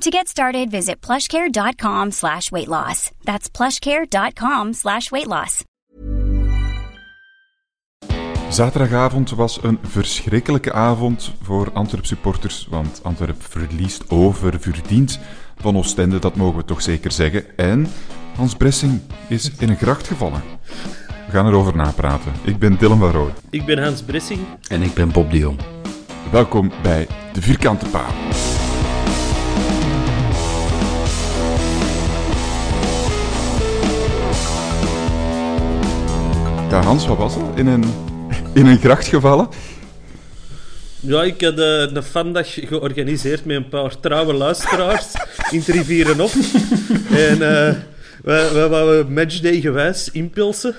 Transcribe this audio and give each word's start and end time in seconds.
To 0.00 0.10
get 0.10 0.28
started, 0.28 0.70
visit 0.70 1.00
plushcare.com 1.00 2.10
slash 2.10 2.50
weight 2.50 2.68
loss. 2.68 3.10
That's 3.24 3.48
plushcare.com 3.48 4.72
slash 4.72 5.10
weight 5.10 5.26
loss. 5.26 5.64
Zaterdagavond 8.48 9.30
was 9.30 9.62
een 9.62 9.78
verschrikkelijke 9.82 10.72
avond 10.72 11.32
voor 11.42 11.70
Antwerp 11.72 12.06
supporters, 12.06 12.66
want 12.70 13.00
Antwerp 13.02 13.42
verliest 13.42 14.10
oververdiend 14.10 15.18
van 15.56 15.76
Oostende, 15.76 16.18
dat 16.18 16.36
mogen 16.36 16.56
we 16.56 16.64
toch 16.64 16.82
zeker 16.82 17.12
zeggen. 17.12 17.56
En 17.56 17.86
Hans 18.36 18.54
Bressing 18.54 19.00
is 19.28 19.50
in 19.58 19.68
een 19.68 19.76
gracht 19.76 20.06
gevallen. 20.06 20.42
We 21.26 21.32
gaan 21.32 21.46
erover 21.46 21.76
napraten. 21.76 22.32
Ik 22.44 22.58
ben 22.58 22.78
Dylan 22.78 22.98
van 22.98 23.10
Rooij. 23.10 23.32
Ik 23.50 23.64
ben 23.64 23.82
Hans 23.82 24.02
Bressing. 24.02 24.40
En 24.68 24.82
ik 24.82 24.94
ben 24.94 25.12
Bob 25.12 25.30
de 25.30 25.38
Jong. 25.38 25.60
Welkom 26.30 26.72
bij 26.82 27.06
De 27.32 27.42
Vierkante 27.42 27.86
Paal. 27.88 28.10
Ja, 36.72 36.82
Hans, 36.82 37.06
wat 37.06 37.16
was? 37.16 37.36
In 37.54 37.66
een, 37.66 37.84
in 38.54 38.66
een 38.66 38.78
gracht 38.78 39.06
gevallen? 39.06 39.48
Ja, 41.00 41.22
ik 41.22 41.40
had 41.40 41.58
eh, 41.58 41.94
een 41.94 42.02
fandag 42.02 42.54
georganiseerd 42.54 43.44
met 43.44 43.56
een 43.56 43.68
paar 43.68 44.00
trouwe 44.00 44.32
luisteraars 44.32 45.12
in 45.50 45.58
het 45.58 45.68
Rivierenop. 45.68 46.30
en 47.10 47.34
uh, 47.34 47.74
we, 48.22 48.50
we 48.52 48.66
wouden 48.70 49.12
matchday 49.12 49.60
gewijs 49.60 50.10
inpilsen. 50.10 50.74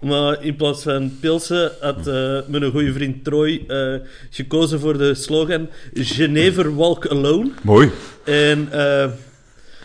Maar 0.00 0.44
in 0.44 0.56
plaats 0.56 0.82
van 0.82 1.18
pilsen 1.20 1.72
had 1.80 2.08
uh, 2.08 2.38
mijn 2.46 2.70
goede 2.70 2.92
vriend 2.92 3.24
Troy 3.24 3.64
uh, 3.68 3.94
gekozen 4.30 4.80
voor 4.80 4.98
de 4.98 5.14
slogan 5.14 5.68
Genever 5.94 6.76
Walk 6.76 7.06
Alone. 7.06 7.50
Mooi. 7.62 7.90
En 8.24 8.68
uh, 8.72 9.06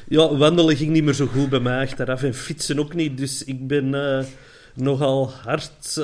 ja, 0.08 0.36
wandelen 0.36 0.76
ging 0.76 0.92
niet 0.92 1.04
meer 1.04 1.14
zo 1.14 1.26
goed 1.26 1.50
bij 1.50 1.60
mij 1.60 1.82
achteraf 1.82 2.24
en 2.24 2.34
fietsen 2.34 2.80
ook 2.80 2.94
niet. 2.94 3.18
Dus 3.18 3.44
ik 3.44 3.68
ben 3.68 3.94
nogal 4.76 5.32
hard 5.32 6.00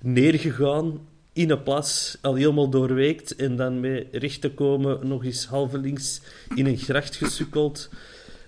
neergegaan 0.00 0.98
in 1.32 1.50
een 1.50 1.62
plas, 1.62 2.18
al 2.20 2.34
helemaal 2.34 2.68
doorweekt. 2.68 3.36
En 3.36 3.56
dan 3.56 3.80
met 3.80 4.06
recht 4.12 4.40
te 4.40 4.50
komen 4.50 5.08
nog 5.08 5.24
eens 5.24 5.46
halve 5.46 5.78
links 5.78 6.20
in 6.54 6.66
een 6.66 6.78
gracht 6.78 7.16
gesukkeld. 7.16 7.88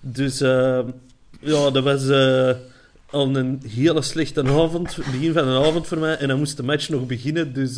Dus 0.00 0.38
ja, 1.40 1.70
dat 1.70 1.82
was 1.82 2.10
al 3.10 3.36
een 3.36 3.62
hele 3.68 4.02
slechte 4.02 4.44
avond, 4.44 4.96
begin 4.96 5.32
van 5.32 5.48
een 5.48 5.64
avond 5.64 5.86
voor 5.86 5.98
mij. 5.98 6.16
En 6.16 6.28
dan 6.28 6.38
moest 6.38 6.56
de 6.56 6.62
match 6.62 6.88
nog 6.88 7.06
beginnen. 7.06 7.52
Dus 7.52 7.76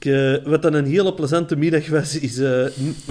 ik, 0.00 0.06
uh, 0.06 0.36
wat 0.44 0.62
dan 0.62 0.74
een 0.74 0.86
hele 0.86 1.14
plezante 1.14 1.56
middag 1.56 1.88
was, 1.88 2.18
is 2.18 2.38
uh, 2.38 2.66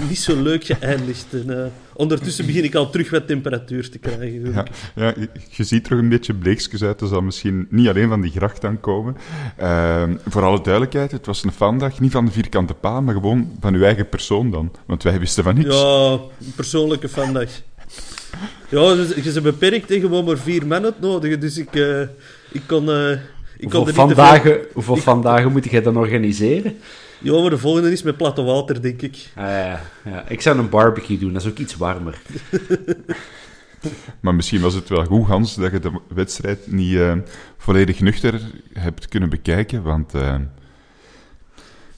niet 0.08 0.18
zo 0.18 0.42
leuk 0.42 0.64
geëindigd. 0.64 1.26
En, 1.30 1.72
ondertussen 1.94 2.46
begin 2.46 2.64
ik 2.64 2.74
al 2.74 2.90
terug 2.90 3.10
wat 3.10 3.26
temperatuur 3.26 3.90
te 3.90 3.98
krijgen. 3.98 4.52
Ja, 4.52 4.66
ja, 4.94 5.14
je 5.50 5.64
ziet 5.64 5.90
er 5.90 5.98
een 5.98 6.08
beetje 6.08 6.34
bleekjes 6.34 6.82
uit. 6.82 6.98
Dat 6.98 7.08
zal 7.08 7.20
misschien 7.20 7.66
niet 7.70 7.88
alleen 7.88 8.08
van 8.08 8.20
die 8.20 8.30
gracht 8.30 8.64
aankomen. 8.64 9.16
Ehm, 9.56 10.16
voor 10.26 10.42
alle 10.42 10.60
duidelijkheid, 10.62 11.10
het 11.10 11.26
was 11.26 11.44
een 11.44 11.52
fandag. 11.52 12.00
Niet 12.00 12.12
van 12.12 12.24
de 12.24 12.32
vierkante 12.32 12.74
paal, 12.74 13.02
maar 13.02 13.14
gewoon 13.14 13.56
van 13.60 13.74
uw 13.74 13.82
eigen 13.82 14.08
persoon 14.08 14.50
dan. 14.50 14.72
Want 14.86 15.02
wij 15.02 15.18
wisten 15.18 15.44
van 15.44 15.54
niks. 15.54 15.74
Ja, 15.74 16.12
een 16.12 16.54
persoonlijke 16.54 17.08
fandag. 17.08 17.48
Ja, 18.68 18.94
dus, 18.94 19.14
je 19.14 19.22
bent 19.22 19.42
beperkt 19.42 19.86
tegen 19.86 20.08
gewoon 20.08 20.24
maar 20.24 20.38
vier 20.38 20.66
man 20.66 20.84
uitnodigen, 20.84 21.40
dus 21.40 21.58
ik, 21.58 21.74
ik 22.52 22.62
kon... 22.66 22.88
Ik 23.60 23.72
hoeveel 23.72 23.94
vandaag, 23.94 24.42
veel... 24.42 24.58
hoeveel 24.72 24.96
ik... 24.96 25.02
vandaag 25.02 25.50
moet 25.50 25.70
jij 25.70 25.82
dan 25.82 25.96
organiseren? 25.96 26.78
Ja, 27.18 27.40
maar 27.40 27.50
de 27.50 27.58
volgende 27.58 27.92
is 27.92 28.02
met 28.02 28.16
platte 28.16 28.42
water, 28.42 28.82
denk 28.82 29.02
ik. 29.02 29.28
Ah, 29.34 29.44
ja, 29.44 29.80
ja. 30.04 30.28
Ik 30.28 30.40
zou 30.40 30.58
een 30.58 30.68
barbecue 30.68 31.18
doen, 31.18 31.32
dat 31.32 31.42
is 31.42 31.48
ook 31.48 31.58
iets 31.58 31.76
warmer. 31.76 32.22
maar 34.20 34.34
misschien 34.34 34.60
was 34.60 34.74
het 34.74 34.88
wel 34.88 35.04
goed, 35.04 35.26
Hans, 35.26 35.54
dat 35.54 35.70
je 35.70 35.78
de 35.78 36.00
wedstrijd 36.14 36.72
niet 36.72 36.92
uh, 36.92 37.12
volledig 37.56 38.00
nuchter 38.00 38.40
hebt 38.72 39.08
kunnen 39.08 39.28
bekijken, 39.28 39.82
want... 39.82 40.12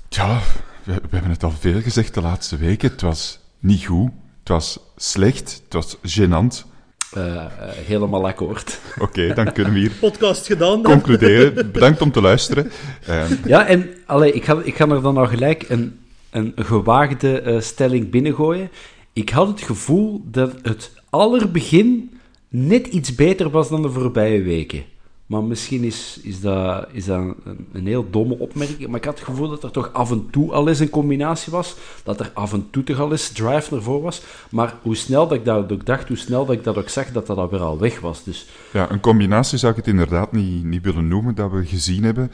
ja, 0.09 0.41
we, 0.85 0.93
we 0.93 1.09
hebben 1.11 1.31
het 1.31 1.45
al 1.45 1.51
veel 1.51 1.81
gezegd 1.81 2.15
de 2.15 2.21
laatste 2.21 2.57
weken. 2.57 2.91
Het 2.91 3.01
was 3.01 3.39
niet 3.59 3.85
goed. 3.85 4.11
Het 4.39 4.49
was 4.49 4.81
slecht, 4.97 5.63
het 5.65 5.73
was 5.73 5.97
gênant. 5.97 6.72
Uh, 7.17 7.25
uh, 7.25 7.45
helemaal 7.87 8.27
akkoord. 8.27 8.81
Oké, 8.95 9.03
okay, 9.03 9.35
dan 9.35 9.53
kunnen 9.53 9.73
we 9.73 9.79
hier 9.79 9.93
podcast 10.01 10.47
gedaan. 10.47 10.83
Dan. 10.83 10.93
Concluderen. 10.93 11.55
Bedankt 11.73 12.01
om 12.01 12.13
te 12.13 12.21
luisteren. 12.21 12.71
Uh, 13.09 13.25
ja, 13.45 13.67
en 13.67 13.91
allee, 14.07 14.33
ik, 14.33 14.45
ga, 14.45 14.61
ik 14.65 14.77
ga 14.77 14.89
er 14.89 15.03
dan 15.03 15.17
al 15.17 15.27
gelijk 15.27 15.65
een, 15.69 15.99
een 16.31 16.53
gewaagde 16.57 17.61
stelling 17.61 18.11
binnengooien. 18.11 18.71
Ik 19.13 19.31
had 19.31 19.49
het 19.49 19.63
gevoel 19.63 20.23
dat 20.25 20.55
het 20.63 20.93
allerbegin 21.11 22.19
net 22.49 22.87
iets 22.87 23.15
beter 23.15 23.51
was 23.51 23.69
dan 23.69 23.83
de 23.83 23.91
voorbije 23.91 24.43
weken. 24.43 24.85
Maar 25.33 25.43
misschien 25.43 25.85
is, 25.85 26.21
is 26.23 26.41
dat, 26.41 26.87
is 26.91 27.05
dat 27.05 27.19
een, 27.19 27.37
een, 27.73 27.87
heel 27.87 28.11
domme 28.11 28.39
opmerking. 28.39 28.89
Maar 28.89 28.99
ik 28.99 29.05
had 29.05 29.19
het 29.19 29.29
gevoel 29.29 29.49
dat 29.49 29.63
er 29.63 29.71
toch 29.71 29.93
af 29.93 30.11
en 30.11 30.31
toe 30.31 30.53
al 30.53 30.69
eens 30.69 30.79
een 30.79 30.91
combinatie 30.91 31.53
was. 31.53 31.77
Dat 32.03 32.21
er 32.21 32.31
af 32.35 32.53
en 32.53 32.67
toe 32.71 32.85
toch 32.85 32.99
al 32.99 33.11
eens 33.11 33.29
drive 33.29 33.75
naar 33.75 33.83
voren 33.83 34.03
was. 34.03 34.23
Maar 34.51 34.75
hoe 34.83 34.97
snel 34.97 35.29
dat 35.29 35.39
ik 35.39 35.45
dat 35.45 35.73
ook 35.73 35.87
dacht, 35.87 36.09
hoe 36.09 36.17
snel 36.17 36.47
dat 36.47 36.57
ik 36.57 36.65
dat 36.65 36.77
ook 36.77 36.89
zag, 36.89 37.13
dat 37.13 37.27
dat 37.27 37.37
alweer 37.37 37.61
al 37.61 37.79
weg 37.79 38.01
was. 38.01 38.25
Dus... 38.25 38.47
Ja, 38.73 38.91
een 38.91 39.01
combinatie 39.01 39.59
zou 39.59 39.73
ik 39.73 39.79
het 39.79 39.89
inderdaad 39.89 40.33
niet, 40.33 40.65
niet 40.65 40.83
willen 40.83 41.09
noemen 41.09 41.35
dat 41.35 41.51
we 41.51 41.67
gezien 41.67 42.05
hebben. 42.05 42.33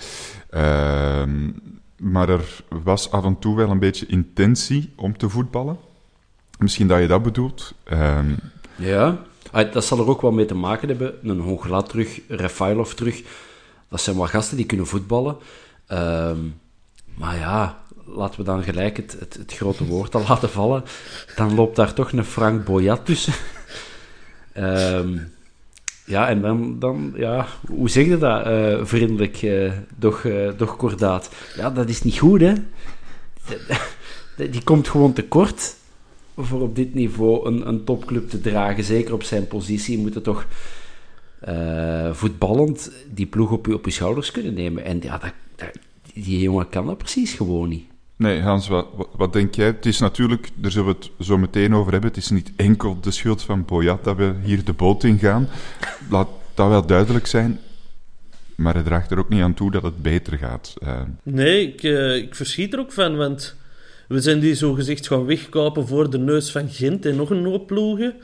Uh, 0.50 1.22
maar 1.96 2.28
er 2.28 2.62
was 2.82 3.10
af 3.10 3.24
en 3.24 3.38
toe 3.38 3.56
wel 3.56 3.70
een 3.70 3.78
beetje 3.78 4.06
intentie 4.06 4.92
om 4.96 5.16
te 5.16 5.28
voetballen. 5.28 5.76
Misschien 6.58 6.88
dat 6.88 7.00
je 7.00 7.06
dat 7.06 7.22
bedoelt. 7.22 7.74
Uh, 7.92 8.18
ja. 8.76 9.18
Ah, 9.50 9.72
dat 9.72 9.84
zal 9.84 9.98
er 9.98 10.08
ook 10.08 10.22
wel 10.22 10.32
mee 10.32 10.46
te 10.46 10.54
maken 10.54 10.88
hebben. 10.88 11.14
Een 11.22 11.40
Hongla 11.40 11.82
terug, 11.82 12.20
Refailov 12.28 12.92
terug. 12.92 13.22
Dat 13.88 14.00
zijn 14.00 14.16
wel 14.16 14.26
gasten 14.26 14.56
die 14.56 14.66
kunnen 14.66 14.86
voetballen. 14.86 15.36
Um, 15.92 16.60
maar 17.14 17.36
ja, 17.36 17.82
laten 18.04 18.38
we 18.38 18.44
dan 18.44 18.62
gelijk 18.62 18.96
het, 18.96 19.16
het, 19.18 19.54
grote 19.54 19.84
woord 19.84 20.14
al 20.14 20.24
laten 20.28 20.50
vallen. 20.50 20.84
Dan 21.36 21.54
loopt 21.54 21.76
daar 21.76 21.94
toch 21.94 22.12
een 22.12 22.24
Frank 22.24 22.64
Boyat 22.64 23.06
tussen. 23.06 23.32
um, 24.56 25.32
ja, 26.04 26.28
en 26.28 26.40
dan, 26.40 26.78
dan 26.78 27.12
ja, 27.16 27.46
hoe 27.66 27.90
zeg 27.90 28.06
je 28.06 28.18
dat 28.18 28.46
uh, 28.46 28.84
vriendelijk, 28.84 29.42
uh, 29.42 29.72
doch 30.56 30.76
kordaat? 30.76 31.30
Ja, 31.56 31.70
dat 31.70 31.88
is 31.88 32.02
niet 32.02 32.18
goed, 32.18 32.40
hè? 32.40 32.52
Die 34.50 34.62
komt 34.64 34.88
gewoon 34.88 35.12
tekort 35.12 35.76
voor 36.38 36.60
op 36.60 36.76
dit 36.76 36.94
niveau 36.94 37.46
een, 37.46 37.68
een 37.68 37.84
topclub 37.84 38.28
te 38.28 38.40
dragen, 38.40 38.84
zeker 38.84 39.12
op 39.14 39.22
zijn 39.22 39.46
positie, 39.46 39.98
moet 39.98 40.14
het 40.14 40.24
toch 40.24 40.46
eh, 41.40 42.12
voetballend 42.12 42.92
die 43.14 43.26
ploeg 43.26 43.50
op 43.50 43.66
je, 43.66 43.74
op 43.74 43.84
je 43.84 43.90
schouders 43.90 44.30
kunnen 44.30 44.54
nemen. 44.54 44.84
En 44.84 44.98
ja, 45.02 45.18
dat, 45.18 45.32
dat, 45.56 45.70
die 46.14 46.40
jongen 46.40 46.68
kan 46.68 46.86
dat 46.86 46.98
precies 46.98 47.32
gewoon 47.32 47.68
niet. 47.68 47.84
Nee, 48.16 48.40
Hans, 48.40 48.68
wat, 48.68 48.86
wat, 48.94 49.08
wat, 49.16 49.32
denk 49.32 49.54
jij? 49.54 49.66
Het 49.66 49.86
is 49.86 49.98
natuurlijk, 49.98 50.50
daar 50.54 50.70
zullen 50.70 50.88
we 50.88 50.96
het 51.00 51.26
zo 51.26 51.38
meteen 51.38 51.74
over 51.74 51.92
hebben, 51.92 52.10
het 52.10 52.18
is 52.18 52.30
niet 52.30 52.52
enkel 52.56 53.00
de 53.00 53.10
schuld 53.10 53.42
van 53.42 53.64
Boyat 53.64 54.04
dat 54.04 54.16
we 54.16 54.34
hier 54.42 54.64
de 54.64 54.72
boot 54.72 55.04
in 55.04 55.18
gaan. 55.18 55.48
Laat 56.10 56.28
dat 56.54 56.68
wel 56.68 56.86
duidelijk 56.86 57.26
zijn. 57.26 57.58
Maar 58.54 58.74
het 58.74 58.84
draagt 58.84 59.10
er 59.10 59.18
ook 59.18 59.28
niet 59.28 59.42
aan 59.42 59.54
toe 59.54 59.70
dat 59.70 59.82
het 59.82 60.02
beter 60.02 60.38
gaat. 60.38 60.74
Uh... 60.82 61.00
Nee, 61.22 61.72
ik, 61.72 61.82
uh, 61.82 62.16
ik 62.16 62.34
verschiet 62.34 62.72
er 62.72 62.78
ook 62.78 62.92
van, 62.92 63.16
want 63.16 63.56
we 64.08 64.20
zijn 64.20 64.40
die 64.40 64.54
zo 64.54 64.72
gezegd 64.72 65.06
gaan 65.06 65.24
wegkopen 65.24 65.86
voor 65.86 66.10
de 66.10 66.18
neus 66.18 66.50
van 66.50 66.70
Gent 66.70 67.06
en 67.06 67.16
nog 67.16 67.30
een 67.30 67.44
hoop 67.44 67.66
ploegen. 67.66 68.14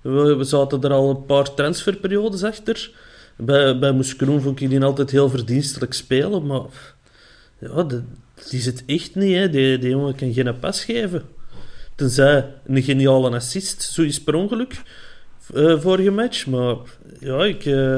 We, 0.00 0.44
zaten 0.44 0.82
er 0.82 0.92
al 0.92 1.10
een 1.10 1.24
paar 1.24 1.54
transferperiodes 1.54 2.42
achter. 2.42 2.90
Bij, 3.36 3.78
bij 3.78 3.92
Moeskroen 3.92 4.40
vond 4.40 4.60
ik 4.60 4.68
die 4.68 4.82
altijd 4.82 5.10
heel 5.10 5.28
verdienstelijk 5.28 5.92
spelen, 5.92 6.46
maar 6.46 6.62
ja, 7.58 7.86
die 8.50 8.60
zit 8.60 8.82
echt 8.86 9.14
niet. 9.14 9.36
Hè. 9.36 9.50
Die, 9.50 9.78
die 9.78 9.90
jongen 9.90 10.14
kan 10.14 10.32
geen 10.32 10.58
pas 10.58 10.84
geven. 10.84 11.22
Tenzij 11.94 12.54
een 12.66 12.82
geniale 12.82 13.30
assist, 13.30 13.82
zoiets 13.82 14.22
per 14.22 14.34
ongeluk, 14.34 14.82
uh, 15.54 15.80
vorige 15.80 16.10
match. 16.10 16.46
Maar 16.46 16.76
ja, 17.20 17.44
ik, 17.44 17.64
uh, 17.64 17.96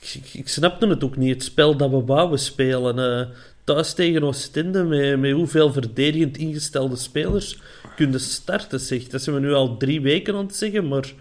ik, 0.00 0.20
ik, 0.32 0.48
snapte 0.48 0.86
het 0.86 1.04
ook 1.04 1.16
niet. 1.16 1.34
Het 1.34 1.44
spel 1.44 1.76
dat 1.76 1.90
we 1.90 2.04
wouden 2.04 2.38
spelen. 2.38 2.98
Uh, 2.98 3.36
thuis 3.66 3.94
tegen 3.94 4.22
Oostende, 4.22 4.84
met, 4.84 5.20
met 5.20 5.32
hoeveel 5.32 5.72
verdedigend 5.72 6.36
ingestelde 6.36 6.96
spelers 6.96 7.60
kunnen 7.96 8.20
starten, 8.20 8.80
zeg. 8.80 9.08
Dat 9.08 9.22
zijn 9.22 9.36
we 9.36 9.42
nu 9.42 9.52
al 9.52 9.76
drie 9.76 10.00
weken 10.00 10.34
aan 10.34 10.46
het 10.46 10.56
zeggen, 10.56 10.88
maar 10.88 11.12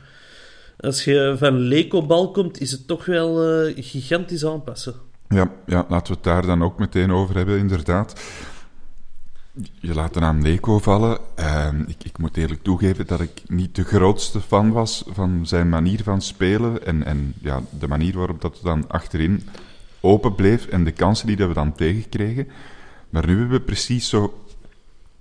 als 0.79 1.03
je 1.03 1.35
van 1.37 1.57
Leko-bal 1.57 2.31
komt, 2.31 2.61
is 2.61 2.71
het 2.71 2.87
toch 2.87 3.05
wel 3.05 3.35
gigantisch 3.75 4.45
aanpassen. 4.45 4.93
Ja, 5.29 5.51
ja, 5.65 5.85
laten 5.89 6.07
we 6.07 6.13
het 6.13 6.23
daar 6.23 6.45
dan 6.45 6.63
ook 6.63 6.79
meteen 6.79 7.11
over 7.11 7.35
hebben, 7.35 7.57
inderdaad. 7.57 8.21
Je 9.79 9.93
laat 9.93 10.13
de 10.13 10.19
naam 10.19 10.37
Neko 10.37 10.79
vallen. 10.79 11.17
Uh, 11.39 11.69
ik, 11.87 12.03
ik, 12.03 12.17
moet 12.17 12.37
eerlijk 12.37 12.63
toegeven 12.63 13.07
dat 13.07 13.19
ik 13.19 13.41
niet 13.47 13.75
de 13.75 13.83
grootste 13.83 14.41
fan 14.41 14.71
was 14.71 15.03
van 15.07 15.47
zijn 15.47 15.69
manier 15.69 16.03
van 16.03 16.21
spelen. 16.21 16.85
En, 16.85 17.03
en 17.03 17.33
ja, 17.41 17.61
de 17.79 17.87
manier 17.87 18.17
waarop 18.17 18.41
dat 18.41 18.59
dan 18.63 18.87
achterin 18.87 19.47
open 20.05 20.35
bleef 20.35 20.65
en 20.65 20.83
de 20.83 20.91
kansen 20.91 21.27
die 21.27 21.35
dat 21.35 21.47
we 21.47 21.53
dan 21.53 21.73
tegenkregen. 21.73 22.47
Maar 23.09 23.27
nu 23.27 23.37
hebben 23.37 23.57
we 23.57 23.65
precies 23.65 24.09
zo 24.09 24.33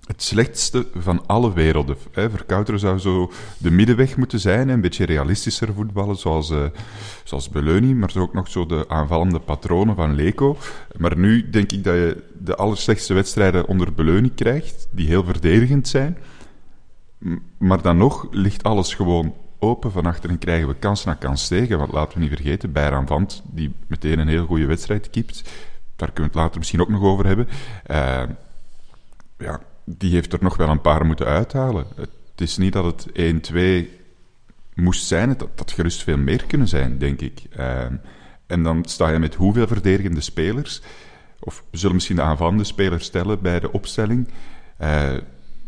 het 0.05 0.23
slechtste 0.23 0.87
van 0.95 1.23
alle 1.25 1.53
werelden. 1.53 1.97
Hè. 2.11 2.29
Verkouteren 2.29 2.79
zou 2.79 2.99
zo 2.99 3.31
de 3.57 3.71
middenweg 3.71 4.17
moeten 4.17 4.39
zijn, 4.39 4.69
een 4.69 4.81
beetje 4.81 5.05
realistischer 5.05 5.73
voetballen, 5.73 6.15
zoals, 6.15 6.49
uh, 6.49 6.63
zoals 7.23 7.49
Beleuni, 7.49 7.95
maar 7.95 8.13
ook 8.17 8.33
nog 8.33 8.47
zo 8.47 8.65
de 8.65 8.85
aanvallende 8.87 9.39
patronen 9.39 9.95
van 9.95 10.15
Leco. 10.15 10.57
Maar 10.97 11.17
nu 11.17 11.49
denk 11.49 11.71
ik 11.71 11.83
dat 11.83 11.93
je 11.93 12.23
de 12.39 12.55
allerslechtste 12.55 13.13
wedstrijden 13.13 13.67
onder 13.67 13.93
Beleuni 13.93 14.33
krijgt, 14.33 14.87
die 14.91 15.07
heel 15.07 15.23
verdedigend 15.23 15.87
zijn. 15.87 16.17
Maar 17.57 17.81
dan 17.81 17.97
nog 17.97 18.27
ligt 18.31 18.63
alles 18.63 18.93
gewoon 18.93 19.33
open 19.65 19.91
van 19.91 20.05
achteren 20.05 20.37
krijgen 20.37 20.67
we 20.67 20.75
kans 20.75 21.03
na 21.03 21.13
kans 21.13 21.47
tegen. 21.47 21.77
Want 21.77 21.91
laten 21.91 22.13
we 22.13 22.19
niet 22.19 22.33
vergeten, 22.33 22.71
Bijran 22.71 23.07
Vant, 23.07 23.43
die 23.45 23.73
meteen 23.87 24.19
een 24.19 24.27
heel 24.27 24.45
goede 24.45 24.65
wedstrijd 24.65 25.09
kiept. 25.09 25.43
Daar 25.95 26.11
kunnen 26.11 26.31
we 26.31 26.37
het 26.37 26.45
later 26.45 26.57
misschien 26.57 26.81
ook 26.81 26.89
nog 26.89 27.01
over 27.01 27.25
hebben. 27.25 27.47
Uh, 27.91 28.23
ja, 29.37 29.61
die 29.83 30.11
heeft 30.11 30.33
er 30.33 30.39
nog 30.41 30.57
wel 30.57 30.69
een 30.69 30.81
paar 30.81 31.05
moeten 31.05 31.25
uithalen. 31.25 31.85
Het 31.95 32.41
is 32.41 32.57
niet 32.57 32.73
dat 32.73 32.85
het 32.85 33.51
1-2 33.53 33.59
moest 34.73 35.05
zijn, 35.05 35.29
het 35.29 35.45
had 35.55 35.71
gerust 35.71 36.03
veel 36.03 36.17
meer 36.17 36.45
kunnen 36.45 36.67
zijn, 36.67 36.97
denk 36.97 37.21
ik. 37.21 37.41
Uh, 37.57 37.85
en 38.47 38.63
dan 38.63 38.85
sta 38.85 39.09
je 39.09 39.19
met 39.19 39.35
hoeveel 39.35 39.67
verdedigende 39.67 40.21
spelers, 40.21 40.81
of 41.39 41.63
we 41.69 41.77
zullen 41.77 41.95
misschien 41.95 42.15
de 42.15 42.21
aanvallende 42.21 42.63
spelers 42.63 43.05
stellen 43.05 43.41
bij 43.41 43.59
de 43.59 43.71
opstelling. 43.71 44.27
Uh, 44.27 45.13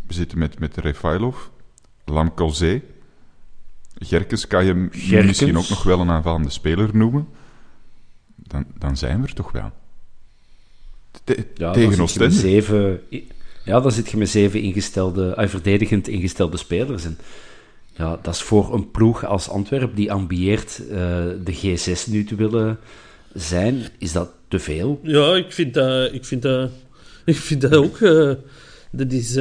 we 0.08 0.14
zitten 0.14 0.38
met, 0.38 0.60
met 0.60 0.78
Refailov, 0.78 1.38
Lamcolzé. 2.06 2.82
Gerkens 4.00 4.48
kan 4.48 4.66
je 4.66 4.88
Gerkens. 4.92 5.28
misschien 5.28 5.58
ook 5.58 5.70
nog 5.70 5.84
wel 5.84 6.00
een 6.00 6.10
aanvallende 6.10 6.50
speler 6.50 6.90
noemen. 6.94 7.28
Dan, 8.36 8.66
dan 8.78 8.98
zijn 8.98 9.22
we 9.22 9.28
er 9.28 9.34
toch 9.34 9.52
wel. 9.52 9.72
Te 11.24 11.46
ja, 11.56 11.72
tegen 11.72 12.02
Oostende. 12.02 12.36
Zeven 12.36 13.02
ja, 13.68 13.80
dan 13.80 13.92
zit 13.92 14.10
je 14.10 14.18
met 14.18 14.30
zeven 14.30 14.62
ingestelde, 14.62 15.36
uh, 15.40 15.48
verdedigend 15.48 16.08
ingestelde 16.08 16.58
spelers. 16.58 17.06
En 17.06 17.18
ja, 17.96 18.20
dat 18.22 18.34
is 18.34 18.42
voor 18.42 18.74
een 18.74 18.92
ploeg 18.92 19.26
als 19.26 19.50
Antwerp 19.50 19.96
die 19.96 20.12
ambieert 20.12 20.82
uh, 20.82 20.98
de 21.44 21.56
G6 21.56 22.12
nu 22.12 22.24
te 22.24 22.36
willen 22.36 22.80
zijn, 23.34 23.84
is 23.98 24.12
dat 24.12 24.30
te 24.48 24.60
veel? 24.60 25.00
Ja, 25.04 25.36
ik 25.36 25.52
vind 25.52 25.74
dat, 25.74 26.14
ik 26.14 26.26
vind 26.26 26.42
dat, 26.42 26.70
ik 27.26 27.36
vind 27.36 27.62
dat 27.62 27.76
ook. 27.76 28.00
Uh, 28.00 28.34
dat 28.92 29.12
is 29.12 29.40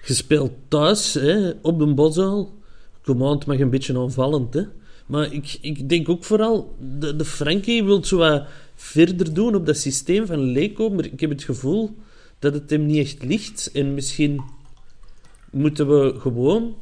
gespeeld 0.00 0.52
thuis, 0.68 1.14
hè, 1.14 1.50
op 1.62 1.78
de 1.78 1.94
Boszaal. 1.94 2.61
Command 3.04 3.46
mag 3.46 3.58
een 3.58 3.70
beetje 3.70 3.98
aanvallend, 3.98 4.54
hè. 4.54 4.62
Maar 5.06 5.32
ik, 5.32 5.58
ik 5.60 5.88
denk 5.88 6.08
ook 6.08 6.24
vooral, 6.24 6.76
de, 6.98 7.16
de 7.16 7.24
Frankie 7.24 7.84
wil 7.84 8.04
zo 8.04 8.16
wat 8.16 8.44
verder 8.74 9.34
doen 9.34 9.54
op 9.54 9.66
dat 9.66 9.76
systeem 9.76 10.26
van 10.26 10.38
Leko, 10.38 10.90
maar 10.90 11.04
ik 11.04 11.20
heb 11.20 11.30
het 11.30 11.42
gevoel 11.42 11.96
dat 12.38 12.54
het 12.54 12.70
hem 12.70 12.86
niet 12.86 12.98
echt 12.98 13.24
ligt. 13.24 13.70
En 13.72 13.94
misschien 13.94 14.42
moeten 15.50 15.88
we 15.88 16.20
gewoon 16.20 16.74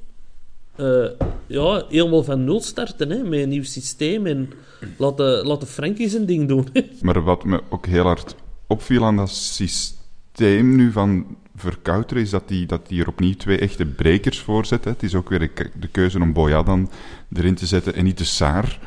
uh, 0.77 1.07
ja, 1.47 1.85
helemaal 1.89 2.25
van 2.25 2.45
nul 2.45 2.61
starten 2.61 3.11
hè, 3.11 3.23
met 3.23 3.41
een 3.41 3.49
nieuw 3.49 3.63
systeem 3.63 4.27
en 4.27 4.51
laten, 4.97 5.47
laten 5.47 5.69
Frankie 5.69 6.09
zijn 6.09 6.27
ding 6.27 6.49
doen. 6.49 6.67
maar 7.03 7.23
wat 7.23 7.45
me 7.45 7.63
ook 7.69 7.87
heel 7.87 8.05
hard 8.05 8.35
opviel 8.67 9.05
aan 9.05 9.17
dat 9.17 9.31
systeem 9.31 10.77
nu 10.77 10.93
van 10.93 11.37
Verkouteren 11.61 12.23
is 12.23 12.31
dat 12.31 12.43
hij 12.47 12.67
dat 12.67 12.89
die 12.89 13.01
er 13.01 13.09
opnieuw 13.09 13.35
twee 13.35 13.59
echte 13.59 13.87
brekers 13.87 14.41
voor 14.41 14.67
zet. 14.67 14.85
Het 14.85 15.03
is 15.03 15.15
ook 15.15 15.29
weer 15.29 15.51
de 15.75 15.89
keuze 15.89 16.21
om 16.21 16.33
Boya 16.33 16.63
dan 16.63 16.91
erin 17.33 17.55
te 17.55 17.67
zetten 17.67 17.95
en 17.95 18.05
niet 18.05 18.19
de 18.19 18.25
Saar 18.25 18.79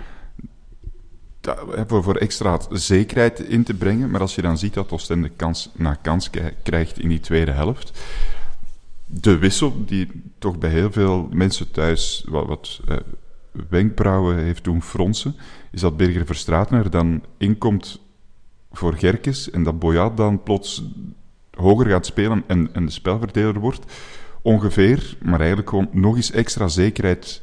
voor, 1.88 2.04
voor 2.04 2.16
extra 2.16 2.60
zekerheid 2.70 3.40
in 3.40 3.64
te 3.64 3.74
brengen. 3.74 4.10
Maar 4.10 4.22
als 4.22 4.36
je 4.36 4.42
dan 4.42 4.58
ziet 4.58 4.74
dat 4.74 4.92
Oostende 4.92 5.30
kans 5.30 5.70
na 5.76 5.94
kans 5.94 6.30
krijgt 6.64 7.00
in 7.00 7.10
die 7.10 7.20
tweede 7.20 7.52
helft. 7.52 8.02
De 9.06 9.38
wissel 9.38 9.86
die 9.86 10.10
toch 10.38 10.58
bij 10.58 10.70
heel 10.70 10.92
veel 10.92 11.30
mensen 11.32 11.72
thuis 11.72 12.26
wat, 12.28 12.48
wat 12.48 12.80
eh, 12.88 12.98
wenkbrauwen 13.70 14.38
heeft 14.38 14.64
doen 14.64 14.82
fronsen, 14.82 15.36
is 15.72 15.82
dat 15.82 15.98
Berger 15.98 16.26
Verstraten 16.26 16.78
er 16.78 16.90
dan 16.90 17.24
inkomt 17.38 18.00
voor 18.72 18.94
Gerkes 18.94 19.50
en 19.50 19.64
dat 19.64 19.80
Boyat 19.80 20.18
dan 20.18 20.44
plots 20.44 20.84
hoger 21.54 21.90
gaat 21.90 22.06
spelen 22.06 22.44
en, 22.48 22.70
en 22.74 22.86
de 22.86 22.92
spelverdeler 22.92 23.60
wordt. 23.60 23.86
Ongeveer, 24.42 25.16
maar 25.22 25.40
eigenlijk 25.40 25.70
gewoon 25.70 25.90
nog 25.92 26.16
eens 26.16 26.32
extra 26.32 26.68
zekerheid 26.68 27.42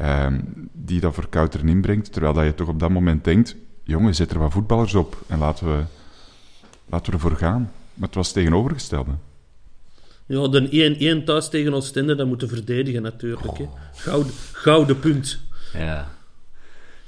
Ehm, 0.00 0.40
die 0.72 1.00
dat 1.00 1.14
verkouteren 1.14 1.68
inbrengt. 1.68 2.12
Terwijl 2.12 2.32
dat 2.32 2.44
je 2.44 2.54
toch 2.54 2.68
op 2.68 2.80
dat 2.80 2.90
moment 2.90 3.24
denkt, 3.24 3.56
jongen, 3.84 4.14
zet 4.14 4.30
er 4.30 4.38
wat 4.38 4.52
voetballers 4.52 4.94
op 4.94 5.16
en 5.26 5.38
laten 5.38 5.66
we, 5.66 5.82
laten 6.86 7.06
we 7.06 7.18
ervoor 7.18 7.36
gaan. 7.36 7.72
Maar 7.94 8.08
het 8.08 8.16
was 8.16 8.32
tegenovergestelde. 8.32 9.10
Ja, 10.26 10.48
de 10.48 11.20
1-1 11.22 11.24
thuis 11.24 11.48
tegen 11.48 11.74
Oostende, 11.74 12.14
dat 12.14 12.26
moeten 12.26 12.48
verdedigen 12.48 13.02
natuurlijk. 13.02 13.60
Oh. 13.60 13.70
Gouden, 13.94 14.32
gouden 14.52 14.98
punt. 14.98 15.40
Ja. 15.72 16.10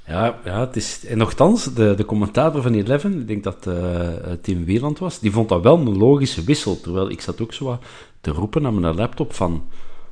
Ja, 0.07 0.39
ja 0.45 0.59
het 0.59 0.75
is... 0.75 1.05
En 1.05 1.17
nogthans, 1.17 1.73
de, 1.73 1.93
de 1.95 2.05
commentator 2.05 2.61
van 2.61 2.73
Eleven, 2.73 3.19
ik 3.19 3.27
denk 3.27 3.43
dat 3.43 3.65
uh, 3.67 4.07
Tim 4.41 4.65
Wieland 4.65 4.99
was, 4.99 5.19
die 5.19 5.31
vond 5.31 5.49
dat 5.49 5.61
wel 5.61 5.77
een 5.77 5.97
logische 5.97 6.43
wissel. 6.43 6.81
Terwijl 6.81 7.09
ik 7.09 7.21
zat 7.21 7.41
ook 7.41 7.53
zo 7.53 7.65
wat 7.65 7.83
te 8.21 8.31
roepen 8.31 8.65
aan 8.65 8.79
mijn 8.79 8.95
laptop 8.95 9.33
van... 9.33 9.67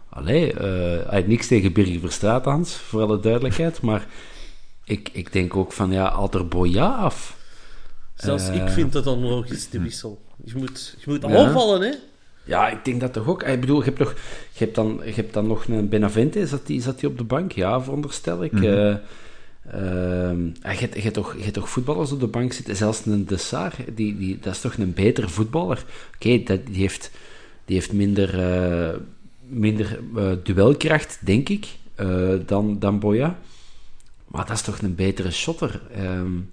Allee, 0.09 0.53
uh, 0.53 1.27
niks 1.27 1.47
tegen 1.47 1.73
Birger 1.73 1.99
Verstraat, 1.99 2.45
Hans, 2.45 2.75
voor 2.75 3.01
alle 3.01 3.19
duidelijkheid. 3.19 3.81
Maar 3.87 4.07
ik, 4.83 5.09
ik 5.13 5.33
denk 5.33 5.55
ook 5.55 5.71
van, 5.71 5.91
ja, 5.91 6.11
haal 6.11 6.31
er 6.31 6.47
Boya 6.47 6.95
af. 6.95 7.37
Zelfs 8.15 8.49
ik 8.49 8.61
eh, 8.61 8.69
vind 8.69 8.93
dat 8.93 9.07
onlogisch, 9.07 9.69
de 9.69 9.81
wissel. 9.81 10.21
Je 10.43 10.53
moet, 10.55 10.95
je 10.97 11.11
moet 11.11 11.25
aanvallen, 11.25 11.81
hè? 11.81 11.95
Ja, 12.43 12.69
ik 12.69 12.85
denk 12.85 13.01
dat 13.01 13.13
toch 13.13 13.27
ook. 13.27 13.43
Ik 13.43 13.59
bedoel, 13.59 13.77
je 13.77 13.83
hebt, 13.83 13.99
nog, 13.99 14.13
je 14.51 14.63
hebt, 14.63 14.75
dan, 14.75 15.01
je 15.05 15.13
hebt 15.13 15.33
dan 15.33 15.47
nog 15.47 15.67
een 15.67 15.89
Benavente, 15.89 16.47
zat 16.47 16.67
die, 16.67 16.81
zat 16.81 16.99
die 16.99 17.09
op 17.09 17.17
de 17.17 17.23
bank? 17.23 17.51
Ja, 17.51 17.81
veronderstel 17.81 18.43
ik. 18.43 18.51
Mm 18.51 18.59
-hmm. 18.59 18.87
uh, 18.87 18.95
je, 19.63 20.51
hebt, 20.61 20.95
je, 20.95 21.01
hebt 21.01 21.13
toch, 21.13 21.35
je 21.43 21.51
toch 21.51 21.69
voetballers 21.69 22.11
op 22.11 22.19
de 22.19 22.27
bank 22.27 22.53
zitten, 22.53 22.75
zelfs 22.75 23.05
een 23.05 23.25
Dessart, 23.25 23.75
die, 23.95 24.17
die, 24.17 24.39
dat 24.39 24.53
is 24.53 24.61
toch 24.61 24.77
een 24.77 24.93
betere 24.93 25.29
voetballer. 25.29 25.83
Oké, 26.15 26.29
okay, 26.29 26.61
die, 26.65 26.81
heeft, 26.81 27.11
die 27.65 27.75
heeft 27.75 27.93
minder 27.93 28.39
minder 29.51 29.99
uh, 30.15 30.31
duelkracht, 30.43 31.19
denk 31.21 31.49
ik, 31.49 31.67
uh, 31.99 32.33
dan, 32.45 32.79
dan 32.79 32.99
Boya. 32.99 33.39
Maar 34.27 34.45
dat 34.45 34.55
is 34.55 34.61
toch 34.61 34.81
een 34.81 34.95
betere 34.95 35.31
shotter. 35.31 35.81
Um, 35.97 36.51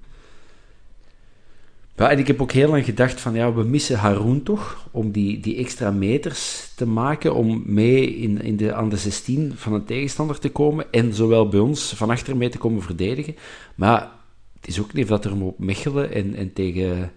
Ja, 1.98 2.10
en 2.10 2.18
ik 2.18 2.26
heb 2.26 2.42
ook 2.42 2.52
heel 2.52 2.68
lang 2.68 2.84
gedacht 2.84 3.20
van, 3.20 3.34
ja, 3.34 3.52
we 3.52 3.62
missen 3.62 3.98
Haroon 3.98 4.42
toch, 4.42 4.88
om 4.90 5.10
die, 5.10 5.40
die 5.40 5.56
extra 5.56 5.90
meters 5.90 6.72
te 6.76 6.86
maken, 6.86 7.34
om 7.34 7.62
mee 7.66 8.16
in, 8.16 8.42
in 8.42 8.56
de, 8.56 8.74
aan 8.74 8.88
de 8.88 8.96
16 8.96 9.52
van 9.56 9.72
een 9.72 9.84
tegenstander 9.84 10.38
te 10.38 10.50
komen, 10.50 10.92
en 10.92 11.14
zowel 11.14 11.48
bij 11.48 11.60
ons 11.60 11.92
van 11.96 12.10
achter 12.10 12.36
mee 12.36 12.48
te 12.48 12.58
komen 12.58 12.82
verdedigen. 12.82 13.36
Maar 13.74 14.10
het 14.60 14.68
is 14.68 14.80
ook 14.80 14.92
niet 14.92 15.08
dat 15.08 15.24
er 15.24 15.42
op 15.42 15.58
Mechelen 15.58 16.12
en, 16.12 16.34
en 16.34 16.52
tegen 16.52 17.12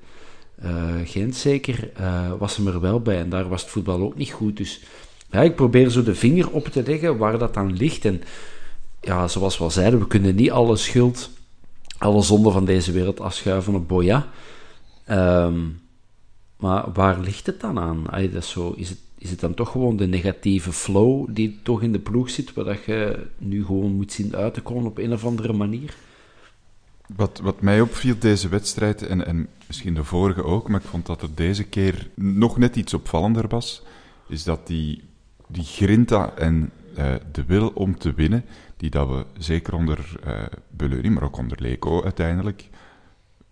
uh, 0.63 0.95
Gent 1.03 1.35
zeker, 1.35 1.91
uh, 1.99 2.31
was 2.39 2.57
hem 2.57 2.67
er 2.67 2.79
wel 2.79 3.01
bij, 3.01 3.17
en 3.17 3.29
daar 3.29 3.49
was 3.49 3.61
het 3.61 3.71
voetbal 3.71 4.01
ook 4.01 4.17
niet 4.17 4.31
goed, 4.31 4.57
dus 4.57 4.81
ja, 5.31 5.41
ik 5.41 5.55
probeer 5.55 5.89
zo 5.89 6.03
de 6.03 6.15
vinger 6.15 6.49
op 6.49 6.67
te 6.67 6.83
leggen 6.85 7.17
waar 7.17 7.37
dat 7.37 7.53
dan 7.53 7.73
ligt, 7.73 8.05
en 8.05 8.21
ja, 9.01 9.27
zoals 9.27 9.57
we 9.57 9.63
al 9.63 9.71
zeiden, 9.71 9.99
we 9.99 10.07
kunnen 10.07 10.35
niet 10.35 10.51
alle 10.51 10.75
schuld, 10.75 11.29
alle 11.97 12.21
zonde 12.21 12.51
van 12.51 12.65
deze 12.65 12.91
wereld 12.91 13.19
afschuiven 13.19 13.75
op 13.75 13.87
Boya. 13.87 14.27
Um, 15.11 15.81
maar 16.57 16.91
waar 16.93 17.19
ligt 17.19 17.45
het 17.45 17.59
dan 17.59 17.79
aan? 17.79 18.03
Dat 18.03 18.33
is, 18.33 18.49
zo, 18.49 18.73
is, 18.75 18.89
het, 18.89 18.99
is 19.17 19.29
het 19.29 19.39
dan 19.39 19.53
toch 19.53 19.71
gewoon 19.71 19.97
de 19.97 20.07
negatieve 20.07 20.71
flow 20.71 21.27
die 21.29 21.59
toch 21.63 21.81
in 21.81 21.91
de 21.91 21.99
ploeg 21.99 22.29
zit, 22.29 22.53
waar 22.53 22.65
dat 22.65 22.83
je 22.83 23.27
nu 23.37 23.65
gewoon 23.65 23.91
moet 23.91 24.11
zien 24.11 24.35
uit 24.35 24.53
te 24.53 24.61
komen 24.61 24.85
op 24.85 24.97
een 24.97 25.13
of 25.13 25.25
andere 25.25 25.53
manier? 25.53 25.95
Wat, 27.15 27.39
wat 27.43 27.61
mij 27.61 27.81
opviel 27.81 28.15
deze 28.19 28.49
wedstrijd, 28.49 29.07
en, 29.07 29.25
en 29.25 29.47
misschien 29.67 29.93
de 29.93 30.03
vorige 30.03 30.43
ook, 30.43 30.69
maar 30.69 30.81
ik 30.81 30.87
vond 30.87 31.05
dat 31.05 31.21
het 31.21 31.37
deze 31.37 31.63
keer 31.63 32.09
nog 32.15 32.57
net 32.57 32.75
iets 32.75 32.93
opvallender 32.93 33.47
was, 33.47 33.83
is 34.27 34.43
dat 34.43 34.67
die, 34.67 35.03
die 35.47 35.63
grinta 35.63 36.33
en 36.35 36.71
uh, 36.97 37.13
de 37.31 37.45
wil 37.45 37.67
om 37.67 37.97
te 37.97 38.13
winnen, 38.13 38.45
die 38.77 38.89
dat 38.89 39.07
we 39.07 39.25
zeker 39.37 39.73
onder 39.73 40.19
uh, 40.83 41.11
maar 41.11 41.23
ook 41.23 41.37
onder 41.37 41.61
Leco 41.61 42.03
uiteindelijk, 42.03 42.69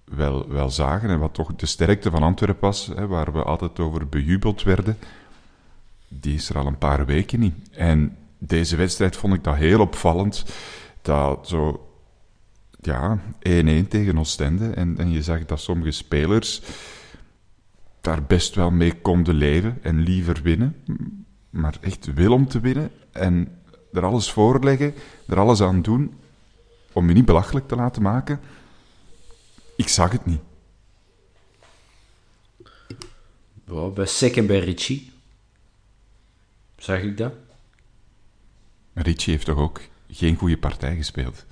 wel, 0.09 0.49
wel 0.49 0.69
zagen 0.69 1.09
en 1.09 1.19
wat 1.19 1.33
toch 1.33 1.55
de 1.55 1.65
sterkte 1.65 2.09
van 2.09 2.23
Antwerpen 2.23 2.61
was, 2.61 2.91
hè, 2.95 3.07
waar 3.07 3.33
we 3.33 3.43
altijd 3.43 3.79
over 3.79 4.07
bejubeld 4.07 4.63
werden, 4.63 4.97
die 6.07 6.33
is 6.33 6.49
er 6.49 6.57
al 6.57 6.65
een 6.65 6.77
paar 6.77 7.05
weken 7.05 7.39
niet. 7.39 7.55
En 7.71 8.17
deze 8.37 8.75
wedstrijd 8.75 9.15
vond 9.15 9.33
ik 9.33 9.43
dat 9.43 9.55
heel 9.55 9.79
opvallend, 9.79 10.45
dat 11.01 11.47
zo, 11.47 11.89
ja, 12.81 13.19
1-1 13.39 13.87
tegen 13.87 14.17
Oostende, 14.17 14.69
en, 14.69 14.97
en 14.97 15.11
je 15.11 15.23
zag 15.23 15.45
dat 15.45 15.59
sommige 15.59 15.91
spelers 15.91 16.61
daar 18.01 18.23
best 18.23 18.55
wel 18.55 18.71
mee 18.71 18.93
konden 19.01 19.35
leven 19.35 19.77
en 19.81 19.99
liever 19.99 20.39
winnen, 20.43 20.75
maar 21.49 21.77
echt 21.81 22.13
wil 22.13 22.33
om 22.33 22.47
te 22.47 22.59
winnen 22.59 22.91
en 23.11 23.47
er 23.93 24.05
alles 24.05 24.31
voor 24.31 24.63
leggen, 24.63 24.93
er 25.27 25.39
alles 25.39 25.61
aan 25.61 25.81
doen 25.81 26.13
om 26.93 27.07
je 27.07 27.13
niet 27.13 27.25
belachelijk 27.25 27.67
te 27.67 27.75
laten 27.75 28.01
maken 28.01 28.39
ik 29.79 29.87
zag 29.87 30.11
het 30.11 30.25
niet. 30.25 30.41
Bij 33.93 34.05
Sek 34.05 34.35
en 34.35 34.47
bij 34.47 34.59
Richie 34.59 35.11
zag 36.77 37.01
ik 37.01 37.17
dat. 37.17 37.33
Richie 38.93 39.33
heeft 39.33 39.45
toch 39.45 39.57
ook 39.57 39.81
geen 40.11 40.35
goede 40.35 40.57
partij 40.57 40.95
gespeeld? 40.95 41.45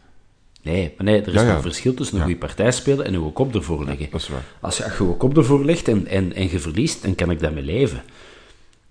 Nee, 0.61 0.93
maar 0.97 1.05
nee, 1.05 1.21
er 1.21 1.35
is 1.35 1.41
een 1.41 1.61
verschil 1.61 1.93
tussen 1.93 2.17
een 2.17 2.23
goede 2.23 2.37
partij 2.37 2.71
spelen 2.71 3.05
en 3.05 3.13
uw 3.13 3.31
kop 3.31 3.55
ervoor 3.55 3.85
leggen. 3.85 4.09
dat 4.11 4.21
is 4.21 4.27
waar. 4.27 4.45
Als 4.59 4.77
je, 4.77 4.95
uw 4.99 5.13
kop 5.13 5.37
ervoor 5.37 5.65
legt 5.65 5.87
en, 5.87 6.07
en, 6.07 6.33
en 6.33 6.49
je 6.49 6.59
verliest, 6.59 7.01
dan 7.01 7.15
kan 7.15 7.31
ik 7.31 7.39
daarmee 7.39 7.63
leven. 7.63 8.03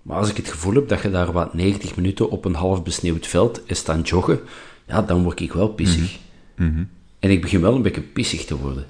Maar 0.01 0.17
als 0.17 0.29
ik 0.29 0.37
het 0.37 0.49
gevoel 0.49 0.73
heb 0.73 0.87
dat 0.87 1.01
je 1.01 1.09
daar 1.09 1.31
wat 1.31 1.53
90 1.53 1.95
minuten 1.95 2.29
op 2.29 2.45
een 2.45 2.55
half 2.55 2.83
besneeuwd 2.83 3.27
veld 3.27 3.61
is 3.65 3.77
staan 3.77 4.01
joggen, 4.01 4.39
ja, 4.87 5.01
dan 5.01 5.23
word 5.23 5.39
ik 5.39 5.53
wel 5.53 5.67
pissig. 5.67 6.19
Mm 6.55 6.73
-hmm. 6.73 6.89
En 7.19 7.29
ik 7.29 7.41
begin 7.41 7.61
wel 7.61 7.75
een 7.75 7.81
beetje 7.81 8.01
pissig 8.01 8.45
te 8.45 8.57
worden. 8.57 8.85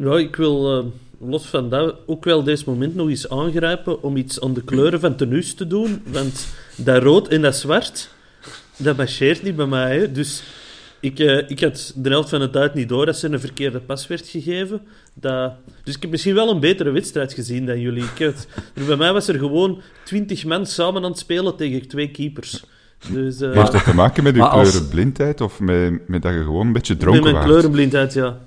Ja, 0.00 0.18
ik 0.18 0.36
wil 0.36 0.78
uh, 0.78 0.84
los 1.28 1.46
van 1.46 1.70
dat 1.70 1.96
ook 2.06 2.24
wel 2.24 2.42
deze 2.42 2.64
moment 2.66 2.94
nog 2.94 3.08
eens 3.08 3.28
aangrijpen 3.28 4.02
om 4.02 4.16
iets 4.16 4.40
aan 4.40 4.54
de 4.54 4.62
kleuren 4.62 5.00
van 5.00 5.16
tenues 5.16 5.54
te 5.54 5.66
doen. 5.66 6.02
Want 6.06 6.48
dat 6.76 7.02
rood 7.02 7.28
en 7.28 7.42
dat 7.42 7.56
zwart, 7.56 8.10
dat 8.76 8.96
marcheert 8.96 9.42
niet 9.42 9.56
bij 9.56 9.66
mij. 9.66 9.98
Hè. 9.98 10.12
Dus 10.12 10.42
ik, 11.00 11.18
uh, 11.18 11.50
ik 11.50 11.60
had 11.60 11.92
de 11.96 12.08
helft 12.08 12.28
van 12.28 12.40
de 12.40 12.50
tijd 12.50 12.74
niet 12.74 12.88
door 12.88 13.06
dat 13.06 13.16
ze 13.16 13.28
een 13.28 13.40
verkeerde 13.40 13.78
pas 13.80 14.06
werd 14.06 14.28
gegeven. 14.28 14.80
Dat... 15.14 15.52
Dus 15.84 15.94
ik 15.94 16.02
heb 16.02 16.10
misschien 16.10 16.34
wel 16.34 16.50
een 16.50 16.60
betere 16.60 16.90
wedstrijd 16.90 17.32
gezien 17.32 17.66
dan 17.66 17.80
jullie. 17.80 18.04
Ik 18.16 18.24
had... 18.24 18.46
bij 18.86 18.96
mij 18.96 19.12
was 19.12 19.28
er 19.28 19.38
gewoon 19.38 19.80
twintig 20.04 20.44
man 20.44 20.66
samen 20.66 21.04
aan 21.04 21.10
het 21.10 21.18
spelen 21.18 21.56
tegen 21.56 21.88
twee 21.88 22.10
keepers. 22.10 22.64
Dus, 23.12 23.40
uh... 23.40 23.52
Heeft 23.52 23.72
dat 23.72 23.84
te 23.84 23.94
maken 23.94 24.22
met 24.22 24.34
uw 24.34 24.48
kleurenblindheid 24.48 25.40
of 25.40 25.60
met, 25.60 26.08
met 26.08 26.22
dat 26.22 26.32
je 26.32 26.42
gewoon 26.42 26.66
een 26.66 26.72
beetje 26.72 26.96
dronken 26.96 27.22
was? 27.22 27.32
Met 27.32 27.40
mijn 27.40 27.52
kleurenblindheid, 27.52 28.12
ja. 28.12 28.38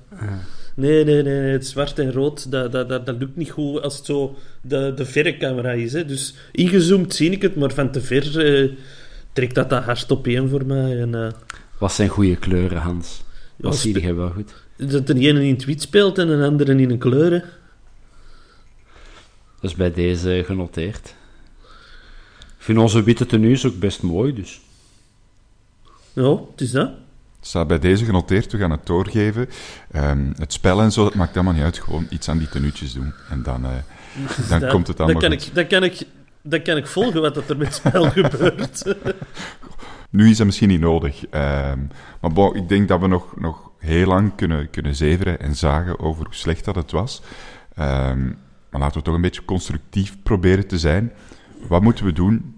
Nee, 0.81 1.03
nee, 1.03 1.23
nee, 1.23 1.51
het 1.51 1.67
zwart 1.67 1.99
en 1.99 2.11
rood, 2.11 2.51
dat, 2.51 2.71
dat, 2.71 2.89
dat, 2.89 3.05
dat 3.05 3.17
lukt 3.19 3.35
niet 3.35 3.49
goed 3.49 3.81
als 3.81 3.97
het 3.97 4.05
zo 4.05 4.37
de, 4.61 4.93
de 4.95 5.05
verre 5.05 5.37
camera 5.37 5.71
is. 5.71 5.93
Hè. 5.93 6.05
Dus 6.05 6.33
ingezoomd 6.51 7.13
zie 7.15 7.31
ik 7.31 7.41
het, 7.41 7.55
maar 7.55 7.73
van 7.73 7.91
te 7.91 8.01
ver 8.01 8.45
eh, 8.45 8.71
trekt 9.33 9.55
dat 9.55 9.69
dat 9.69 9.83
hard 9.83 10.11
op 10.11 10.27
één 10.27 10.49
voor 10.49 10.65
mij. 10.65 11.01
En, 11.01 11.13
uh, 11.15 11.27
Wat 11.77 11.93
zijn 11.93 12.09
goede 12.09 12.35
kleuren, 12.35 12.77
Hans? 12.77 13.23
Wat 13.55 13.75
zie 13.75 14.01
je 14.01 14.13
wel 14.13 14.29
goed? 14.29 14.53
Dat 14.77 15.09
er 15.09 15.15
een 15.15 15.37
in 15.37 15.53
het 15.53 15.65
wit 15.65 15.81
speelt 15.81 16.17
en 16.17 16.29
een 16.29 16.43
andere 16.43 16.75
in 16.75 16.91
een 16.91 16.97
kleuren. 16.97 17.43
Dat 19.61 19.69
is 19.71 19.75
bij 19.75 19.91
deze 19.91 20.43
genoteerd. 20.45 21.15
Ik 22.57 22.67
vind 22.67 22.77
onze 22.77 23.03
witte 23.03 23.25
tenues 23.25 23.65
ook 23.65 23.79
best 23.79 24.01
mooi, 24.01 24.33
dus. 24.33 24.61
Ja, 26.13 26.39
het 26.51 26.61
is 26.61 26.71
dat. 26.71 26.91
Staat 27.43 27.67
bij 27.67 27.79
deze 27.79 28.05
genoteerd, 28.05 28.51
we 28.51 28.57
gaan 28.57 28.71
het 28.71 28.85
doorgeven. 28.85 29.49
Um, 29.95 30.33
het 30.37 30.53
spel 30.53 30.81
en 30.81 30.91
zo, 30.91 31.03
dat 31.03 31.15
maakt 31.15 31.35
allemaal 31.35 31.53
niet 31.53 31.63
uit. 31.63 31.79
Gewoon 31.79 32.07
iets 32.09 32.29
aan 32.29 32.37
die 32.37 32.49
tenuutjes 32.49 32.93
doen. 32.93 33.13
En 33.29 33.43
dan, 33.43 33.63
uh, 33.63 33.69
dan 34.49 34.59
dat, 34.59 34.69
komt 34.69 34.87
het 34.87 34.99
allemaal 34.99 35.21
dat 35.21 35.29
kan 35.29 35.39
goed. 35.39 35.47
Ik, 35.47 35.55
dat, 35.55 35.67
kan 35.67 35.83
ik, 35.83 36.07
dat 36.41 36.61
kan 36.61 36.77
ik 36.77 36.87
volgen, 36.87 37.21
wat 37.21 37.37
er 37.37 37.57
met 37.57 37.67
het 37.67 37.75
spel 37.75 38.09
gebeurt. 38.21 38.95
nu 40.09 40.29
is 40.29 40.37
dat 40.37 40.45
misschien 40.45 40.69
niet 40.69 40.79
nodig. 40.79 41.23
Um, 41.23 41.89
maar 42.21 42.31
bon, 42.33 42.55
ik 42.55 42.69
denk 42.69 42.87
dat 42.87 42.99
we 42.99 43.07
nog, 43.07 43.39
nog 43.39 43.71
heel 43.77 44.07
lang 44.07 44.35
kunnen, 44.35 44.69
kunnen 44.69 44.95
zeveren 44.95 45.39
en 45.39 45.55
zagen 45.55 45.99
over 45.99 46.25
hoe 46.25 46.35
slecht 46.35 46.65
dat 46.65 46.75
het 46.75 46.91
was. 46.91 47.21
Um, 47.79 48.37
maar 48.69 48.81
laten 48.81 48.97
we 48.97 49.03
toch 49.03 49.15
een 49.15 49.21
beetje 49.21 49.45
constructief 49.45 50.17
proberen 50.23 50.67
te 50.67 50.79
zijn. 50.79 51.11
Wat 51.67 51.81
moeten 51.81 52.05
we 52.05 52.13
doen 52.13 52.55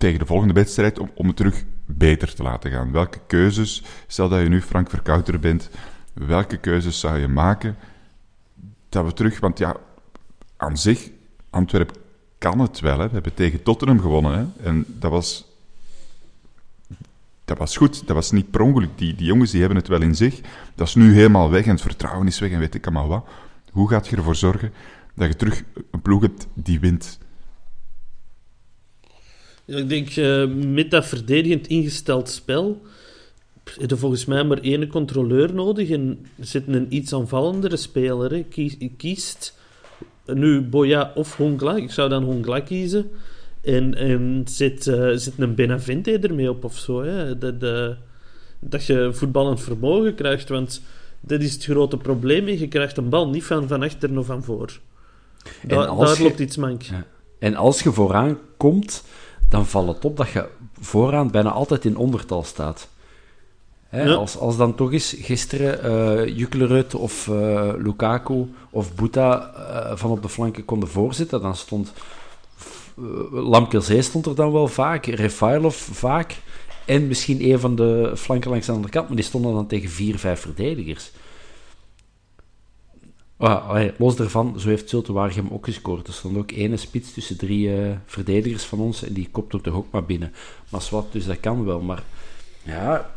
tegen 0.00 0.18
de 0.18 0.26
volgende 0.26 0.54
wedstrijd 0.54 0.98
om, 0.98 1.10
om 1.14 1.26
het 1.26 1.36
terug 1.36 1.64
beter 1.86 2.34
te 2.34 2.42
laten 2.42 2.70
gaan? 2.70 2.92
Welke 2.92 3.20
keuzes, 3.26 3.82
stel 4.06 4.28
dat 4.28 4.40
je 4.40 4.48
nu 4.48 4.62
Frank 4.62 4.90
Verkouter 4.90 5.40
bent, 5.40 5.70
welke 6.12 6.56
keuzes 6.56 7.00
zou 7.00 7.18
je 7.18 7.28
maken 7.28 7.76
dat 8.88 9.04
we 9.04 9.12
terug, 9.12 9.40
want 9.40 9.58
ja, 9.58 9.76
aan 10.56 10.76
zich, 10.76 11.10
Antwerpen 11.50 11.96
kan 12.38 12.58
het 12.58 12.80
wel. 12.80 12.98
Hè. 12.98 13.06
We 13.06 13.12
hebben 13.12 13.34
tegen 13.34 13.62
Tottenham 13.62 14.00
gewonnen. 14.00 14.38
Hè. 14.38 14.68
En 14.68 14.84
dat 14.86 15.10
was, 15.10 15.44
dat 17.44 17.58
was 17.58 17.76
goed, 17.76 18.06
dat 18.06 18.16
was 18.16 18.30
niet 18.30 18.50
per 18.50 18.60
ongeluk. 18.60 18.98
Die, 18.98 19.14
die 19.14 19.26
jongens 19.26 19.50
die 19.50 19.60
hebben 19.60 19.78
het 19.78 19.88
wel 19.88 20.02
in 20.02 20.14
zich. 20.14 20.40
Dat 20.74 20.86
is 20.86 20.94
nu 20.94 21.14
helemaal 21.14 21.50
weg 21.50 21.64
en 21.64 21.70
het 21.70 21.80
vertrouwen 21.80 22.26
is 22.26 22.38
weg 22.38 22.50
en 22.50 22.58
weet 22.58 22.74
ik 22.74 22.86
allemaal 22.86 23.08
wat. 23.08 23.26
Hoe 23.72 23.88
gaat 23.88 24.08
je 24.08 24.16
ervoor 24.16 24.36
zorgen 24.36 24.72
dat 25.14 25.28
je 25.28 25.36
terug 25.36 25.62
een 25.90 26.02
ploeg 26.02 26.22
hebt 26.22 26.46
die 26.54 26.80
wint? 26.80 27.18
Ik 29.76 29.88
denk, 29.88 30.16
uh, 30.16 30.46
met 30.46 30.90
dat 30.90 31.06
verdedigend 31.06 31.66
ingesteld 31.66 32.28
spel 32.28 32.80
heb 33.78 33.90
je 33.90 33.96
volgens 33.96 34.24
mij 34.24 34.44
maar 34.44 34.58
één 34.58 34.88
controleur 34.88 35.54
nodig 35.54 35.90
en 35.90 36.26
zit 36.40 36.62
een 36.66 36.86
iets 36.88 37.14
aanvallendere 37.14 37.76
speler. 37.76 38.30
Hè. 38.30 38.42
Kies, 38.42 38.76
kiest 38.96 39.58
nu 40.26 40.60
Boya 40.60 41.12
of 41.14 41.36
Hongla. 41.36 41.76
Ik 41.76 41.90
zou 41.90 42.08
dan 42.08 42.22
Hongla 42.22 42.60
kiezen. 42.60 43.10
En, 43.60 43.94
en 43.94 44.42
zit, 44.48 44.86
uh, 44.86 45.10
zit 45.14 45.34
een 45.36 45.54
Benavente 45.54 46.18
ermee 46.18 46.50
op 46.50 46.64
of 46.64 46.78
zo. 46.78 47.02
Hè. 47.02 47.38
Dat, 47.38 47.60
de, 47.60 47.96
dat 48.58 48.84
je 48.84 49.08
voetballend 49.12 49.60
vermogen 49.60 50.14
krijgt, 50.14 50.48
want 50.48 50.82
dat 51.20 51.40
is 51.40 51.52
het 51.52 51.64
grote 51.64 51.96
probleem. 51.96 52.48
Je 52.48 52.68
krijgt 52.68 52.96
een 52.96 53.08
bal 53.08 53.28
niet 53.28 53.44
van, 53.44 53.68
van 53.68 53.82
achter 53.82 54.18
of 54.18 54.26
van 54.26 54.42
voor. 54.42 54.78
Da 55.62 55.86
daar 55.96 56.16
je, 56.16 56.22
loopt 56.22 56.38
iets 56.38 56.56
mank. 56.56 56.82
Ja. 56.82 57.06
En 57.38 57.54
als 57.54 57.82
je 57.82 57.92
vooraan 57.92 58.38
komt 58.56 59.04
dan 59.50 59.66
valt 59.66 59.88
het 59.88 60.04
op 60.04 60.16
dat 60.16 60.30
je 60.30 60.48
vooraan 60.80 61.30
bijna 61.30 61.50
altijd 61.50 61.84
in 61.84 61.96
ondertal 61.96 62.42
staat. 62.42 62.88
Hè, 63.88 64.02
ja. 64.02 64.14
als, 64.14 64.38
als 64.38 64.56
dan 64.56 64.74
toch 64.74 64.92
eens 64.92 65.16
gisteren 65.18 65.84
uh, 65.84 66.36
Juklerud 66.36 66.94
of 66.94 67.26
uh, 67.26 67.72
Lukaku 67.76 68.54
of 68.70 68.94
Boeta 68.94 69.52
uh, 69.56 69.96
van 69.96 70.10
op 70.10 70.22
de 70.22 70.28
flanken 70.28 70.64
konden 70.64 70.88
voorzitten, 70.88 71.40
dan 71.40 71.56
stond 71.56 71.92
uh, 72.98 73.04
Lamkelzee 73.30 74.02
stond 74.02 74.26
er 74.26 74.34
dan 74.34 74.52
wel 74.52 74.68
vaak, 74.68 75.06
Refailov 75.06 75.76
vaak 75.76 76.36
en 76.84 77.06
misschien 77.06 77.50
een 77.50 77.60
van 77.60 77.76
de 77.76 78.12
flanken 78.16 78.50
langs 78.50 78.66
de 78.66 78.72
andere 78.72 78.92
kant, 78.92 79.06
maar 79.06 79.16
die 79.16 79.24
stonden 79.24 79.54
dan 79.54 79.66
tegen 79.66 79.88
vier, 79.90 80.18
vijf 80.18 80.40
verdedigers. 80.40 81.10
Ah, 83.40 83.84
los 83.98 84.16
daarvan, 84.16 84.54
zo 84.58 84.68
heeft 84.68 84.88
Zulte 84.88 85.12
Waregem 85.12 85.48
ook 85.50 85.64
gescoord. 85.64 86.06
Er 86.06 86.12
stond 86.12 86.36
ook 86.36 86.50
ene 86.50 86.76
spits 86.76 87.12
tussen 87.12 87.36
drie 87.36 87.68
uh, 87.68 87.90
verdedigers 88.06 88.64
van 88.64 88.78
ons 88.78 89.02
en 89.02 89.12
die 89.12 89.28
kopt 89.30 89.52
er 89.52 89.60
toch 89.60 89.74
ook 89.74 89.86
maar 89.90 90.04
binnen. 90.04 90.32
Maar 90.68 90.82
zwart, 90.82 91.12
dus 91.12 91.26
dat 91.26 91.40
kan 91.40 91.64
wel. 91.64 91.80
Maar 91.80 92.02
ja, 92.62 93.10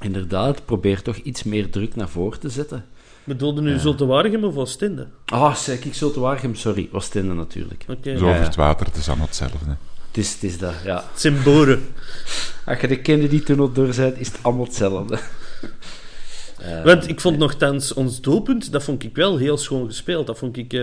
inderdaad, 0.00 0.64
probeer 0.64 1.02
toch 1.02 1.16
iets 1.16 1.42
meer 1.42 1.70
druk 1.70 1.96
naar 1.96 2.08
voren 2.08 2.40
te 2.40 2.48
zetten. 2.48 2.84
Bedoelde 3.24 3.60
nu 3.60 3.78
Zulte 3.78 4.06
Waregem 4.06 4.44
of 4.44 4.56
Oostende? 4.56 5.06
Ah, 5.24 5.54
zeg 5.54 5.84
ik 5.84 5.94
Zulte 5.94 6.20
Waregem, 6.20 6.54
sorry. 6.54 6.88
Oostende 6.92 7.34
natuurlijk. 7.34 7.84
Oké. 7.88 8.18
Zo 8.18 8.24
Ja, 8.24 8.30
over 8.30 8.40
ja. 8.40 8.46
het 8.46 8.56
water, 8.56 8.86
het 8.86 8.96
is 8.96 9.08
allemaal 9.08 9.26
hetzelfde. 9.26 9.76
Het 10.08 10.16
is, 10.18 10.32
het 10.32 10.42
is 10.42 10.58
dat, 10.58 10.74
ja. 10.84 11.04
Het 11.10 11.20
zijn 11.20 11.42
boren. 11.42 11.82
Als 12.66 12.80
je 12.80 12.88
de 12.88 13.00
Kennedy-tunnel 13.00 13.72
door 13.72 13.94
bent, 13.96 14.18
is 14.18 14.26
het 14.26 14.38
allemaal 14.42 14.64
hetzelfde. 14.64 15.18
Eh, 16.62 16.84
Want 16.84 17.08
ik 17.08 17.20
vond 17.20 17.38
nogthans 17.38 17.94
ons 17.94 18.20
doelpunt, 18.20 18.72
dat 18.72 18.82
vond 18.82 19.02
ik 19.02 19.14
wel 19.16 19.36
heel 19.36 19.56
schoon 19.56 19.86
gespeeld. 19.86 20.26
Dat 20.26 20.38
vond 20.38 20.56
ik 20.56 20.72
eh, 20.72 20.80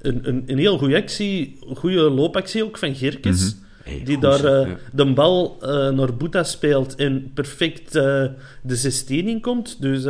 een, 0.00 0.28
een, 0.28 0.42
een 0.46 0.58
heel 0.58 0.78
goede 0.78 0.96
actie, 0.96 1.58
een 1.68 1.76
goede 1.76 2.00
loopactie 2.00 2.64
ook 2.64 2.78
van 2.78 2.94
Gerkes. 2.94 3.56
Hey, 3.82 4.02
Die 4.04 4.18
daar 4.18 4.44
eh, 4.44 4.68
Ja. 4.68 4.76
de 4.92 5.12
bal 5.12 5.56
naar 5.94 6.14
Boeta 6.16 6.42
speelt 6.42 6.94
en 6.94 7.30
perfect 7.34 7.92
de 7.92 8.32
16 8.62 9.28
in 9.28 9.40
komt. 9.40 9.82
Dus 9.82 10.02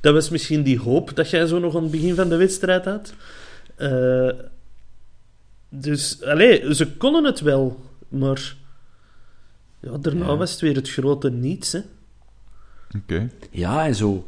dat 0.00 0.14
was 0.14 0.28
misschien 0.30 0.62
die 0.62 0.78
hoop 0.78 1.16
dat 1.16 1.30
jij 1.30 1.46
zo 1.46 1.58
nog 1.58 1.76
aan 1.76 1.82
het 1.82 1.90
begin 1.90 2.14
van 2.14 2.28
de 2.28 2.36
wedstrijd 2.36 2.84
had. 2.84 3.12
Dus, 5.68 6.22
allee, 6.22 6.74
ze 6.74 6.86
konden 6.96 7.24
het 7.24 7.40
wel, 7.40 7.80
maar 8.08 8.54
ja, 9.80 9.96
daarna 9.98 10.26
Ja. 10.26 10.36
was 10.36 10.50
het 10.50 10.60
weer 10.60 10.74
het 10.74 10.90
grote 10.90 11.30
niets. 11.30 11.72
Hè. 11.72 11.80
Oké. 12.96 13.30
Ja, 13.50 13.86
en 13.86 13.94
zo. 13.94 14.26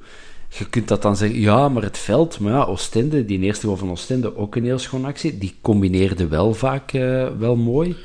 Je 0.49 0.69
kunt 0.69 0.89
dat 0.89 1.03
dan 1.03 1.17
zeggen, 1.17 1.41
ja, 1.41 1.69
maar 1.69 1.83
het 1.83 1.99
veld, 1.99 2.39
maar 2.39 2.53
ja, 2.53 2.63
Oostende, 2.63 3.25
die 3.25 3.41
eerste 3.41 3.67
goal 3.67 3.79
van 3.79 3.91
Oostende, 3.91 4.37
ook 4.37 4.57
een 4.57 4.65
heel 4.65 4.79
schoon 4.79 5.05
actie. 5.05 5.39
Die 5.39 5.55
combineerde 5.61 6.29
wel 6.29 6.55
vaak 6.55 6.93
eh, 6.93 7.29
wel 7.39 7.57
mooi. 7.57 7.97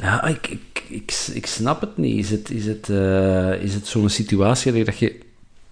Ja, 0.00 0.24
ik, 0.24 0.46
ik, 0.46 0.84
ik, 0.88 1.28
ik 1.32 1.46
snap 1.46 1.80
het 1.80 1.96
niet. 1.96 2.18
Is 2.18 2.30
het, 2.30 2.50
is 2.50 2.66
het, 2.66 2.88
eh, 2.88 3.62
is 3.62 3.74
het 3.74 3.86
zo'n 3.86 4.08
situatie 4.08 4.84
dat 4.84 4.98
je 4.98 5.18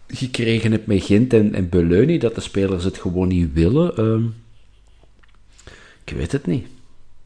gekregen 0.07 0.73
hebt 0.73 0.87
met 0.87 1.05
Gent 1.05 1.33
en, 1.33 1.55
en 1.55 1.69
Beleuni, 1.69 2.19
dat 2.19 2.35
de 2.35 2.41
spelers 2.41 2.85
het 2.85 2.99
gewoon 2.99 3.29
niet 3.29 3.53
willen? 3.53 3.97
Ehm, 3.97 4.25
ik 6.05 6.17
weet 6.17 6.33
het 6.33 6.47
niet. 6.47 6.67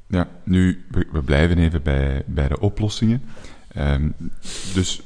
Ja, 0.07 0.29
nu, 0.45 0.85
we, 0.91 1.07
we 1.12 1.23
blijven 1.23 1.59
even 1.59 1.83
bij, 1.83 2.23
bij 2.27 2.49
de 2.49 2.61
oplossingen. 2.61 3.23
Ehm, 3.69 4.09
dus 4.75 5.01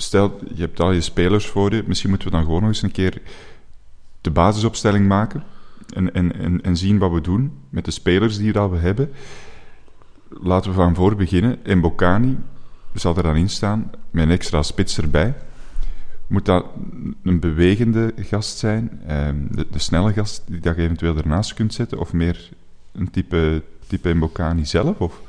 stel, 0.00 0.38
je 0.54 0.60
hebt 0.60 0.80
al 0.80 0.92
je 0.92 1.00
spelers 1.00 1.46
voor 1.46 1.74
je. 1.74 1.84
Misschien 1.86 2.10
moeten 2.10 2.28
we 2.28 2.34
dan 2.34 2.44
gewoon 2.44 2.60
nog 2.60 2.68
eens 2.68 2.82
een 2.82 2.92
keer 2.92 3.22
de 4.20 4.30
basisopstelling 4.30 5.08
maken. 5.08 5.42
En, 5.94 6.14
en, 6.14 6.38
en, 6.38 6.62
en 6.62 6.76
zien 6.76 6.98
wat 6.98 7.12
we 7.12 7.20
doen 7.20 7.52
met 7.68 7.84
de 7.84 7.90
spelers 7.90 8.36
die 8.36 8.52
we 8.52 8.76
hebben. 8.76 9.10
Laten 10.28 10.70
we 10.70 10.76
van 10.76 10.94
voor 10.94 11.16
beginnen. 11.16 11.64
En 11.64 11.80
Bocani 11.80 12.38
zal 12.94 13.16
er 13.16 13.22
dan 13.22 13.36
in 13.36 13.48
staan, 13.48 13.90
met 14.10 14.24
een 14.24 14.30
extra 14.30 14.62
spits 14.62 14.98
erbij. 14.98 15.34
Moet 16.26 16.44
dat 16.44 16.64
een 17.22 17.40
bewegende 17.40 18.14
gast 18.16 18.58
zijn? 18.58 19.00
Ehm, 19.06 19.36
de, 19.50 19.66
de 19.70 19.78
snelle 19.78 20.12
gast 20.12 20.42
die 20.46 20.60
dat 20.60 20.76
eventueel 20.76 21.16
ernaast 21.16 21.54
kunt 21.54 21.74
zetten? 21.74 21.98
Of 21.98 22.12
meer 22.12 22.48
een 22.92 23.10
type, 23.10 23.62
type 23.86 24.14
Mbokani 24.14 24.66
zelf? 24.66 25.00
Of? 25.00 25.20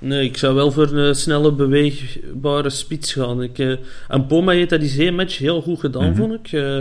Nee, 0.00 0.24
ik 0.24 0.36
zou 0.36 0.54
wel 0.54 0.70
voor 0.72 0.92
een 0.92 1.14
snelle, 1.14 1.52
beweegbare 1.52 2.70
spits 2.70 3.12
gaan. 3.12 3.42
Ik, 3.42 3.58
eh 3.58 3.72
en 4.08 4.26
Poma 4.26 4.52
heeft 4.52 4.70
dat 4.70 4.80
die 4.80 4.88
zee-match 4.88 5.38
heel 5.38 5.62
goed 5.62 5.80
gedaan, 5.80 6.16
vond 6.16 6.32
ik. 6.34 6.52
Eh, 6.52 6.78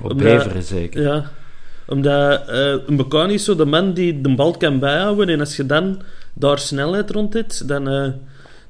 Op 0.00 0.10
Omdat- 0.10 0.16
Beveren 0.26 0.62
zeker. 0.62 1.02
ja, 1.02 1.30
omdat 1.86 2.48
eh 2.48 2.74
een 2.86 2.96
Bocani 2.96 3.34
is 3.34 3.44
zo 3.44 3.56
de 3.56 3.64
man 3.64 3.92
die 3.92 4.20
de 4.20 4.34
bal 4.34 4.56
kan 4.56 4.78
bijhouden. 4.78 5.28
En 5.28 5.40
als 5.40 5.56
je 5.56 5.66
dan 5.66 6.02
daar 6.34 6.58
snelheid 6.58 7.10
rond 7.10 7.34
hebt, 7.34 7.68
dan, 7.68 7.88
eh, 7.88 8.08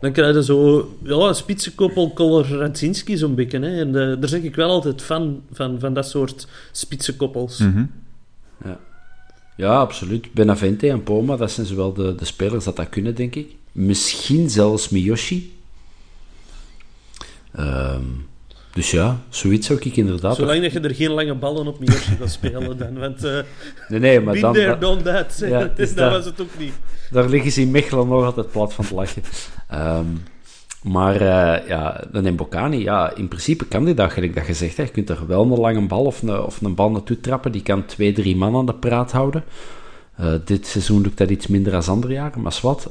dan 0.01 0.13
krijg 0.13 0.35
je 0.35 0.45
zo 0.45 0.89
ja, 1.03 1.33
spitsenkoppel 1.33 2.11
Koloradzinski 2.11 3.17
zo'n 3.17 3.35
beetje. 3.35 3.59
Hè. 3.61 3.81
En 3.81 3.89
eh, 3.89 4.21
daar 4.21 4.29
zeg 4.29 4.43
ik 4.43 4.55
wel 4.57 4.71
altijd 4.71 5.03
fan 5.03 5.43
van, 5.53 5.81
van 5.81 5.93
dat 5.95 6.09
soort 6.09 6.47
spitsenkoppels. 6.73 7.59
Mhm. 7.59 7.85
Ja, 9.57 9.79
absoluut. 9.79 10.33
Benavente 10.33 10.89
en 10.89 11.03
Poma, 11.03 11.37
dat 11.37 11.51
zijn 11.51 11.67
zowel 11.67 11.93
de, 11.93 12.15
de 12.15 12.25
spelers 12.25 12.65
dat 12.65 12.77
dat 12.77 12.89
kunnen, 12.89 13.15
denk 13.15 13.35
ik. 13.35 13.57
Misschien 13.79 14.51
zelfs 14.51 14.89
Miyoshi. 14.89 15.57
Ehm, 17.53 18.03
dus 18.73 18.91
ja, 18.91 19.21
zoiets 19.29 19.67
zou 19.67 19.81
ik 19.83 19.97
inderdaad... 19.97 20.37
Zolang 20.37 20.63
dat 20.63 20.73
je 20.73 20.81
er 20.81 20.95
geen 20.95 21.11
lange 21.11 21.35
ballen 21.35 21.67
op 21.67 21.79
Miyoshi 21.79 22.17
gaat 22.17 22.31
spelen 22.31 22.79
dan. 22.79 22.99
Want 22.99 23.25
eh 23.25 23.39
Nee, 23.89 24.01
nee, 24.01 24.21
maar 24.21 24.41
dan, 24.41 24.53
there, 24.53 24.79
done 24.79 25.03
that. 25.03 25.37
Ja, 25.39 25.59
het 25.59 25.79
is 25.79 25.95
dat 25.95 26.11
was 26.11 26.25
het 26.25 26.41
ook 26.41 26.59
niet. 26.59 26.73
daar 27.11 27.29
liggen 27.29 27.53
ze 27.53 27.61
in 27.61 27.71
Mechelen 27.71 28.09
nog 28.09 28.25
altijd 28.25 28.51
plat 28.51 28.75
van 28.75 28.87
te 28.87 28.95
lachen. 28.95 29.23
Ehm, 29.69 30.07
maar 30.83 31.15
eh, 31.15 31.69
ja, 31.69 32.05
dan 32.13 32.33
Mbokani, 32.33 32.83
ja, 32.83 33.17
in 33.17 33.29
principe 33.29 33.67
kan 33.67 33.85
die 33.85 33.95
dat, 33.95 34.13
gelijk 34.13 34.35
dat 34.35 34.47
je 34.47 34.55
zegt. 34.55 34.77
Hè. 34.77 34.83
Je 34.83 34.89
kunt 34.89 35.11
er 35.11 35.27
wel 35.27 35.43
een 35.43 35.59
lange 35.59 35.87
bal 35.87 36.05
of 36.05 36.23
een, 36.23 36.41
of 36.41 36.61
een 36.61 36.75
bal 36.75 36.91
naartoe 36.91 37.21
trappen. 37.21 37.53
Die 37.53 37.63
kan 37.63 37.87
twee, 37.87 38.13
drie 38.13 38.37
man 38.37 38.57
aan 38.57 38.67
de 38.67 38.75
praat 38.75 39.13
houden. 39.13 39.45
Eh, 40.17 40.33
dit 40.45 40.67
seizoen 40.67 41.05
ik 41.05 41.17
dat 41.17 41.31
iets 41.31 41.47
minder 41.47 41.73
dan 41.73 41.89
andere 41.89 42.13
jaren, 42.13 42.43
maar 42.43 42.59
wat. 42.63 42.91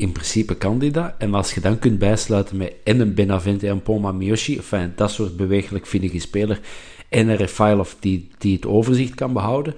In 0.00 0.12
principe 0.12 0.54
kan 0.54 0.78
die 0.78 0.90
dat. 0.90 1.12
En 1.18 1.34
als 1.34 1.54
je 1.54 1.60
dan 1.60 1.78
kunt 1.78 1.98
bijsluiten 1.98 2.56
met 2.56 2.72
en 2.84 3.00
een 3.00 3.14
Benavente 3.14 3.68
en 3.68 3.82
Poma 3.82 4.12
Miyoshi, 4.12 4.56
enfin, 4.56 4.92
dat 4.96 5.10
soort 5.10 5.36
bewegelijk 5.36 5.86
vinnige 5.86 6.18
speler, 6.18 6.60
en 7.08 7.28
een 7.28 7.36
Refailov 7.36 7.92
die, 8.00 8.28
die 8.38 8.54
het 8.54 8.66
overzicht 8.66 9.14
kan 9.14 9.32
behouden, 9.32 9.74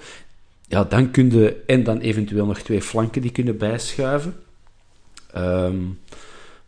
ja, 0.68 0.85
dan 0.85 1.11
kun 1.11 1.30
je, 1.30 1.62
en 1.66 1.85
dan 1.85 1.98
eventueel 1.98 2.46
nog 2.46 2.58
twee 2.58 2.82
flanken 2.82 3.22
die 3.22 3.32
kunnen 3.32 3.56
bijschuiven. 3.56 4.35
Ehm, 5.32 5.76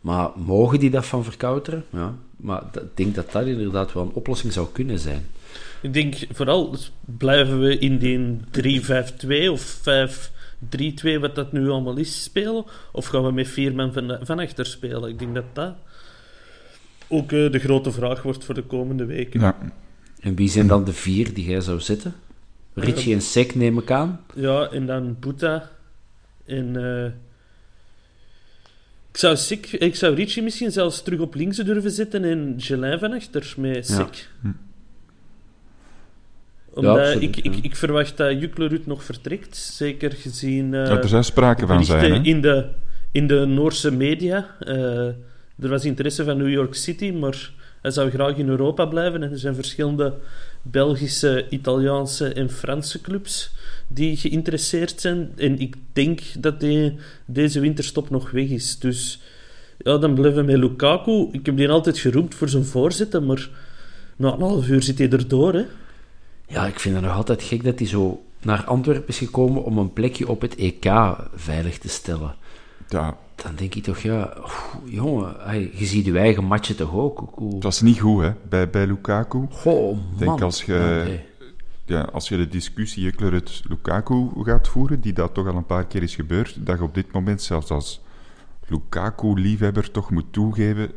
maar 0.01 0.29
mogen 0.35 0.79
die 0.79 0.89
dat 0.89 1.05
van 1.05 1.23
verkouteren? 1.23 1.85
Ja, 1.89 2.15
maar 2.37 2.63
ik 2.73 2.81
denk 2.93 3.15
dat 3.15 3.31
dat 3.31 3.45
inderdaad 3.45 3.93
wel 3.93 4.03
een 4.03 4.13
oplossing 4.13 4.53
zou 4.53 4.67
kunnen 4.71 4.99
zijn. 4.99 5.25
Ik 5.81 5.93
denk 5.93 6.15
vooral 6.31 6.75
blijven 7.17 7.59
we 7.59 7.77
in 7.77 7.97
die 7.97 8.37
3-5-2 8.51 9.51
of 9.51 9.61
5-3-2, 10.77 11.19
wat 11.19 11.35
dat 11.35 11.51
nu 11.51 11.69
allemaal 11.69 11.97
is, 11.97 12.23
spelen? 12.23 12.65
Of 12.91 13.05
gaan 13.05 13.23
we 13.23 13.31
met 13.31 13.47
vier 13.47 13.75
man 13.75 13.93
van, 13.93 14.17
van 14.21 14.39
achter 14.39 14.65
spelen? 14.65 15.09
Ik 15.09 15.19
denk 15.19 15.35
dat 15.35 15.45
dat 15.53 15.75
ook 17.07 17.31
eh, 17.31 17.51
de 17.51 17.59
grote 17.59 17.91
vraag 17.91 18.21
wordt 18.21 18.45
voor 18.45 18.55
de 18.55 18.63
komende 18.63 19.05
weken. 19.05 19.39
Ja, 19.39 19.57
En 20.19 20.35
wie 20.35 20.49
zijn 20.49 20.67
dan 20.67 20.83
de 20.83 20.93
vier 20.93 21.33
die 21.33 21.45
jij 21.45 21.61
zou 21.61 21.79
zetten? 21.79 22.15
Richie 22.73 23.13
en 23.13 23.21
Sek 23.21 23.55
neem 23.55 23.77
ik 23.77 23.91
aan. 23.91 24.19
Ja, 24.33 24.69
en 24.71 24.85
dan 24.85 25.17
Boeta. 25.19 25.69
En 26.45 26.75
eh, 26.75 27.05
ik, 29.11 29.17
zou 29.17 29.35
Sik, 29.37 29.71
ik 29.71 29.95
zou 29.95 30.15
Richie 30.15 30.43
misschien 30.43 30.71
zelfs 30.71 31.03
terug 31.03 31.19
op 31.19 31.35
links 31.35 31.57
durven 31.57 31.91
zetten 31.91 32.23
en 32.23 32.53
Gelin 32.57 32.99
van 32.99 33.13
achter 33.13 33.53
met 33.57 33.87
Ja. 33.87 33.95
Sik. 33.95 34.29
Hm. 34.41 34.49
Omdat 36.75 36.97
absoluut, 36.97 37.23
ik, 37.23 37.37
ik, 37.37 37.53
ja. 37.53 37.59
ik 37.61 37.75
verwacht 37.75 38.17
dat 38.17 38.39
Juklerud 38.39 38.85
nog 38.85 39.03
vertrekt. 39.03 39.57
Zeker 39.57 40.11
gezien 40.11 40.73
eh, 40.73 40.85
Ja, 40.85 40.97
er 40.97 41.07
zou 41.07 41.23
sprake 41.23 41.67
van 41.67 41.85
zijn. 41.85 42.13
Hè? 42.13 42.19
in, 42.23 42.41
de, 42.41 42.65
in 43.11 43.27
de 43.27 43.45
Noorse 43.45 43.91
media. 43.91 44.55
Eh, 44.59 45.07
er 45.59 45.69
was 45.69 45.85
interesse 45.85 46.23
van 46.23 46.37
New 46.37 46.49
York 46.49 46.75
City, 46.75 47.11
maar 47.11 47.51
hij 47.81 47.91
zou 47.91 48.09
graag 48.09 48.35
in 48.35 48.49
Europa 48.49 48.85
blijven. 48.85 49.23
En 49.23 49.31
er 49.31 49.39
zijn 49.39 49.55
verschillende 49.55 50.13
Belgische, 50.61 51.45
Italiaanse 51.49 52.27
en 52.27 52.49
Franse 52.49 53.01
clubs 53.01 53.51
die 53.87 54.17
geïnteresseerd 54.17 55.01
zijn. 55.01 55.31
En 55.37 55.59
ik 55.59 55.75
denk 55.93 56.21
dat 56.39 56.59
die, 56.59 56.95
deze 57.25 57.59
winterstop 57.59 58.09
nog 58.09 58.31
weg 58.31 58.47
is. 58.47 58.79
Dus 58.79 59.21
ja, 59.77 59.97
dan 59.97 60.13
blijven 60.13 60.45
we 60.45 60.51
met 60.51 60.61
Lukaku. 60.61 61.27
Ik 61.31 61.45
heb 61.45 61.57
die 61.57 61.69
altijd 61.69 61.97
geroemd 61.97 62.35
voor 62.35 62.49
zijn 62.49 62.65
voorzetten, 62.65 63.25
maar 63.25 63.49
na 64.15 64.33
een 64.33 64.41
half 64.41 64.67
uur 64.67 64.83
zit 64.83 64.97
hij 64.97 65.09
erdoor. 65.09 65.53
Hè. 65.53 65.65
Ja, 66.47 66.65
ik 66.67 66.79
vind 66.79 66.95
het 66.95 67.03
nog 67.03 67.13
altijd 67.15 67.43
gek 67.43 67.63
dat 67.63 67.79
hij 67.79 67.87
zo 67.87 68.23
naar 68.41 68.63
Antwerpen 68.63 69.07
is 69.07 69.17
gekomen 69.17 69.63
om 69.63 69.77
een 69.77 69.93
plekje 69.93 70.27
op 70.29 70.41
het 70.41 70.55
EK 70.55 70.85
veilig 71.35 71.77
te 71.77 71.87
stellen. 71.89 72.35
Ja, 72.89 73.17
Dan 73.35 73.55
denk 73.55 73.75
ik 73.75 73.83
toch, 73.83 73.97
ja, 73.97 74.33
jongen, 74.85 75.35
hey, 75.39 75.71
je 75.73 75.85
ziet 75.85 76.05
je 76.05 76.17
eigen 76.17 76.43
matchen 76.43 76.75
toch 76.75 76.93
ook? 76.93 77.29
Hoe- 77.33 77.53
het 77.53 77.63
was 77.63 77.81
niet 77.81 77.99
goed 77.99 78.21
hè, 78.21 78.31
bij, 78.49 78.69
bij 78.69 78.85
Lukaku. 78.87 79.45
Goh, 79.51 79.91
man. 79.97 80.17
denk 80.17 80.41
als 80.41 80.63
je- 80.63 80.73
Ja, 80.73 81.03
nee. 81.03 81.19
Ja, 81.85 82.01
als 82.01 82.27
je 82.29 82.37
de 82.37 82.47
discussie 82.47 83.03
Jukler 83.03 83.33
het 83.33 83.61
Lukaku 83.67 84.29
gaat 84.43 84.67
voeren, 84.67 85.01
die 85.01 85.13
dat 85.13 85.33
toch 85.33 85.47
al 85.47 85.55
een 85.55 85.65
paar 85.65 85.85
keer 85.85 86.03
is 86.03 86.15
gebeurd, 86.15 86.65
dat 86.65 86.77
je 86.77 86.83
op 86.83 86.93
dit 86.93 87.11
moment 87.11 87.41
zelfs 87.41 87.69
als 87.71 88.01
Lukaku-liefhebber 88.67 89.91
toch 89.91 90.11
moet 90.11 90.25
toegeven 90.33 90.91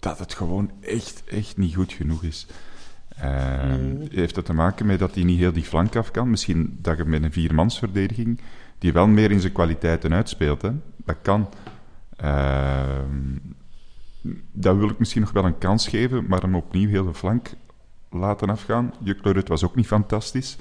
dat 0.00 0.18
het 0.18 0.34
gewoon 0.34 0.70
echt, 0.80 1.22
echt 1.26 1.56
niet 1.56 1.74
goed 1.74 1.92
genoeg 1.92 2.22
is. 2.22 2.46
Ehm, 3.20 3.96
Heeft 4.10 4.34
dat 4.34 4.44
te 4.44 4.52
maken 4.52 4.86
met 4.86 4.98
dat 4.98 5.14
hij 5.14 5.24
niet 5.24 5.38
heel 5.38 5.52
die 5.52 5.62
flank 5.62 5.96
af 5.96 6.10
kan? 6.10 6.30
Misschien 6.30 6.78
dat 6.80 6.96
je 6.96 7.04
met 7.04 7.22
een 7.22 7.32
viermansverdediging, 7.32 8.40
die 8.78 8.92
wel 8.92 9.06
meer 9.06 9.30
in 9.30 9.40
zijn 9.40 9.52
kwaliteiten 9.52 10.12
uitspeelt, 10.12 10.62
hè? 10.62 10.70
dat 11.04 11.16
kan. 11.22 11.48
Ehm, 12.16 13.38
dat 14.52 14.76
wil 14.76 14.88
ik 14.88 14.98
misschien 14.98 15.20
nog 15.20 15.32
wel 15.32 15.44
een 15.44 15.58
kans 15.58 15.88
geven, 15.88 16.24
maar 16.28 16.40
hem 16.40 16.54
opnieuw 16.54 16.88
heel 16.88 17.04
de 17.04 17.14
flank 17.14 17.48
laten 18.10 18.50
afgaan. 18.50 18.94
Juklerud 19.02 19.48
was 19.48 19.64
ook 19.64 19.74
niet 19.76 19.86
fantastisch. 19.86 20.56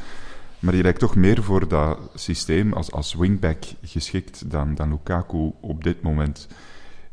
Maar 0.60 0.74
die 0.74 0.84
lijkt 0.84 1.00
toch 1.00 1.15
meer 1.15 1.44
voor 1.44 1.68
dat 1.68 2.00
systeem 2.13 2.74
als, 2.74 2.91
als 2.91 3.13
wingback 3.13 3.63
geschikt 3.84 4.52
dan, 4.52 4.76
dan 4.76 4.89
Lukaku 4.89 5.52
op 5.62 5.84
dit 5.84 6.02
moment. 6.02 6.48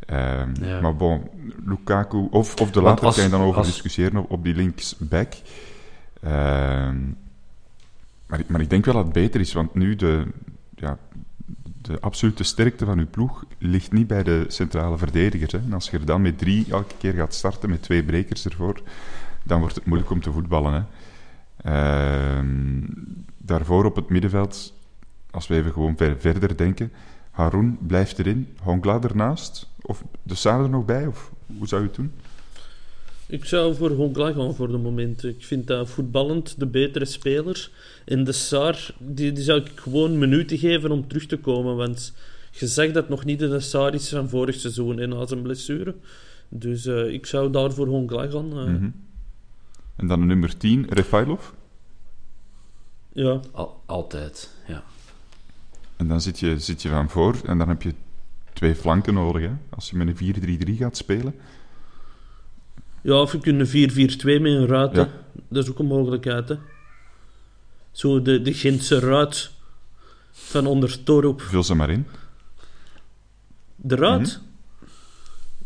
Ehm, 0.07 0.65
Ja. 0.65 0.81
Maar 0.81 0.97
bon, 0.97 1.23
Lukaku, 1.65 2.17
of, 2.31 2.61
of 2.61 2.71
de 2.71 2.81
als- 2.81 3.15
kan 3.15 3.25
je 3.25 3.31
dan 3.31 3.41
over 3.41 3.59
als- 3.59 3.67
discussiëren 3.67 4.17
op, 4.17 4.31
op 4.31 4.45
die 4.45 4.55
linksback. 4.55 5.33
Ehm, 6.23 6.97
maar, 8.27 8.41
ik- 8.41 8.49
maar 8.49 8.61
ik 8.61 8.71
denk 8.71 8.85
wel 8.85 8.95
dat 8.95 9.05
het 9.05 9.13
beter 9.13 9.41
is, 9.41 9.53
want 9.53 9.75
nu 9.75 9.97
de, 9.97 10.27
ja, 10.75 10.99
de 11.83 12.01
absolute 12.01 12.43
sterkte 12.45 12.85
van 12.85 12.99
uw 12.99 13.07
ploeg 13.11 13.45
ligt 13.59 13.93
niet 13.93 14.07
bij 14.07 14.23
de 14.23 14.45
centrale 14.49 14.99
verdedigers. 14.99 15.53
Hè. 15.53 15.59
En 15.59 15.73
als 15.73 15.91
je 15.91 15.99
er 15.99 16.07
dan 16.07 16.23
met 16.23 16.39
drie 16.39 16.67
elke 16.71 16.95
keer 16.99 17.13
gaat 17.13 17.35
starten, 17.35 17.71
met 17.71 17.83
twee 17.83 18.03
brekers 18.03 18.45
ervoor, 18.45 18.81
dan 19.45 19.61
wordt 19.61 19.75
het 19.75 19.85
moeilijk 19.87 20.11
om 20.11 20.21
te 20.21 20.33
voetballen. 20.33 20.73
Hè. 20.73 20.83
Ehm, 21.71 22.81
daarvoor 23.39 23.85
op 23.85 23.97
het 23.97 24.09
middenveld, 24.09 24.73
als 25.31 25.47
we 25.47 25.55
even 25.55 25.73
gewoon 25.73 25.97
ver- 25.97 26.17
verder 26.19 26.57
denken, 26.57 26.93
Haroun 27.33 27.79
blijft 27.87 28.19
erin, 28.19 28.49
Hongla 28.63 29.01
ernaast, 29.03 29.69
of 29.81 30.05
de 30.23 30.35
Saar 30.35 30.63
er 30.63 30.69
nog 30.69 30.85
bij, 30.85 31.07
of 31.07 31.33
hoe 31.59 31.67
zou 31.69 31.81
je 31.83 31.87
het 31.87 31.97
doen? 31.97 32.13
Ik 33.27 33.45
zou 33.45 33.75
voor 33.75 33.91
Hongla 33.91 34.33
gaan 34.33 34.55
voor 34.55 34.69
de 34.69 34.77
moment. 34.79 35.25
Ik 35.25 35.45
vind 35.45 35.67
dat 35.67 35.89
voetballend 35.91 36.55
de 36.61 36.67
betere 36.67 37.05
speler. 37.05 37.71
En 38.05 38.25
de 38.25 38.33
Saar, 38.33 38.95
die, 38.99 39.33
die 39.33 39.45
zou 39.45 39.61
ik 39.61 39.71
gewoon 39.75 40.19
minuten 40.19 40.59
geven 40.59 40.91
om 40.91 41.09
terug 41.09 41.27
te 41.27 41.37
komen. 41.39 41.77
Want 41.77 42.13
je 42.51 42.67
zegt 42.67 42.95
dat 42.95 43.09
nog 43.09 43.25
niet 43.25 43.39
de 43.39 43.61
Saar 43.61 43.95
is 43.95 44.09
van 44.09 44.29
vorig 44.29 44.55
seizoen 44.55 44.99
en 44.99 45.09
na 45.09 45.27
zijn 45.27 45.43
blessure. 45.43 45.95
Dus 46.49 46.87
eh, 46.87 47.07
ik 47.13 47.27
zou 47.27 47.51
daar 47.53 47.73
voor 47.73 47.87
Hongla 47.87 48.27
gaan. 48.31 48.51
eh. 48.59 48.65
Mhm. 48.65 48.91
En 49.97 50.07
dan 50.07 50.27
nummer 50.27 50.57
10, 50.57 50.87
Refailov. 50.89 51.49
Ja, 53.13 53.41
Al- 53.53 53.83
altijd, 53.87 54.51
ja. 54.67 54.83
En 56.03 56.09
dan 56.09 56.21
zit 56.21 56.39
je, 56.39 56.59
zit 56.59 56.83
je 56.83 56.89
van 56.89 57.09
voor 57.11 57.37
en 57.47 57.59
dan 57.59 57.69
heb 57.69 57.83
je 57.83 57.95
twee 58.53 58.75
flanken 58.75 59.15
nodig. 59.15 59.43
Hè? 59.43 59.51
Als 59.71 59.91
je 59.91 59.97
met 59.97 60.21
een 60.21 60.69
4-3-3 60.71 60.77
gaat 60.77 60.97
spelen. 60.97 61.35
ja 63.03 63.21
of 63.21 63.33
je 63.33 63.39
kunt 63.39 63.75
een 63.75 63.91
4-4-2 63.91 63.93
met 64.43 64.53
een 64.53 64.67
ruit. 64.67 64.95
Ja. 64.97 65.09
Dat 65.49 65.65
is 65.65 65.71
ook 65.71 65.79
een 65.79 65.87
mogelijkheid. 65.87 66.49
Hè. 66.49 66.57
Zo 67.91 68.23
de, 68.23 68.43
de 68.43 68.55
Gentse 68.55 68.99
ruit 68.99 69.51
van 70.33 70.67
onder 70.67 71.03
Torup. 71.03 71.41
Vul 71.41 71.63
ze 71.63 71.75
maar 71.75 71.91
in. 71.91 72.07
De 73.77 73.97
ruit? 73.97 74.41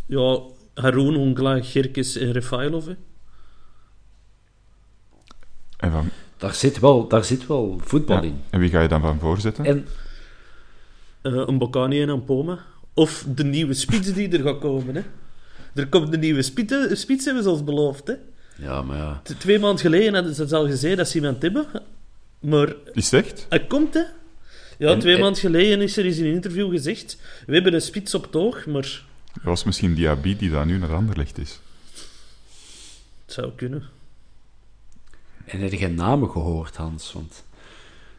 Ja, 0.07 0.41
Haroun, 0.75 1.15
Hongla, 1.15 1.63
Gerkes 1.63 2.17
en 2.17 2.33
Refailov. 2.33 2.87
hè. 2.87 2.95
En, 5.77 5.91
van, 5.93 6.09
Daar 6.37 6.55
zit 6.55 6.79
wel, 6.79 7.09
daar 7.09 7.25
zit 7.25 7.47
wel 7.47 7.81
voetbal 7.83 8.17
ja, 8.17 8.23
in. 8.23 8.41
en 8.51 8.61
wie 8.61 8.71
ga 8.71 8.81
je 8.81 8.89
dan 8.89 9.01
van 9.01 9.19
voorzetten? 9.19 9.65
En 9.65 9.87
Eh, 11.27 11.43
een 11.47 11.59
Bocani 11.59 12.03
en 12.03 12.09
een 12.09 12.25
Poma. 12.25 12.65
Of 12.95 13.25
de 13.35 13.45
nieuwe 13.45 13.75
spits 13.75 14.13
die 14.13 14.29
er 14.29 14.43
gaat 14.43 14.59
komen. 14.59 14.95
Hè. 14.95 15.03
Er 15.75 15.87
komt 15.89 16.13
een 16.15 16.21
nieuwe 16.21 16.43
spits, 16.43 17.01
spits 17.01 17.25
hebben 17.25 17.43
ze 17.43 17.51
ons 17.51 17.65
beloofd. 17.65 18.07
Hè. 18.07 18.15
ja, 18.57 18.83
maar 18.83 18.97
ja. 18.97 19.21
T- 19.25 19.41
Twee 19.41 19.59
maanden 19.59 19.81
geleden 19.81 20.15
hadden 20.15 20.35
ze 20.49 20.57
al 20.57 20.67
gezegd 20.67 20.97
dat 20.97 21.09
ze 21.09 21.15
iemand 21.17 21.43
hebben. 21.43 21.67
Maar 22.41 22.75
Is 22.93 23.11
het 23.11 23.25
echt? 23.25 23.47
hij 23.49 23.67
komt, 23.67 23.95
hè. 23.95 24.03
Ja, 24.79 24.91
En- 24.93 24.99
twee 24.99 25.15
en- 25.15 25.21
maanden 25.21 25.41
geleden 25.41 25.81
is 25.81 25.97
er 25.97 26.05
eens 26.05 26.19
in 26.19 26.25
een 26.25 26.33
interview 26.33 26.71
gezegd... 26.71 27.19
We 27.47 27.55
hebben 27.55 27.75
een 27.75 27.81
spits 27.83 28.15
op 28.15 28.23
het 28.23 28.37
oog, 28.37 28.67
maar... 28.67 29.03
Dat 29.35 29.43
was 29.45 29.65
misschien 29.65 29.95
Diaby 29.95 30.37
die 30.37 30.51
daar 30.51 30.67
nu 30.67 30.79
naar 30.79 30.95
Anderlecht 30.95 31.39
is. 31.39 31.61
Het 33.25 33.35
zou 33.35 33.51
kunnen. 33.57 33.83
En 35.45 35.61
heb 35.61 35.71
je 35.71 35.77
geen 35.77 35.95
namen 35.95 36.31
gehoord, 36.31 36.77
Hans? 36.77 37.13
Want 37.13 37.45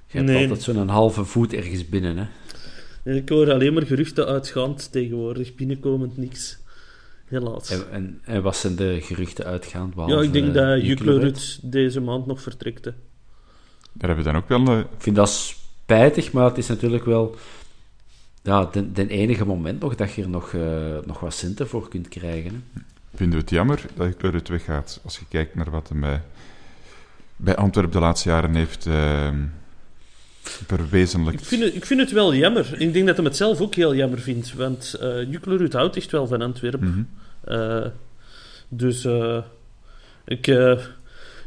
je 0.07 0.17
hebt 0.17 0.29
Nee. 0.29 0.41
altijd 0.41 0.61
zo'n 0.61 0.87
halve 0.87 1.25
voet 1.25 1.53
ergens 1.53 1.89
binnen, 1.89 2.17
hè? 2.17 2.25
Ik 3.15 3.29
hoor 3.29 3.51
alleen 3.51 3.73
maar 3.73 3.85
geruchten 3.85 4.25
uitgaand 4.27 4.91
tegenwoordig. 4.91 5.55
Binnenkomend 5.55 6.17
niks. 6.17 6.57
Helaas. 7.25 7.69
En, 7.69 7.91
en, 7.91 8.19
en 8.23 8.41
wat 8.41 8.55
zijn 8.55 8.75
de 8.75 8.97
geruchten 9.01 9.45
uitgaand? 9.45 9.93
Ja, 10.07 10.21
ik 10.21 10.33
denk 10.33 10.53
dat 10.53 10.81
Juklerud? 10.81 10.85
Juklerud 10.85 11.59
deze 11.71 12.01
maand 12.01 12.25
nog 12.25 12.41
vertrekt. 12.41 12.85
hè. 12.85 12.91
Daar 13.93 14.07
hebben 14.07 14.25
we 14.25 14.31
dan 14.31 14.41
ook 14.41 14.47
wel... 14.49 14.65
eh, 14.67 14.79
Ik 14.79 14.85
vind 14.97 15.15
dat 15.15 15.29
spijtig, 15.29 16.31
maar 16.31 16.45
het 16.45 16.57
is 16.57 16.67
natuurlijk 16.67 17.05
wel 17.05 17.35
ja, 18.41 18.65
de, 18.65 18.91
de 18.91 19.07
enige 19.07 19.45
moment 19.45 19.79
nog 19.79 19.95
dat 19.95 20.13
je 20.13 20.21
er 20.21 20.29
nog, 20.29 20.53
eh, 20.53 20.97
nog 21.05 21.19
wat 21.19 21.33
centen 21.33 21.67
voor 21.67 21.87
kunt 21.89 22.07
krijgen. 22.07 22.51
Hè? 22.73 22.81
vinden 23.15 23.35
we 23.35 23.41
het 23.41 23.49
jammer 23.53 23.85
dat 23.95 24.33
het 24.33 24.47
weggaat. 24.49 24.99
Als 25.03 25.17
je 25.19 25.25
kijkt 25.29 25.55
naar 25.55 25.69
wat 25.71 25.89
hem 25.89 25.99
bij, 25.99 26.21
bij 27.35 27.55
Antwerpen 27.55 27.93
de 27.93 27.99
laatste 27.99 28.29
jaren 28.29 28.55
heeft 28.55 28.85
eh, 28.85 29.29
Ik 31.33 31.45
vind, 31.45 31.63
het, 31.63 31.75
ik 31.75 31.85
vind 31.85 31.99
het 31.99 32.11
wel 32.11 32.33
jammer. 32.35 32.81
Ik 32.81 32.93
denk 32.93 33.07
dat 33.07 33.15
hij 33.15 33.25
het 33.25 33.35
zelf 33.35 33.61
ook 33.61 33.75
heel 33.75 33.95
jammer 33.95 34.19
vindt. 34.19 34.53
Want 34.53 34.95
Juklerud 35.29 35.73
houdt 35.73 35.95
echt 35.95 36.11
wel 36.11 36.27
van 36.27 36.41
Antwerpen. 36.41 37.09
Eh, 37.43 37.85
dus 38.67 39.07
ik, 40.25 40.45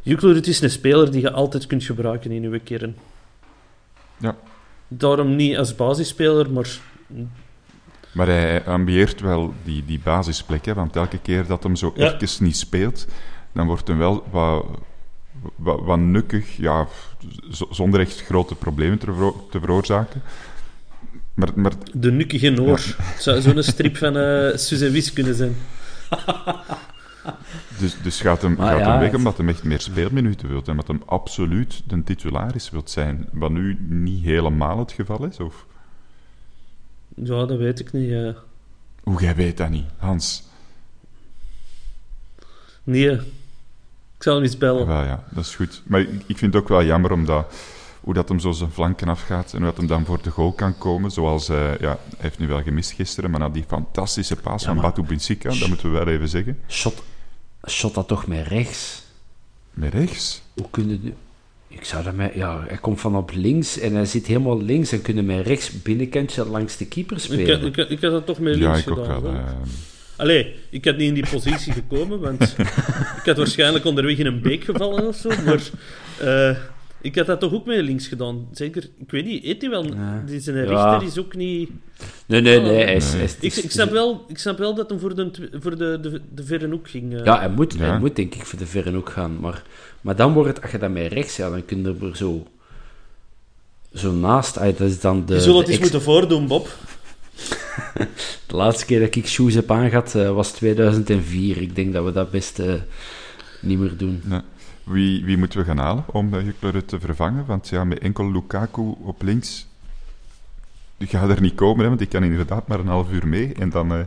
Juklerud 0.03 0.47
is 0.47 0.61
een 0.61 0.71
speler 0.71 1.11
die 1.11 1.21
je 1.21 1.31
altijd 1.31 1.67
kunt 1.67 1.85
gebruiken 1.85 2.31
in 2.31 2.43
je 2.51 2.59
kern. 2.59 2.97
Ja. 4.19 4.37
Daarom 4.89 5.37
niet 5.37 5.57
als 5.57 5.75
basisspeler, 5.75 6.51
maar 6.51 6.69
Maar 8.13 8.27
hij 8.27 8.65
ambieert 8.65 9.21
wel 9.21 9.55
die, 9.65 9.85
die 9.85 10.01
basisplek, 10.05 10.65
hè, 10.65 10.75
want 10.75 10.97
elke 10.97 11.19
keer 11.19 11.47
dat 11.47 11.63
hem 11.63 11.77
zo 11.77 11.93
Ja. 11.97 12.19
even 12.19 12.45
niet 12.45 12.57
speelt, 12.57 13.07
dan 13.53 13.67
wordt 13.67 13.89
hem 13.89 13.99
wel 13.99 14.25
wat, 14.31 14.65
wat, 15.57 15.81
wat 15.81 15.99
nukkig, 15.99 16.57
ja, 16.57 16.87
zonder 17.71 18.01
echt 18.01 18.23
grote 18.23 18.55
problemen 18.55 18.99
te, 18.99 19.07
vero- 19.07 19.47
te 19.51 19.61
veroorzaken. 19.61 20.23
Maar, 21.35 21.49
maar 21.55 21.73
de 21.95 22.13
nukkige 22.13 22.51
Noor. 22.51 22.81
Het 22.99 23.23
zou 23.23 23.41
zo'n 23.41 23.63
strip 23.63 23.97
van 23.97 24.17
eh 24.17 24.57
Suze 24.57 24.91
Wies 24.91 25.13
kunnen 25.13 25.35
zijn. 25.35 25.57
dus, 27.79 27.97
dus 28.03 28.21
gaat 28.21 28.43
hem, 28.43 28.55
Maar 28.55 28.71
gaat 28.73 28.79
ja, 28.81 28.91
hem 28.91 28.99
weg 28.99 29.09
het- 29.11 29.17
omdat 29.19 29.37
hij 29.37 29.47
echt 29.47 29.65
meer 29.65 29.81
speelminuten 29.81 30.49
wil 30.49 30.63
en 30.63 30.71
omdat 30.71 30.87
hem 30.89 31.03
absoluut 31.07 31.83
de 31.87 32.05
titularis 32.05 32.71
wil 32.71 32.83
zijn, 32.85 33.29
wat 33.33 33.51
nu 33.51 33.79
niet 33.89 34.25
helemaal 34.25 34.79
het 34.79 34.93
geval 34.93 35.25
is? 35.25 35.39
Of 35.41 35.67
Ja, 37.15 37.45
dat 37.47 37.59
weet 37.59 37.81
ik 37.81 37.93
niet. 37.93 38.11
eh. 38.13 38.29
hoe 39.03 39.21
jij 39.21 39.35
weet 39.35 39.57
dat 39.57 39.71
niet, 39.71 39.87
Hans? 39.97 40.43
Nee. 42.85 43.19
Ik 44.21 44.27
zal 44.27 44.35
hem 44.35 44.45
eens 44.45 44.59
bellen. 44.59 44.87
Wel 44.87 45.03
ja, 45.05 45.25
dat 45.31 45.45
is 45.45 45.55
goed. 45.55 45.83
Maar 45.87 46.01
ik, 46.01 46.09
ik 46.27 46.39
vind 46.39 46.53
het 46.55 46.63
ook 46.63 46.69
wel 46.69 46.85
jammer 46.85 47.13
omdat 47.13 47.53
hoe 48.01 48.15
dat 48.15 48.29
hem 48.29 48.39
zo 48.39 48.51
zijn 48.53 48.71
flanken 48.71 49.09
afgaat 49.09 49.53
en 49.53 49.57
hoe 49.59 49.67
dat 49.67 49.77
hem 49.77 49.87
dan 49.87 50.05
voor 50.05 50.23
de 50.23 50.31
goal 50.31 50.53
kan 50.53 50.79
komen. 50.79 51.11
Zoals, 51.11 51.49
eh, 51.49 51.79
ja, 51.79 51.89
hij 51.89 52.17
heeft 52.19 52.39
nu 52.39 52.47
wel 52.47 52.63
gemist 52.63 52.93
gisteren, 52.93 53.31
maar 53.31 53.41
na 53.41 53.49
die 53.49 53.65
fantastische 53.67 54.37
paas 54.37 54.65
van 54.65 54.81
Batu 54.81 55.03
Binsika, 55.03 55.49
dat 55.49 55.69
moeten 55.69 55.93
we 55.93 55.99
wel 55.99 56.07
even 56.15 56.29
zeggen. 56.29 56.59
Shot, 56.69 57.03
shot 57.69 57.95
dat 57.95 58.09
toch 58.09 58.27
met 58.27 58.47
rechts? 58.47 59.03
Met 59.71 59.93
rechts. 59.95 60.43
Hoe 60.55 60.67
kunnen 60.71 61.01
de... 61.03 61.13
Ik 61.69 61.85
zou 61.85 62.05
dat 62.05 62.15
met... 62.15 62.35
Ja, 62.35 62.65
hij 62.69 62.77
komt 62.79 63.01
van 63.01 63.17
op 63.17 63.31
links 63.35 63.79
en 63.79 63.95
hij 63.95 64.05
zit 64.07 64.27
helemaal 64.27 64.63
links 64.63 64.93
en 64.93 65.03
kunnen 65.03 65.25
met 65.27 65.47
rechts 65.47 65.83
binnenkantje 65.83 66.45
langs 66.47 66.77
de 66.77 66.87
keeper 66.87 67.17
Ik, 67.17 67.23
spelen. 67.23 67.65
ik, 67.65 67.77
ik 67.77 68.01
had 68.01 68.11
dat 68.13 68.27
toch 68.27 68.39
met 68.39 68.57
Ja, 68.57 68.61
links 68.73 68.87
ik 68.87 68.91
ook 68.99 69.05
gedaan. 69.05 69.23
wel. 69.23 69.33
Allee, 70.21 70.55
ik 70.71 70.85
had 70.85 70.97
niet 70.97 71.09
in 71.09 71.15
die 71.15 71.29
positie 71.31 71.73
gekomen, 71.73 72.21
want 72.21 72.43
ik 73.19 73.23
had 73.25 73.37
waarschijnlijk 73.37 73.85
onderweg 73.85 74.17
in 74.19 74.27
een 74.27 74.41
beek 74.43 74.65
gevallen 74.65 75.07
of 75.07 75.17
zo. 75.17 75.29
Maar 75.45 75.61
eh, 76.21 76.57
ik 77.01 77.15
had 77.17 77.27
dat 77.27 77.41
toch 77.41 77.53
ook 77.53 77.67
met 77.67 77.81
links 77.85 78.07
gedaan. 78.07 78.49
Zeker, 78.53 78.83
ik 78.99 79.11
weet 79.11 79.25
niet, 79.25 79.45
eet 79.45 79.61
hij 79.61 79.71
wel? 79.71 79.85
Ja. 79.85 80.23
Die 80.27 80.41
zijn 80.41 80.57
Ja. 80.57 80.63
richter 80.97 81.09
is 81.09 81.19
ook 81.19 81.35
niet... 81.37 81.71
Nee, 82.27 82.41
nee, 82.41 82.61
nee. 82.61 82.83
Hij 82.85 82.95
is, 82.95 83.13
Nee. 83.13 83.23
is- 83.23 83.37
Ik, 83.41 83.55
ik, 83.65 83.71
snap 83.71 83.91
wel, 83.91 84.25
ik 84.29 84.39
snap 84.39 84.59
wel 84.59 84.75
dat 84.75 84.91
hij 84.91 84.99
voor 84.99 85.15
de, 85.15 85.31
voor 85.53 85.77
de, 85.79 85.99
de, 86.03 86.21
de 86.35 86.45
verre 86.45 86.69
hoek 86.69 86.89
ging. 86.89 87.15
eh. 87.19 87.25
Ja, 87.25 87.39
hij 87.39 87.49
moet, 87.51 87.75
Ja. 87.79 87.85
hij 87.91 87.99
moet 87.99 88.17
denk 88.17 88.35
ik 88.35 88.45
voor 88.47 88.59
de 88.59 88.67
verre 88.67 88.93
hoek 88.93 89.11
gaan. 89.11 89.41
Maar, 89.41 89.63
maar 90.01 90.17
dan 90.17 90.33
wordt 90.33 90.49
het, 90.49 90.63
als 90.63 90.71
je 90.71 90.79
dat 90.79 90.91
met 90.91 91.13
rechts, 91.13 91.37
ja, 91.37 91.51
dan 91.51 91.65
kun 91.65 91.83
je 91.83 91.95
er 92.11 92.17
zo, 92.17 92.47
zo 93.95 94.13
naast. 94.13 94.57
Ah, 94.57 94.65
dat 94.79 94.89
is 94.89 95.01
dan 95.01 95.27
de, 95.27 95.35
Je 95.35 95.41
zult 95.41 95.57
het 95.57 95.67
de 95.67 95.73
eens 95.73 95.81
moeten 95.81 96.03
voordoen, 96.03 96.47
Bob. 96.47 96.69
de 98.47 98.57
laatste 98.57 98.87
keer 98.87 99.01
dat 99.01 99.15
ik 99.15 99.27
shoes 99.27 99.55
heb 99.55 99.71
aangehad 99.71 100.15
eh, 100.15 100.35
was 100.35 100.53
2004. 100.53 101.57
Ik 101.57 101.75
denk 101.75 101.93
dat 101.93 102.05
we 102.05 102.13
dat 102.13 102.31
best 102.31 102.59
eh, 102.59 102.75
niet 103.61 103.79
meer 103.79 103.97
doen. 103.97 104.23
Nee. 104.25 104.41
Wie, 104.85 105.25
wie 105.25 105.37
moeten 105.37 105.59
we 105.59 105.65
gaan 105.65 105.79
halen 105.79 106.05
om 106.07 106.35
uh, 106.35 106.45
Juklerud 106.45 106.89
te 106.89 107.01
vervangen? 107.01 107.47
Want 107.47 107.69
ja, 107.69 107.85
met 107.85 107.99
enkel 107.99 108.33
Lukaku 108.33 108.95
op 109.03 109.23
links, 109.23 109.67
die 110.97 111.09
gaat 111.09 111.31
er 111.31 111.41
niet 111.41 111.55
komen, 111.55 111.81
hè, 111.81 111.87
want 111.87 111.99
die 111.99 112.09
kan 112.09 112.25
inderdaad 112.25 112.67
maar 112.69 112.81
een 112.81 112.87
half 112.87 113.13
uur 113.13 113.29
mee 113.29 113.53
en 113.53 113.71
dan, 113.71 113.93
eh, 113.93 114.01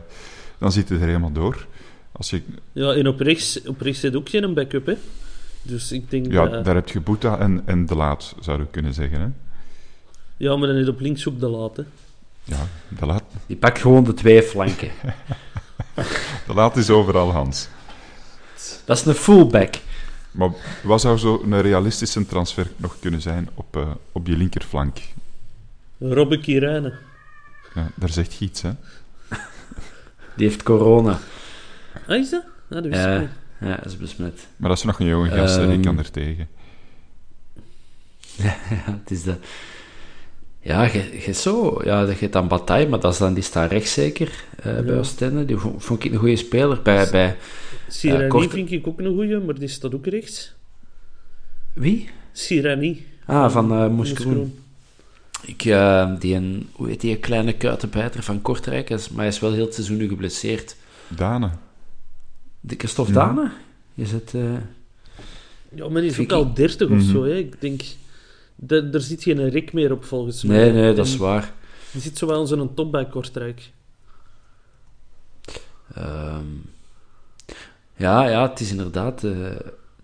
dan 0.58 0.72
zit 0.72 0.88
het 0.88 1.00
er 1.00 1.06
helemaal 1.06 1.32
door. 1.32 1.66
Als 2.12 2.30
je, 2.30 2.42
Ja, 2.72 2.92
en 2.92 3.08
op 3.08 3.20
rechts, 3.20 3.62
op 3.66 3.80
rechts 3.80 4.00
zit 4.00 4.16
ook 4.16 4.28
geen 4.28 4.54
backup, 4.54 4.86
hè. 4.86 4.94
Dus 5.62 5.92
ik 5.92 6.10
denk 6.10 6.32
ja, 6.32 6.46
dat... 6.48 6.64
daar 6.64 6.74
heb 6.74 6.88
je 6.88 7.00
Boeta 7.00 7.38
en, 7.38 7.62
en 7.64 7.86
De 7.86 7.94
Laat, 7.94 8.34
zou 8.40 8.58
je 8.58 8.66
kunnen 8.70 8.94
zeggen. 8.94 9.20
Hè? 9.20 9.28
Ja, 10.36 10.56
maar 10.56 10.68
dan 10.68 10.76
is 10.76 10.88
op 10.88 11.00
links 11.00 11.28
ook 11.28 11.40
de 11.40 11.48
laat, 11.48 11.76
hè. 11.76 11.82
Ja, 12.44 12.66
De 12.88 13.06
Laat, 13.06 13.22
Die 13.46 13.56
pakt 13.56 13.78
gewoon 13.78 14.04
de 14.04 14.14
twee 14.14 14.42
flanken. 14.42 14.90
de 16.46 16.54
laat 16.54 16.76
is 16.76 16.90
overal, 16.90 17.32
Hans. 17.32 17.68
Dat 18.84 18.96
is 18.98 19.04
een 19.04 19.14
fullback. 19.14 19.74
Maar 20.30 20.50
wat 20.82 21.00
zou 21.00 21.18
zo 21.18 21.42
een 21.44 21.60
realistische 21.60 22.26
transfer 22.26 22.70
nog 22.76 22.96
kunnen 23.00 23.20
zijn 23.20 23.48
op, 23.54 23.76
eh, 23.76 23.90
op 24.12 24.24
die 24.24 24.36
linkerflank? 24.36 24.98
Robbe 25.98 26.40
Kirijnen. 26.40 26.98
Ja, 27.74 27.90
daar 27.94 28.08
zegt 28.08 28.34
je 28.34 28.44
iets, 28.44 28.62
hè? 28.62 28.70
Die 30.36 30.46
heeft 30.48 30.62
corona. 30.62 31.18
Ah, 32.08 32.16
is 32.16 32.30
dat? 32.30 32.44
Ah, 32.70 32.82
dat 32.82 32.84
Ja, 32.94 33.18
niet. 33.18 33.28
ja, 33.60 33.76
dat 33.76 33.84
is 33.86 33.96
besmet. 33.96 34.46
Maar 34.56 34.68
dat 34.68 34.78
is 34.78 34.84
nog 34.84 35.00
een 35.00 35.06
jonge 35.06 35.30
gast, 35.30 35.56
die 35.56 35.66
Ehm. 35.68 35.80
kan 35.82 35.98
er 35.98 36.10
tegen. 36.10 36.48
Ja, 38.42 38.56
het 39.00 39.10
is 39.10 39.22
de... 39.22 39.34
Ja, 40.64 40.82
je, 40.84 41.20
je 41.26 41.32
zo... 41.32 41.80
Ja, 41.84 42.00
je 42.02 42.14
hebt 42.18 42.32
dan 42.32 42.48
Bataille, 42.48 42.88
maar 42.88 43.00
dat 43.00 43.12
is 43.12 43.18
dan, 43.18 43.34
die 43.34 43.42
staat 43.42 43.70
rechts 43.70 43.92
zeker 43.92 44.44
eh, 44.62 44.80
bij 44.80 44.98
Oostende. 44.98 45.44
Die 45.44 45.56
vond, 45.56 46.04
ik 46.04 46.12
een 46.12 46.18
goede 46.18 46.36
speler. 46.36 46.82
Bij, 46.82 47.10
bij 47.10 47.36
Sirani 47.88 48.28
korte- 48.28 48.48
vind 48.48 48.70
ik 48.70 48.86
ook 48.86 48.98
een 49.00 49.06
goeie, 49.14 49.38
maar 49.38 49.58
die 49.58 49.68
staat 49.68 49.94
ook 49.94 50.06
rechts. 50.06 50.54
wie? 51.72 52.08
Sirani. 52.32 53.06
Ah, 53.26 53.50
van 53.50 53.72
uh, 53.72 53.88
Moeskroen. 53.88 54.58
Ik, 55.46 55.62
die 56.20 56.34
een, 56.34 56.68
hoe 56.72 56.88
heet 56.88 57.00
die 57.00 57.16
kleine 57.16 57.52
kuitenbijter 57.52 58.22
van 58.22 58.42
Kortrijk, 58.42 58.90
is, 58.90 59.08
maar 59.08 59.18
hij 59.18 59.28
is 59.28 59.40
wel 59.40 59.52
heel 59.52 59.64
het 59.64 59.74
seizoen 59.74 59.96
nu 59.96 60.08
geblesseerd. 60.08 60.76
Dane. 61.08 61.50
De 62.60 62.74
Christophe 62.78 63.12
Dane? 63.12 63.50
Is 63.94 64.12
het... 64.12 64.32
eh, 64.34 64.42
Ja, 65.74 65.88
maar 65.88 66.00
die 66.00 66.10
is 66.10 66.16
Vind 66.16 66.32
ook 66.32 66.40
ik- 66.40 66.46
al 66.46 66.54
30 66.54 66.90
of 66.90 67.02
zo, 67.02 67.22
hè. 67.24 67.34
Ik 67.36 67.60
denk... 67.60 67.82
da- 68.54 68.80
Daar 68.80 69.00
zit 69.00 69.22
geen 69.22 69.48
rik 69.48 69.72
meer 69.72 69.92
op, 69.92 70.04
volgens 70.04 70.42
mij. 70.42 70.56
Nee, 70.58 70.72
nee, 70.72 70.94
dat 70.94 71.06
is 71.06 71.16
waar. 71.16 71.52
Die 71.92 72.00
zit 72.02 72.18
zo 72.18 72.26
wel 72.26 72.40
in 72.40 72.46
zo'n 72.46 72.74
top 72.74 72.92
bij 72.92 73.06
Kortrijk. 73.06 73.70
Ehm, 75.94 76.44
ja, 77.96 78.28
ja, 78.28 78.48
het 78.50 78.60
is 78.60 78.70
inderdaad 78.70 79.24
eh, 79.24 79.50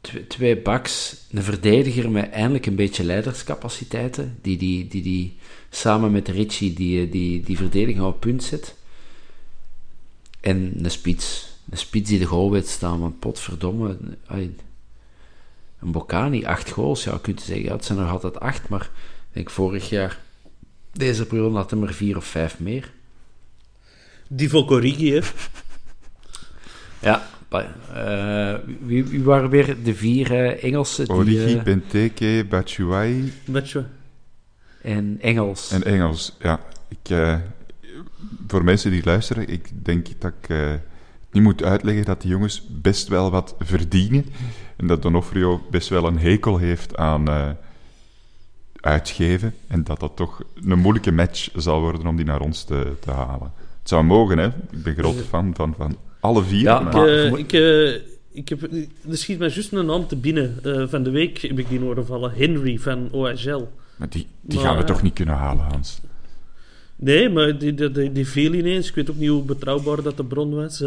twee, 0.00 0.26
twee 0.26 0.56
backs, 0.58 1.16
een 1.30 1.42
verdediger 1.42 2.10
met 2.10 2.30
eindelijk 2.30 2.66
een 2.66 2.74
beetje 2.74 3.04
leiderscapaciteiten, 3.04 4.38
die, 4.42 4.56
die, 4.56 4.88
die, 4.88 5.02
die 5.02 5.38
samen 5.70 6.10
met 6.10 6.28
Richie 6.28 6.72
die, 6.72 7.08
die, 7.08 7.42
die 7.42 7.56
verdediging 7.56 8.04
op 8.04 8.20
punt 8.20 8.42
zet. 8.42 8.76
En 10.40 10.72
een 10.84 10.90
spits. 10.90 11.48
Een 11.70 11.78
spits 11.78 12.08
die 12.08 12.18
de 12.18 12.24
goal 12.24 12.50
weet 12.50 12.68
staan, 12.68 13.00
want 13.00 13.18
potverdomme... 13.18 13.96
ai, 14.26 14.54
een 15.80 15.92
Bocani, 15.92 16.44
acht 16.44 16.70
goals, 16.70 17.04
ja, 17.04 17.12
je 17.12 17.20
kunt 17.20 17.40
zeggen, 17.40 17.64
ja, 17.64 17.72
het 17.72 17.84
zijn 17.84 17.98
nog 17.98 18.10
altijd 18.10 18.40
acht, 18.40 18.68
maar 18.68 18.82
ik 18.82 19.32
denk 19.32 19.50
vorig 19.50 19.88
jaar, 19.88 20.18
deze 20.92 21.26
periode 21.26 21.56
had 21.56 21.70
hem 21.70 21.82
er 21.82 21.94
vier 21.94 22.16
of 22.16 22.24
vijf 22.24 22.58
meer. 22.58 22.92
Die 24.28 24.48
Vokorigi, 24.48 25.12
hè. 25.12 25.20
Ja, 27.02 27.28
eh, 27.94 28.54
wie, 28.80 29.04
wie 29.04 29.22
waren 29.22 29.50
weer 29.50 29.82
de 29.82 29.94
vier 29.94 30.32
eh, 30.32 30.64
Engelsen? 30.64 31.04
Die, 31.04 31.14
Origi, 31.14 31.56
eh, 31.56 31.62
Benteke, 31.62 32.46
Batshuayi 32.48 33.32
en 34.82 35.18
Engels. 35.20 35.70
en 35.70 35.84
Engels. 35.84 36.36
Ja, 36.38 36.60
ik, 36.88 37.10
eh, 37.10 37.36
voor 38.46 38.64
mensen 38.64 38.90
die 38.90 39.04
luisteren, 39.04 39.48
ik 39.48 39.84
denk 39.84 40.06
dat 40.18 40.32
ik 40.40 40.48
eh, 40.48 40.72
niet 41.32 41.42
moet 41.42 41.62
uitleggen 41.62 42.04
dat 42.04 42.20
die 42.20 42.30
jongens 42.30 42.66
best 42.70 43.08
wel 43.08 43.30
wat 43.30 43.54
verdienen. 43.58 44.24
En 44.80 44.86
dat 44.86 45.02
Donofrio 45.02 45.60
best 45.70 45.88
wel 45.88 46.06
een 46.06 46.18
hekel 46.18 46.58
heeft 46.58 46.96
aan 46.96 47.28
eh, 47.28 47.50
uitgeven. 48.80 49.54
En 49.66 49.84
dat 49.84 50.00
dat 50.00 50.16
toch 50.16 50.42
een 50.54 50.78
moeilijke 50.78 51.12
match 51.12 51.48
zal 51.56 51.80
worden 51.80 52.06
om 52.06 52.16
die 52.16 52.24
naar 52.24 52.40
ons 52.40 52.64
te, 52.64 52.92
te 53.00 53.10
halen. 53.10 53.52
Het 53.78 53.88
zou 53.88 54.04
mogen, 54.04 54.38
hè. 54.38 54.46
Ik 54.46 54.82
ben 54.82 54.94
grote 54.94 55.22
fan 55.22 55.54
van, 55.54 55.74
van 55.76 55.96
alle 56.20 56.42
vier. 56.42 56.60
Ja, 56.62 56.80
maar- 56.80 56.94
maar- 56.94 57.08
Eh, 57.08 57.32
ik, 57.32 57.52
eh, 57.52 57.94
ik 58.32 58.48
heb, 58.48 58.62
er 59.08 59.16
schiet 59.16 59.38
mij 59.38 59.48
juist 59.48 59.72
een 59.72 59.86
naam 59.86 60.06
te 60.06 60.16
binnen. 60.16 60.58
Van 60.90 61.02
de 61.02 61.10
week 61.10 61.38
heb 61.38 61.58
ik 61.58 61.68
die 61.68 61.80
horen 61.80 62.06
vallen. 62.06 62.32
Henry 62.34 62.78
van 62.78 63.08
OHL. 63.12 63.68
maar 63.96 64.08
die, 64.08 64.26
die 64.40 64.58
Maar, 64.58 64.66
gaan 64.68 64.76
we 64.76 64.84
toch 64.84 65.02
niet 65.02 65.14
kunnen 65.14 65.34
halen, 65.34 65.64
Hans? 65.64 66.00
Nee, 66.96 67.28
maar 67.28 67.58
die, 67.58 67.74
die, 67.74 68.12
die, 68.12 68.26
viel 68.26 68.52
ineens. 68.54 68.88
Ik 68.88 68.94
weet 68.94 69.10
ook 69.10 69.16
niet 69.16 69.28
hoe 69.28 69.42
betrouwbaar 69.42 70.02
dat 70.02 70.16
de 70.16 70.24
bron 70.24 70.54
was. 70.54 70.84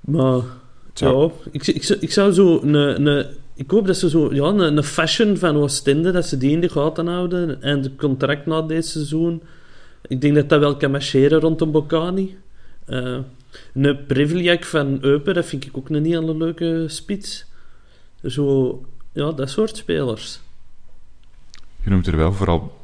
maar 0.00 0.42
ja, 0.98 1.28
ik, 1.50 1.66
ik, 1.66 1.84
zou- 1.84 1.98
ik 2.00 2.12
zou 2.12 2.32
zo 2.32 2.60
een, 2.62 2.74
een, 3.06 3.26
ik 3.54 3.70
hoop 3.70 3.86
dat 3.86 3.96
ze 3.96 4.08
zo 4.08 4.34
ja, 4.34 4.44
een, 4.44 4.76
een 4.76 4.82
fashion 4.82 5.36
van 5.36 5.56
Oostende, 5.56 6.10
dat 6.10 6.26
ze 6.26 6.38
die 6.38 6.50
in 6.50 6.60
de 6.60 6.68
gaten 6.68 7.06
houden. 7.06 7.62
En 7.62 7.82
de 7.82 7.96
contract 7.96 8.46
na 8.46 8.62
dit 8.62 8.86
seizoen. 8.86 9.42
Ik 10.06 10.20
denk 10.20 10.34
dat 10.34 10.48
dat 10.48 10.60
wel 10.60 10.76
kan 10.76 10.90
marcheren 10.90 11.40
rondom 11.40 11.70
Bocani. 11.72 12.38
Eh 12.86 13.18
een 13.74 14.06
Privliak 14.06 14.64
van 14.64 14.98
Eupen, 15.00 15.34
dat 15.34 15.44
vind 15.46 15.66
ik 15.66 15.76
ook 15.76 15.88
een 15.88 16.04
hele 16.04 16.36
leuke 16.36 16.84
spits. 16.88 17.44
Zo, 18.24 18.80
ja, 19.12 19.32
dat 19.32 19.50
soort 19.50 19.76
spelers. 19.76 20.40
Je 21.82 21.90
noemt 21.90 22.06
er 22.06 22.16
wel 22.16 22.32
vooral 22.32 22.76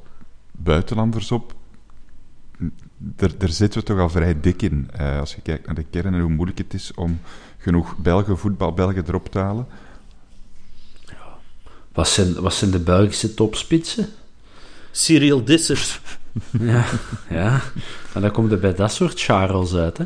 buitenlanders 0.52 1.30
op. 1.32 1.54
Daar, 2.96 3.30
daar 3.38 3.48
zitten 3.48 3.80
we 3.80 3.86
toch 3.86 3.98
al 3.98 4.08
vrij 4.08 4.40
dik 4.40 4.62
in. 4.62 4.88
eh, 4.92 5.18
als 5.20 5.34
je 5.34 5.40
kijkt 5.40 5.66
naar 5.66 5.74
de 5.74 5.84
kern 5.90 6.14
en 6.14 6.20
hoe 6.20 6.30
moeilijk 6.30 6.58
het 6.58 6.74
is 6.74 6.94
om 6.94 7.20
genoeg 7.64 7.96
Belgen, 7.96 8.38
voetbalbelgen 8.38 9.04
erop 9.08 9.28
te 9.30 9.38
halen. 9.38 9.66
Wat, 11.92 12.08
zijn, 12.08 12.40
wat 12.40 12.54
zijn 12.54 12.70
de 12.70 12.78
Belgische 12.78 13.34
topspitsen? 13.34 14.08
Cyril 14.90 15.44
Dissers. 15.44 16.00
ja, 16.60 16.84
ja. 17.28 17.60
En 18.14 18.20
dan 18.20 18.30
komt 18.30 18.52
er 18.52 18.58
bij 18.58 18.74
dat 18.74 18.92
soort 18.92 19.20
Charles 19.20 19.74
uit, 19.74 19.98
hè. 19.98 20.04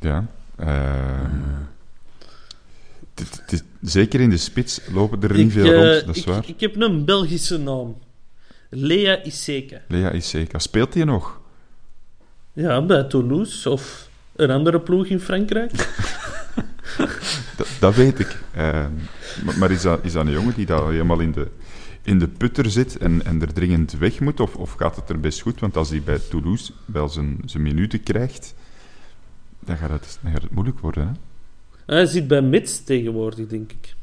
Ja. 0.00 0.26
eh, 0.56 1.20
is- 3.48 3.62
zeker 3.80 4.20
in 4.20 4.30
de 4.30 4.36
spits 4.36 4.80
lopen 4.92 5.22
er 5.22 5.32
niet 5.36 5.46
Ik, 5.46 5.52
veel 5.52 5.72
eh, 5.72 5.92
rond, 5.92 6.06
dat 6.06 6.16
is 6.16 6.22
ik, 6.22 6.28
waar. 6.28 6.42
ik 6.48 6.60
heb 6.60 6.76
een 6.76 7.04
Belgische 7.04 7.58
naam. 7.58 7.98
Lea 8.70 9.22
Iseka. 9.24 9.80
Lea 9.88 10.12
Iseka. 10.12 10.58
Speelt 10.58 10.94
hij 10.94 11.04
nog? 11.04 11.40
Ja, 12.52 12.82
bij 12.82 13.02
Toulouse 13.02 13.70
of 13.70 14.07
een 14.38 14.50
andere 14.50 14.80
ploeg 14.80 15.06
in 15.06 15.20
Frankrijk. 15.20 15.70
Dat, 17.56 17.68
dat 17.80 17.94
weet 17.94 18.18
ik. 18.18 18.38
Eh, 18.52 18.86
maar 19.44 19.58
maar 19.58 19.70
is, 19.70 19.82
dat, 19.82 19.98
is 20.02 20.12
dat 20.12 20.26
een 20.26 20.32
jongen 20.32 20.54
die 20.54 20.66
daar 20.66 20.90
helemaal 20.90 21.20
in 21.20 21.32
de, 21.32 21.46
in 22.02 22.18
de 22.18 22.28
putter 22.28 22.70
zit 22.70 22.98
en, 22.98 23.24
en 23.24 23.42
er 23.42 23.52
dringend 23.52 23.92
weg 23.92 24.20
moet? 24.20 24.40
Of, 24.40 24.56
of 24.56 24.72
gaat 24.72 24.96
het 24.96 25.08
er 25.08 25.20
best 25.20 25.40
goed? 25.40 25.60
Want 25.60 25.76
als 25.76 25.90
hij 25.90 26.02
bij 26.02 26.18
Toulouse 26.30 26.72
wel 26.84 27.08
zijn, 27.08 27.40
zijn 27.44 27.62
minuten 27.62 28.02
krijgt, 28.02 28.54
dan 29.58 29.76
gaat 29.76 29.90
het, 29.90 30.18
dan 30.22 30.32
gaat 30.32 30.42
het 30.42 30.50
moeilijk 30.50 30.78
worden. 30.78 31.06
Hè? 31.86 31.94
Hij 31.94 32.06
zit 32.06 32.28
bij 32.28 32.42
Mits 32.42 32.84
tegenwoordig, 32.84 33.46
denk 33.46 33.72
ik. 33.72 33.94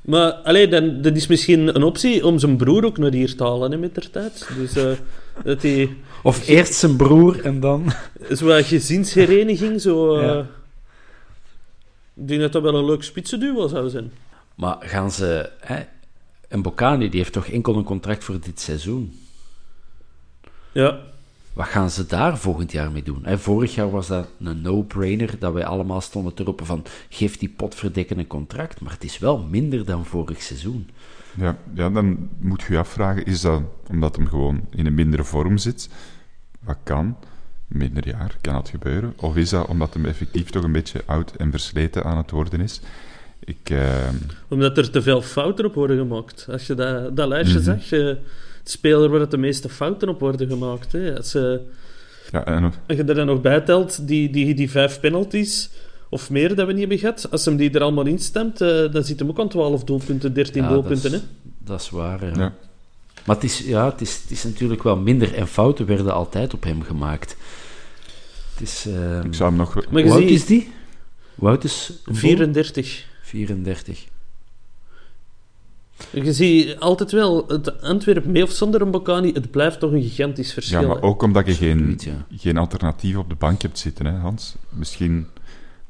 Maar 0.00 0.32
allee, 0.32 0.68
dan, 0.68 1.02
dat 1.02 1.16
is 1.16 1.26
misschien 1.26 1.76
een 1.76 1.82
optie 1.82 2.26
om 2.26 2.38
zijn 2.38 2.56
broer 2.56 2.84
ook 2.84 2.98
naar 2.98 3.12
hier 3.12 3.36
te 3.36 3.44
halen 3.44 3.70
hè, 3.70 3.76
met 3.76 3.94
der 3.94 4.10
tijd. 4.10 4.48
Dus 4.56 4.76
eh, 4.76 4.92
dat 5.44 5.62
hij 5.62 5.96
Of 6.22 6.48
eerst 6.48 6.74
zijn 6.74 6.96
broer 6.96 7.44
en 7.44 7.60
dan... 7.60 7.92
zo'n 8.28 8.64
gezinshereniging, 8.64 9.80
zo... 9.80 10.16
eh, 10.16 10.26
Ja. 10.26 10.46
Ik 12.16 12.28
denk 12.28 12.40
dat 12.40 12.52
dat 12.52 12.62
wel 12.62 12.74
een 12.74 12.84
leuk 12.84 13.02
spitsenduo 13.02 13.68
zou 13.68 13.88
zijn. 13.88 14.12
Maar 14.54 14.76
gaan 14.80 15.10
ze... 15.10 15.50
Hè, 15.60 15.82
en 16.48 16.62
Bocani, 16.62 17.08
die 17.08 17.20
heeft 17.20 17.32
toch 17.32 17.46
enkel 17.46 17.76
een 17.76 17.84
contract 17.84 18.24
voor 18.24 18.40
dit 18.40 18.60
seizoen? 18.60 19.18
Ja. 20.72 21.00
Wat 21.52 21.66
gaan 21.66 21.90
ze 21.90 22.06
daar 22.06 22.38
volgend 22.38 22.72
jaar 22.72 22.90
mee 22.90 23.02
doen? 23.02 23.20
Hè, 23.22 23.38
vorig 23.38 23.74
jaar 23.74 23.90
was 23.90 24.06
dat 24.06 24.28
een 24.40 24.60
no-brainer, 24.62 25.38
dat 25.38 25.52
wij 25.52 25.64
allemaal 25.64 26.00
stonden 26.00 26.34
te 26.34 26.42
roepen 26.42 26.66
van 26.66 26.84
geef 27.08 27.38
die 27.38 27.48
potverdikken 27.48 28.18
een 28.18 28.26
contract, 28.26 28.80
maar 28.80 28.92
het 28.92 29.04
is 29.04 29.18
wel 29.18 29.38
minder 29.38 29.84
dan 29.84 30.04
vorig 30.06 30.42
seizoen. 30.42 30.90
Ja, 31.36 31.56
ja, 31.74 31.90
dan 31.90 32.28
moet 32.38 32.62
je 32.62 32.72
je 32.72 32.78
afvragen, 32.78 33.24
is 33.24 33.40
dat 33.40 33.62
omdat 33.90 34.16
hem 34.16 34.26
gewoon 34.26 34.66
in 34.70 34.86
een 34.86 34.94
mindere 34.94 35.24
vorm 35.24 35.58
zit? 35.58 35.88
Wat 36.60 36.78
kan? 36.82 37.16
Minder 37.66 38.08
jaar, 38.08 38.36
kan 38.40 38.54
dat 38.54 38.68
gebeuren? 38.68 39.12
Of 39.16 39.36
is 39.36 39.50
dat 39.50 39.66
omdat 39.66 39.94
hem 39.94 40.04
effectief 40.04 40.50
toch 40.50 40.62
een 40.62 40.72
beetje 40.72 41.02
oud 41.06 41.36
en 41.36 41.50
versleten 41.50 42.04
aan 42.04 42.16
het 42.16 42.30
worden 42.30 42.60
is? 42.60 42.80
Ik, 43.44 43.70
eh, 43.70 44.08
Omdat 44.48 44.78
er 44.78 44.90
te 44.90 45.02
veel 45.02 45.22
fouten 45.22 45.64
op 45.64 45.74
worden 45.74 45.98
gemaakt. 45.98 46.46
Als 46.50 46.66
je 46.66 46.74
dat, 46.74 47.16
dat 47.16 47.28
lijstje 47.28 47.60
zag, 47.60 47.92
eh, 47.92 48.06
het 48.06 48.70
speler 48.70 49.08
waar 49.08 49.20
het 49.20 49.30
de 49.30 49.36
meeste 49.36 49.68
fouten 49.68 50.08
op 50.08 50.20
worden 50.20 50.48
gemaakt. 50.48 50.92
Hè. 50.92 51.16
Als, 51.16 51.34
eh, 51.34 51.54
ja, 52.30 52.44
en, 52.44 52.64
als 52.64 52.96
je 52.96 53.04
er 53.04 53.14
dan 53.14 53.26
nog 53.26 53.40
bij 53.40 53.60
telt, 53.60 54.08
die, 54.08 54.30
die, 54.30 54.54
die 54.54 54.70
vijf 54.70 55.00
penalties 55.00 55.70
of 56.14 56.30
meer 56.30 56.54
dat 56.54 56.66
we 56.66 56.72
niet 56.72 56.80
hebben 56.80 56.98
gehad, 56.98 57.30
als 57.30 57.44
hem 57.44 57.56
die 57.56 57.70
er 57.70 57.82
allemaal 57.82 58.06
in 58.06 58.18
stemt, 58.18 58.60
eh, 58.60 58.92
dan 58.92 59.04
zit 59.04 59.18
hem 59.18 59.28
ook 59.28 59.38
aan 59.40 59.48
12 59.48 59.84
doelpunten, 59.84 60.34
13 60.34 60.62
Ja, 60.62 60.68
doelpunten. 60.68 61.10
dat 61.10 61.10
Hè. 61.10 61.16
is, 61.16 61.22
dat 61.58 61.80
is 61.80 61.90
waar, 61.90 62.24
ja. 62.26 62.32
ja. 62.36 62.54
Maar 63.26 63.34
het 63.36 63.44
is, 63.44 63.58
ja, 63.58 63.90
het, 63.90 64.00
is, 64.00 64.20
het 64.22 64.30
is 64.30 64.44
natuurlijk 64.44 64.82
wel 64.82 64.96
minder 64.96 65.34
en 65.34 65.46
fouten 65.48 65.86
werden 65.86 66.12
altijd 66.14 66.54
op 66.54 66.62
hem 66.64 66.82
gemaakt. 66.82 67.36
Het 68.52 68.60
is... 68.62 68.86
ehm, 68.86 69.26
ik 69.26 69.34
zou 69.34 69.48
hem 69.48 69.58
nog... 69.58 69.90
Maar 69.90 70.02
hoe 70.02 70.24
is 70.24 70.44
die? 70.46 70.72
Hoe 71.34 71.48
oud 71.48 71.64
is... 71.64 71.92
Bo? 72.04 72.14
34. 72.14 73.06
34. 73.22 74.04
Je 76.10 76.32
ziet 76.32 76.78
altijd 76.78 77.12
wel, 77.12 77.44
het 77.48 77.82
Antwerpen 77.82 78.30
mee 78.32 78.42
of 78.42 78.50
zonder 78.50 78.80
een 78.80 78.90
Bocani, 78.90 79.32
het 79.32 79.50
blijft 79.50 79.80
toch 79.80 79.92
een 79.92 80.02
gigantisch 80.02 80.52
verschil. 80.52 80.80
Ja, 80.80 80.86
maar 80.86 80.96
hè. 80.96 81.02
ook 81.02 81.22
omdat 81.22 81.46
je 81.46 81.54
geen, 81.54 81.76
Absoluut, 81.78 82.02
ja. 82.04 82.26
geen 82.36 82.56
alternatief 82.56 83.16
op 83.16 83.28
de 83.28 83.34
bank 83.34 83.62
hebt 83.62 83.78
zitten, 83.78 84.06
hè, 84.06 84.12
Hans. 84.18 84.54
Misschien, 84.68 85.26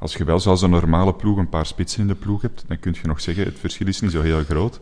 als 0.05 0.15
je 0.15 0.25
wel 0.25 0.41
zoals 0.41 0.63
een 0.63 0.71
normale 0.71 1.15
ploeg 1.15 1.39
een 1.39 1.49
paar 1.49 1.67
spitsen 1.67 2.01
in 2.01 2.07
de 2.07 2.15
ploeg 2.15 2.43
hebt, 2.43 2.65
dan 2.67 2.79
kun 2.79 2.97
je 3.03 3.07
nog 3.07 3.21
zeggen, 3.21 3.45
het 3.45 3.59
verschil 3.59 3.87
is 3.87 4.01
niet 4.01 4.11
zo 4.11 4.21
heel 4.21 4.45
groot. 4.45 4.81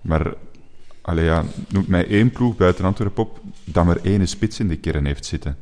Maar, 0.00 0.34
allee, 1.00 1.24
ja, 1.24 1.44
noem 1.68 1.84
mij 1.88 2.06
één 2.06 2.30
ploeg 2.30 2.56
buiten 2.56 2.84
Antwerpen 2.84 3.22
op, 3.22 3.40
dat 3.64 3.84
maar 3.84 3.96
één 3.96 4.28
spits 4.28 4.60
in 4.60 4.68
de 4.68 4.76
kern 4.76 5.04
heeft 5.04 5.26
zitten. 5.26 5.56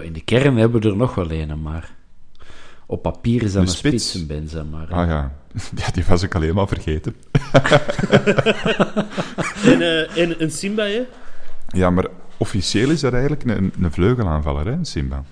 In 0.00 0.12
de 0.12 0.20
kern 0.24 0.56
hebben 0.56 0.80
we 0.80 0.88
er 0.88 0.96
nog 0.96 1.14
wel 1.14 1.30
een, 1.30 1.62
maar... 1.62 1.96
Op 2.86 3.02
papier 3.02 3.42
is 3.42 3.52
dat 3.52 3.62
Een 3.62 3.68
een, 3.68 3.74
spits. 3.74 4.10
spits, 4.10 4.52
een 4.52 4.70
maar... 4.70 4.92
Ah 4.92 5.08
ja. 5.08 5.32
ja, 5.80 5.90
die 5.92 6.04
was 6.04 6.22
ik 6.22 6.34
al 6.34 6.40
helemaal 6.40 6.66
vergeten. 6.66 7.14
En, 9.64 9.80
eh, 9.80 10.16
en 10.16 10.42
een 10.42 10.50
Simba, 10.50 10.84
hè? 10.84 11.02
Ja, 11.68 11.90
maar 11.90 12.06
officieel 12.36 12.90
is 12.90 13.00
dat 13.00 13.12
eigenlijk 13.12 13.44
een, 13.44 13.72
een 13.80 13.92
vleugelaanvaller, 13.92 14.66
hè, 14.66 14.84
Simba. 14.84 15.24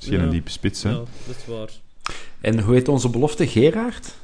Is 0.00 0.06
geen 0.06 0.18
Ja. 0.18 0.24
een 0.24 0.30
diepe 0.30 0.50
spits, 0.50 0.82
hè. 0.82 0.90
Ja, 0.90 0.96
dat 0.96 1.36
is 1.38 1.46
waar. 1.46 1.68
En 2.40 2.60
hoe 2.60 2.74
heet 2.74 2.88
onze 2.88 3.08
belofte? 3.08 3.46
Gerard? 3.46 4.14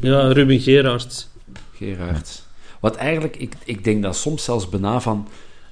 Ja, 0.00 0.32
Ruben 0.32 0.60
Gerards. 0.60 1.28
Gerard. 1.74 2.42
Wat 2.80 2.96
eigenlijk, 2.96 3.36
ik, 3.36 3.52
ik 3.64 3.84
denk 3.84 4.02
dat 4.02 4.16
soms 4.16 4.44
zelfs 4.44 4.68
bijna 4.68 5.00
van... 5.00 5.28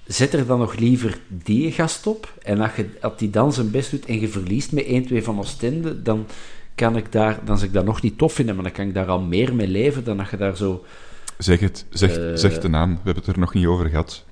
Zet 0.06 0.32
er 0.34 0.46
dan 0.46 0.58
nog 0.58 0.74
liever 0.76 1.18
die 1.28 1.72
gast 1.72 2.06
op. 2.06 2.32
En 2.42 2.60
als, 2.60 2.70
je, 2.76 2.88
als 3.00 3.12
die 3.16 3.30
dan 3.30 3.52
zijn 3.52 3.70
best 3.70 3.90
doet 3.90 4.04
en 4.06 4.20
je 4.20 4.28
verliest 4.28 4.72
met 4.72 4.84
1-2 5.10 5.22
van 5.22 5.38
Oostende, 5.38 6.02
dan 6.02 6.26
kan 6.74 6.96
ik 6.96 7.12
daar... 7.12 7.38
Dan 7.44 7.56
zou 7.56 7.68
ik 7.68 7.74
dat 7.74 7.84
nog 7.84 8.02
niet 8.02 8.18
tof 8.18 8.32
vinden, 8.32 8.54
maar 8.54 8.64
dan 8.64 8.72
kan 8.72 8.86
ik 8.86 8.94
daar 8.94 9.06
al 9.06 9.20
meer 9.20 9.54
mee 9.54 9.68
leven 9.68 10.04
dan 10.04 10.16
dat 10.16 10.30
je 10.30 10.36
daar 10.36 10.56
zo... 10.56 10.84
Zeg 11.38 11.60
het, 11.60 11.84
zeg, 11.90 12.16
Eh. 12.16 12.30
zeg 12.34 12.58
de 12.58 12.68
naam. 12.68 12.90
We 12.90 13.00
hebben 13.04 13.22
het 13.24 13.32
er 13.34 13.38
nog 13.40 13.54
niet 13.54 13.66
over 13.66 13.88
gehad. 13.88 14.24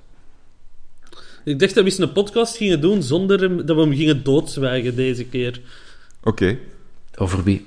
Ik 1.46 1.58
dacht 1.58 1.74
dat 1.74 1.84
we 1.84 1.90
eens 1.90 1.98
een 1.98 2.12
podcast 2.12 2.56
gingen 2.56 2.80
doen 2.80 3.02
zonder 3.02 3.40
hem, 3.40 3.66
dat 3.66 3.76
we 3.76 3.82
hem 3.82 3.92
gingen 3.94 4.22
doodzwijgen 4.24 4.96
deze 4.96 5.24
keer. 5.24 5.60
Oké, 6.22 6.58
Over 7.16 7.42
wie, 7.42 7.66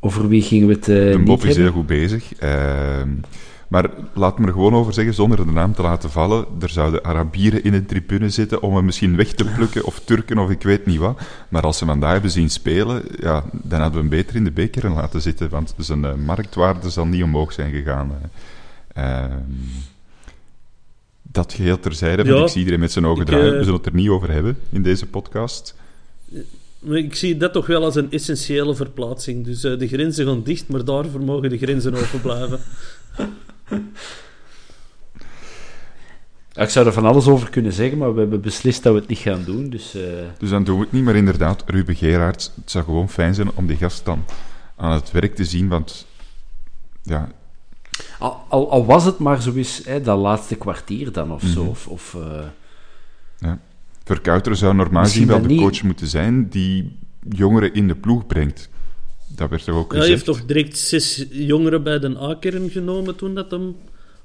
over 0.00 0.28
wie 0.28 0.42
gingen 0.42 0.66
we 0.68 0.72
het 0.74 0.88
eh 0.88 0.94
de 1.12 1.14
niet 1.16 1.26
Bob 1.26 1.44
is 1.44 1.56
heel 1.56 1.72
goed 1.72 1.86
bezig. 1.86 2.34
Ehm, 2.34 3.08
maar 3.68 3.90
laat 4.14 4.38
me 4.38 4.46
er 4.46 4.52
gewoon 4.52 4.74
over 4.74 4.92
zeggen, 4.92 5.14
zonder 5.14 5.46
de 5.46 5.52
naam 5.52 5.74
te 5.74 5.82
laten 5.82 6.10
vallen. 6.10 6.46
Er 6.60 6.68
zouden 6.68 7.04
Arabieren 7.04 7.64
in 7.64 7.74
een 7.74 7.86
tribune 7.86 8.30
zitten 8.30 8.62
om 8.62 8.74
hem 8.76 8.84
misschien 8.84 9.16
weg 9.16 9.32
te 9.32 9.44
plukken, 9.44 9.84
of 9.84 10.00
Turken, 10.04 10.38
of 10.38 10.50
ik 10.50 10.62
weet 10.62 10.86
niet 10.86 10.98
wat. 10.98 11.20
Maar 11.48 11.62
als 11.62 11.78
ze 11.78 11.84
vandaag 11.84 12.12
hebben 12.12 12.30
zien 12.30 12.50
spelen, 12.50 13.02
ja, 13.20 13.44
dan 13.52 13.80
hadden 13.80 14.02
we 14.02 14.08
hem 14.08 14.16
beter 14.18 14.36
in 14.36 14.44
de 14.44 14.50
beker 14.50 14.90
laten 14.90 15.20
zitten, 15.20 15.48
want 15.50 15.74
zijn 15.78 16.04
eh, 16.04 16.14
marktwaarde 16.14 16.90
zal 16.90 17.06
niet 17.06 17.22
omhoog 17.22 17.52
zijn 17.52 17.72
gegaan. 17.72 18.10
eh. 18.92 19.22
Ehm, 19.22 19.32
dat 21.38 21.52
geheel 21.52 21.80
terzijde, 21.80 22.22
want 22.24 22.36
Ja, 22.36 22.42
ik 22.42 22.48
zie 22.48 22.58
iedereen 22.58 22.80
met 22.80 22.92
zijn 22.92 23.06
ogen 23.06 23.20
ik, 23.22 23.26
draaien. 23.28 23.46
eh, 23.52 23.58
We 23.58 23.64
zullen 23.64 23.78
het 23.78 23.86
er 23.86 23.94
niet 23.94 24.08
over 24.08 24.30
hebben 24.30 24.58
in 24.70 24.82
deze 24.82 25.06
podcast. 25.06 25.74
Maar 26.78 26.96
ik 26.96 27.14
zie 27.14 27.36
dat 27.36 27.52
toch 27.52 27.66
wel 27.66 27.84
als 27.84 27.94
een 27.96 28.10
essentiële 28.10 28.74
verplaatsing. 28.74 29.44
Dus 29.44 29.64
eh, 29.64 29.78
de 29.78 29.88
grenzen 29.88 30.26
gaan 30.26 30.42
dicht, 30.42 30.68
maar 30.68 30.84
daarvoor 30.84 31.20
mogen 31.20 31.50
de 31.50 31.58
grenzen 31.58 31.94
open 31.94 32.20
blijven. 32.20 32.60
Ik 36.54 36.68
zou 36.68 36.86
er 36.86 36.92
van 36.92 37.04
alles 37.04 37.26
over 37.26 37.50
kunnen 37.50 37.72
zeggen, 37.72 37.98
maar 37.98 38.14
we 38.14 38.20
hebben 38.20 38.40
beslist 38.40 38.82
dat 38.82 38.92
we 38.92 38.98
het 38.98 39.08
niet 39.08 39.18
gaan 39.18 39.42
doen. 39.44 39.70
Dus, 39.70 39.94
eh, 39.94 40.02
Dus 40.38 40.50
dan 40.50 40.64
doen 40.64 40.76
we 40.78 40.82
het 40.82 40.92
niet, 40.92 41.04
maar 41.04 41.16
inderdaad, 41.16 41.64
Ruben 41.66 41.94
Gerards, 41.96 42.52
het 42.60 42.70
zou 42.70 42.84
gewoon 42.84 43.08
fijn 43.10 43.34
zijn 43.34 43.50
om 43.54 43.66
die 43.66 43.76
gast 43.76 44.04
dan 44.04 44.24
aan 44.76 44.92
het 44.92 45.10
werk 45.10 45.34
te 45.34 45.44
zien, 45.44 45.68
want 45.68 46.06
ja, 47.02 47.32
al, 48.18 48.44
al, 48.48 48.70
al 48.70 48.84
was 48.86 49.04
het 49.04 49.18
maar 49.18 49.42
zo 49.42 49.52
eens 49.54 49.80
hè, 49.84 50.00
dat 50.00 50.18
laatste 50.18 50.54
kwartier 50.56 51.12
dan 51.12 51.32
of 51.32 51.42
zo. 51.42 51.60
Mhm. 51.60 51.70
Of, 51.70 51.86
of, 51.86 52.14
eh, 52.14 52.40
ja. 53.38 53.58
Verkouter 54.04 54.56
zou 54.56 54.74
normaal 54.74 55.04
gezien 55.04 55.26
wel 55.26 55.40
de 55.42 55.48
niet- 55.48 55.60
coach 55.60 55.82
moeten 55.82 56.06
zijn 56.06 56.48
die 56.48 56.96
jongeren 57.28 57.74
in 57.74 57.88
de 57.88 57.94
ploeg 57.94 58.26
brengt. 58.26 58.68
Dat 59.26 59.50
werd 59.50 59.64
toch 59.64 59.76
ook 59.76 59.92
Ja, 59.92 59.98
hij 59.98 60.06
gezegd? 60.08 60.26
heeft 60.26 60.38
toch 60.38 60.46
direct 60.48 60.78
zes 60.78 61.26
jongeren 61.30 61.82
bij 61.82 61.98
de 61.98 62.18
A-kern 62.20 62.70
genomen 62.70 63.16
toen 63.16 63.34
dat 63.34 63.50
hem 63.50 63.76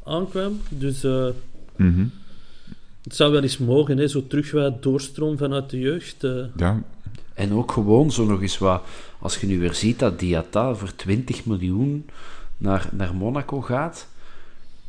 aankwam. 0.04 0.60
Dus 0.70 1.04
eh, 1.04 1.26
Mhm. 1.76 2.06
het 3.04 3.16
zou 3.16 3.32
wel 3.32 3.42
eens 3.42 3.58
mogen, 3.58 3.98
hè, 3.98 4.08
zo 4.08 4.28
terug 4.28 4.52
wat 4.52 4.84
doorstroom 4.84 5.38
vanuit 5.38 5.70
de 5.70 5.80
jeugd. 5.80 6.24
eh. 6.24 6.32
Ja, 6.56 6.84
En 7.34 7.54
ook 7.54 7.72
gewoon 7.72 8.12
zo 8.12 8.26
nog 8.26 8.42
eens 8.42 8.58
wat... 8.58 8.84
Als 9.20 9.38
je 9.38 9.48
nu 9.48 9.60
weer 9.60 9.74
ziet 9.74 10.00
dat 10.00 10.20
Diata 10.20 10.76
voor 10.76 10.96
20 10.96 11.46
miljoen 11.46 12.06
naar, 12.58 12.90
naar 12.92 13.16
Monaco 13.16 13.62
gaat... 13.62 14.08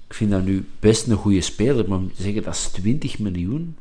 Ik 0.06 0.14
vind 0.14 0.30
dat 0.30 0.44
nu 0.44 0.66
best 0.80 1.06
een 1.06 1.16
goede 1.16 1.40
speler, 1.40 1.88
maar 1.88 1.98
zeggen 2.18 2.42
dat 2.42 2.54
is 2.54 2.66
20 2.66 3.18
miljoen? 3.18 3.76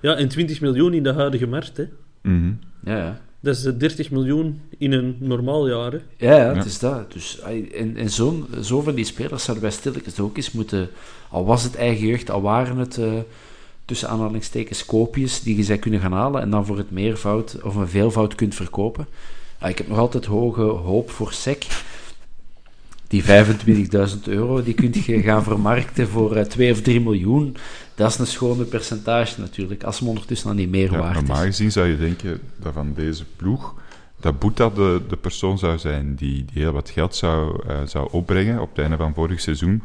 Ja, 0.00 0.14
en 0.16 0.28
20 0.28 0.60
miljoen 0.60 0.94
in 0.94 1.02
de 1.02 1.12
huidige 1.12 1.46
markt. 1.46 1.76
Hè. 1.76 1.84
mhm. 2.22 2.52
Ja, 2.84 2.96
ja. 2.96 3.20
Dat 3.40 3.56
is 3.56 3.64
eh, 3.64 3.72
30 3.78 4.10
miljoen 4.10 4.60
in 4.78 4.92
een 4.92 5.16
normaal 5.20 5.68
jaar. 5.68 5.92
Hè. 5.92 5.98
Ja, 6.16 6.36
ja, 6.36 6.50
Ja. 6.50 6.54
het 6.54 6.64
is 6.64 6.78
dat. 6.78 7.12
Dus, 7.12 7.40
en 7.40 7.96
en 7.96 8.10
zo'n 8.10 8.46
zo 8.62 8.80
van 8.80 8.94
die 8.94 9.04
spelers 9.04 9.44
zouden 9.44 9.66
wij 9.68 9.76
stilletjes 9.76 10.20
ook 10.20 10.36
eens 10.36 10.52
moeten... 10.52 10.88
Al 11.30 11.44
was 11.44 11.62
het 11.62 11.74
eigen 11.76 12.06
jeugd, 12.06 12.30
al 12.30 12.42
waren 12.42 12.76
het 12.76 12.98
eh, 12.98 13.12
tussen 13.84 14.08
aanhalingstekens 14.08 14.84
koopjes 14.84 15.42
die 15.42 15.56
je 15.56 15.62
zou 15.62 15.78
kunnen 15.78 16.00
gaan 16.00 16.12
halen 16.12 16.40
en 16.40 16.50
dan 16.50 16.66
voor 16.66 16.76
het 16.78 16.90
meervoud 16.90 17.62
of 17.62 17.74
een 17.74 17.88
veelvoud 17.88 18.34
kunt 18.34 18.54
verkopen. 18.54 19.06
Ah, 19.58 19.70
ik 19.70 19.78
heb 19.78 19.88
nog 19.88 19.98
altijd 19.98 20.24
hoge 20.24 20.60
hoop 20.62 21.10
voor 21.10 21.32
SEC. 21.32 21.66
Die 23.08 23.24
25.000 23.24 24.22
euro, 24.24 24.62
die 24.62 24.74
kun 24.74 24.92
je 24.92 25.22
gaan 25.22 25.42
vermarkten 25.42 26.08
voor 26.08 26.36
eh, 26.36 26.44
2 26.44 26.72
of 26.72 26.80
3 26.80 27.00
miljoen. 27.00 27.56
Dat 27.94 28.10
is 28.10 28.18
een 28.18 28.26
schone 28.26 28.64
percentage 28.64 29.40
natuurlijk, 29.40 29.82
als 29.82 29.98
hem 29.98 30.08
ondertussen 30.08 30.48
al 30.48 30.54
niet 30.54 30.70
meer 30.70 30.92
ja 30.92 30.98
waard 30.98 31.14
normaal 31.14 31.40
is. 31.40 31.46
gezien 31.46 31.72
zou 31.72 31.86
je 31.86 31.96
denken 31.96 32.40
dat 32.56 32.72
van 32.72 32.92
deze 32.94 33.24
ploeg, 33.36 33.74
dat 34.20 34.38
Boeta 34.38 34.68
de, 34.70 35.02
de 35.08 35.16
persoon 35.16 35.58
zou 35.58 35.78
zijn 35.78 36.14
die, 36.14 36.44
die 36.44 36.62
heel 36.62 36.72
wat 36.72 36.90
geld 36.90 37.14
zou, 37.14 37.62
eh, 37.68 37.76
zou 37.84 38.08
opbrengen 38.10 38.60
op 38.60 38.68
het 38.68 38.78
einde 38.78 38.96
van 38.96 39.14
vorig 39.14 39.40
seizoen. 39.40 39.82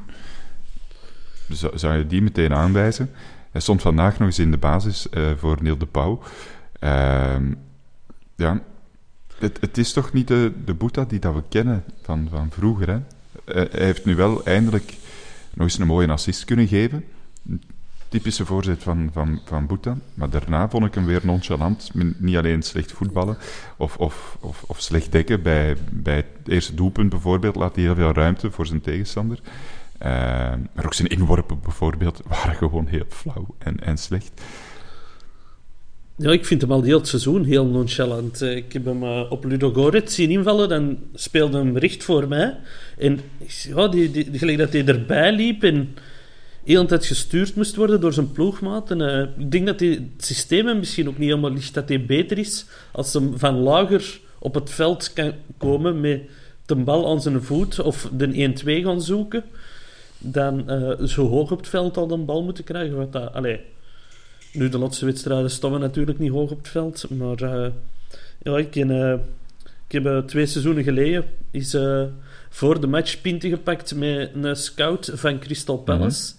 Zou, 1.50 1.78
zou 1.78 1.98
je 1.98 2.08
die 2.08 2.22
meteen 2.22 2.54
aanwijzen? 2.54 3.10
Hij 3.52 3.62
stond 3.62 3.82
vandaag 3.82 4.20
nog 4.20 4.28
eens 4.28 4.40
in 4.40 4.52
de 4.52 4.58
basis 4.58 5.10
eh, 5.10 5.32
voor 5.38 5.58
Neil 5.62 5.78
de 5.78 5.86
Pauw. 5.86 6.22
Ehm, 6.80 7.54
ja, 8.36 8.62
het, 9.40 9.58
het 9.62 9.78
is 9.78 9.94
toch 9.94 10.14
niet 10.14 10.28
de, 10.28 10.52
de 10.66 10.74
Boeta 10.74 11.06
die 11.06 11.20
dat 11.20 11.34
we 11.34 11.44
kennen 11.50 11.84
van, 12.02 12.28
van 12.30 12.52
vroeger. 12.52 12.90
Hè? 12.90 13.00
Eh, 13.46 13.56
hij 13.56 13.86
heeft 13.86 14.06
nu 14.06 14.16
wel 14.16 14.46
eindelijk 14.46 14.94
nog 15.54 15.68
eens 15.68 15.80
een 15.80 15.88
mooie 15.88 16.08
assist 16.08 16.46
kunnen 16.46 16.68
geven. 16.68 17.06
Typische 18.10 18.46
voorzet 18.46 18.84
van, 18.84 19.10
van, 19.14 19.40
van 19.46 19.66
Boeta. 19.66 19.98
Maar 20.14 20.30
daarna 20.30 20.70
vond 20.70 20.86
ik 20.86 20.94
hem 20.94 21.06
weer 21.06 21.22
nonchalant. 21.24 21.92
Niet 22.18 22.36
alleen 22.36 22.62
slecht 22.62 22.92
voetballen 22.92 23.38
of, 23.78 23.98
of, 23.98 24.38
of, 24.40 24.64
of 24.68 24.82
slecht 24.82 25.12
dekken. 25.12 25.42
Bij, 25.42 25.78
bij 25.92 26.16
het 26.16 26.26
eerste 26.46 26.74
doelpunt 26.74 27.10
bijvoorbeeld 27.10 27.56
laat 27.56 27.76
hij 27.76 27.84
heel 27.84 27.96
veel 27.96 28.14
ruimte 28.14 28.52
voor 28.52 28.66
zijn 28.66 28.82
tegenstander. 28.82 29.40
Eh, 29.98 30.10
maar 30.74 30.86
ook 30.86 30.94
zijn 30.94 31.08
inworpen 31.08 31.60
bijvoorbeeld 31.60 32.22
waren 32.28 32.56
gewoon 32.56 32.88
heel 32.88 33.06
flauw 33.10 33.56
en, 33.58 33.80
en 33.80 33.98
slecht. 33.98 34.42
Ja, 36.16 36.32
ik 36.32 36.46
vind 36.46 36.62
hem 36.62 36.72
al 36.72 36.82
heel 36.82 36.98
het 36.98 37.08
seizoen 37.08 37.44
heel 37.44 37.66
nonchalant. 37.66 38.42
Eh, 38.42 38.56
Ik 38.56 38.74
heb 38.74 38.86
hem 38.86 39.04
eh, 39.04 39.32
op 39.32 39.44
Ludo 39.44 39.72
Goretz 39.72 40.16
zien 40.16 40.30
invallen, 40.30 40.70
dan 40.70 40.98
speelde 41.14 41.58
hem 41.58 41.78
recht 41.78 42.04
voor 42.04 42.28
mij. 42.28 42.58
En 42.98 43.20
ja, 43.76 43.88
die, 43.88 44.12
die, 44.12 44.38
gelijk 44.38 44.58
dat 44.58 44.74
hij 44.74 44.86
erbij 44.86 45.32
liep 45.32 45.64
en 45.64 45.96
heel 46.64 46.82
de 46.82 46.88
tijd 46.88 47.06
gestuurd 47.06 47.56
moest 47.56 47.76
worden 47.76 48.02
door 48.02 48.14
zijn 48.14 48.32
ploegmaat. 48.32 48.92
En, 48.92 49.02
eh, 49.02 49.28
ik 49.38 49.52
denk 49.52 49.66
dat 49.66 49.80
die, 49.80 49.90
het 49.90 50.26
systeem 50.26 50.68
hem 50.68 50.80
misschien 50.80 51.08
ook 51.08 51.18
niet 51.18 51.30
helemaal 51.30 51.54
ligt, 51.54 51.74
dat 51.74 51.90
hij 51.90 52.06
beter 52.06 52.38
is 52.38 52.66
als 52.92 53.14
hem 53.14 53.38
van 53.38 53.56
lager 53.56 54.20
op 54.40 54.54
het 54.54 54.70
veld 54.70 55.14
kan 55.14 55.34
komen 55.58 56.02
met 56.02 56.22
de 56.66 56.76
bal 56.76 57.10
aan 57.10 57.22
zijn 57.22 57.44
voet 57.44 57.80
of 57.80 58.10
de 58.18 58.28
1-2 58.34 58.84
gaan 58.84 59.02
zoeken, 59.02 59.44
dan 60.18 60.66
zo 61.08 61.28
hoog 61.28 61.52
op 61.52 61.58
het 61.58 61.68
veld 61.68 61.98
al 61.98 62.08
de 62.08 62.18
bal 62.18 62.44
moeten 62.44 62.64
krijgen. 62.64 62.98
Wat 62.98 63.12
dat, 63.12 63.34
allee, 63.34 63.60
nu, 64.54 64.70
de 64.70 64.78
laatste 64.78 65.06
wedstrijden 65.06 65.50
staan 65.50 65.72
we 65.72 65.78
natuurlijk 65.78 66.20
niet 66.20 66.32
hoog 66.32 66.52
op 66.52 66.58
het 66.58 66.68
veld. 66.68 67.10
Maar 67.10 67.42
eh, 67.42 67.72
ja, 68.42 68.58
ik, 68.58 68.76
eh, 68.76 69.14
ik 69.88 69.92
heb 69.92 70.06
eh, 70.06 70.18
twee 70.18 70.46
seizoenen 70.46 70.84
geleden 70.84 71.26
is, 71.52 71.78
voor 72.50 72.82
de 72.82 72.88
match 72.88 73.22
pinten 73.22 73.50
gepakt 73.50 73.96
met 73.96 74.30
een 74.34 74.56
scout 74.56 75.12
van 75.14 75.40
Crystal 75.40 75.78
Palace. 75.78 76.34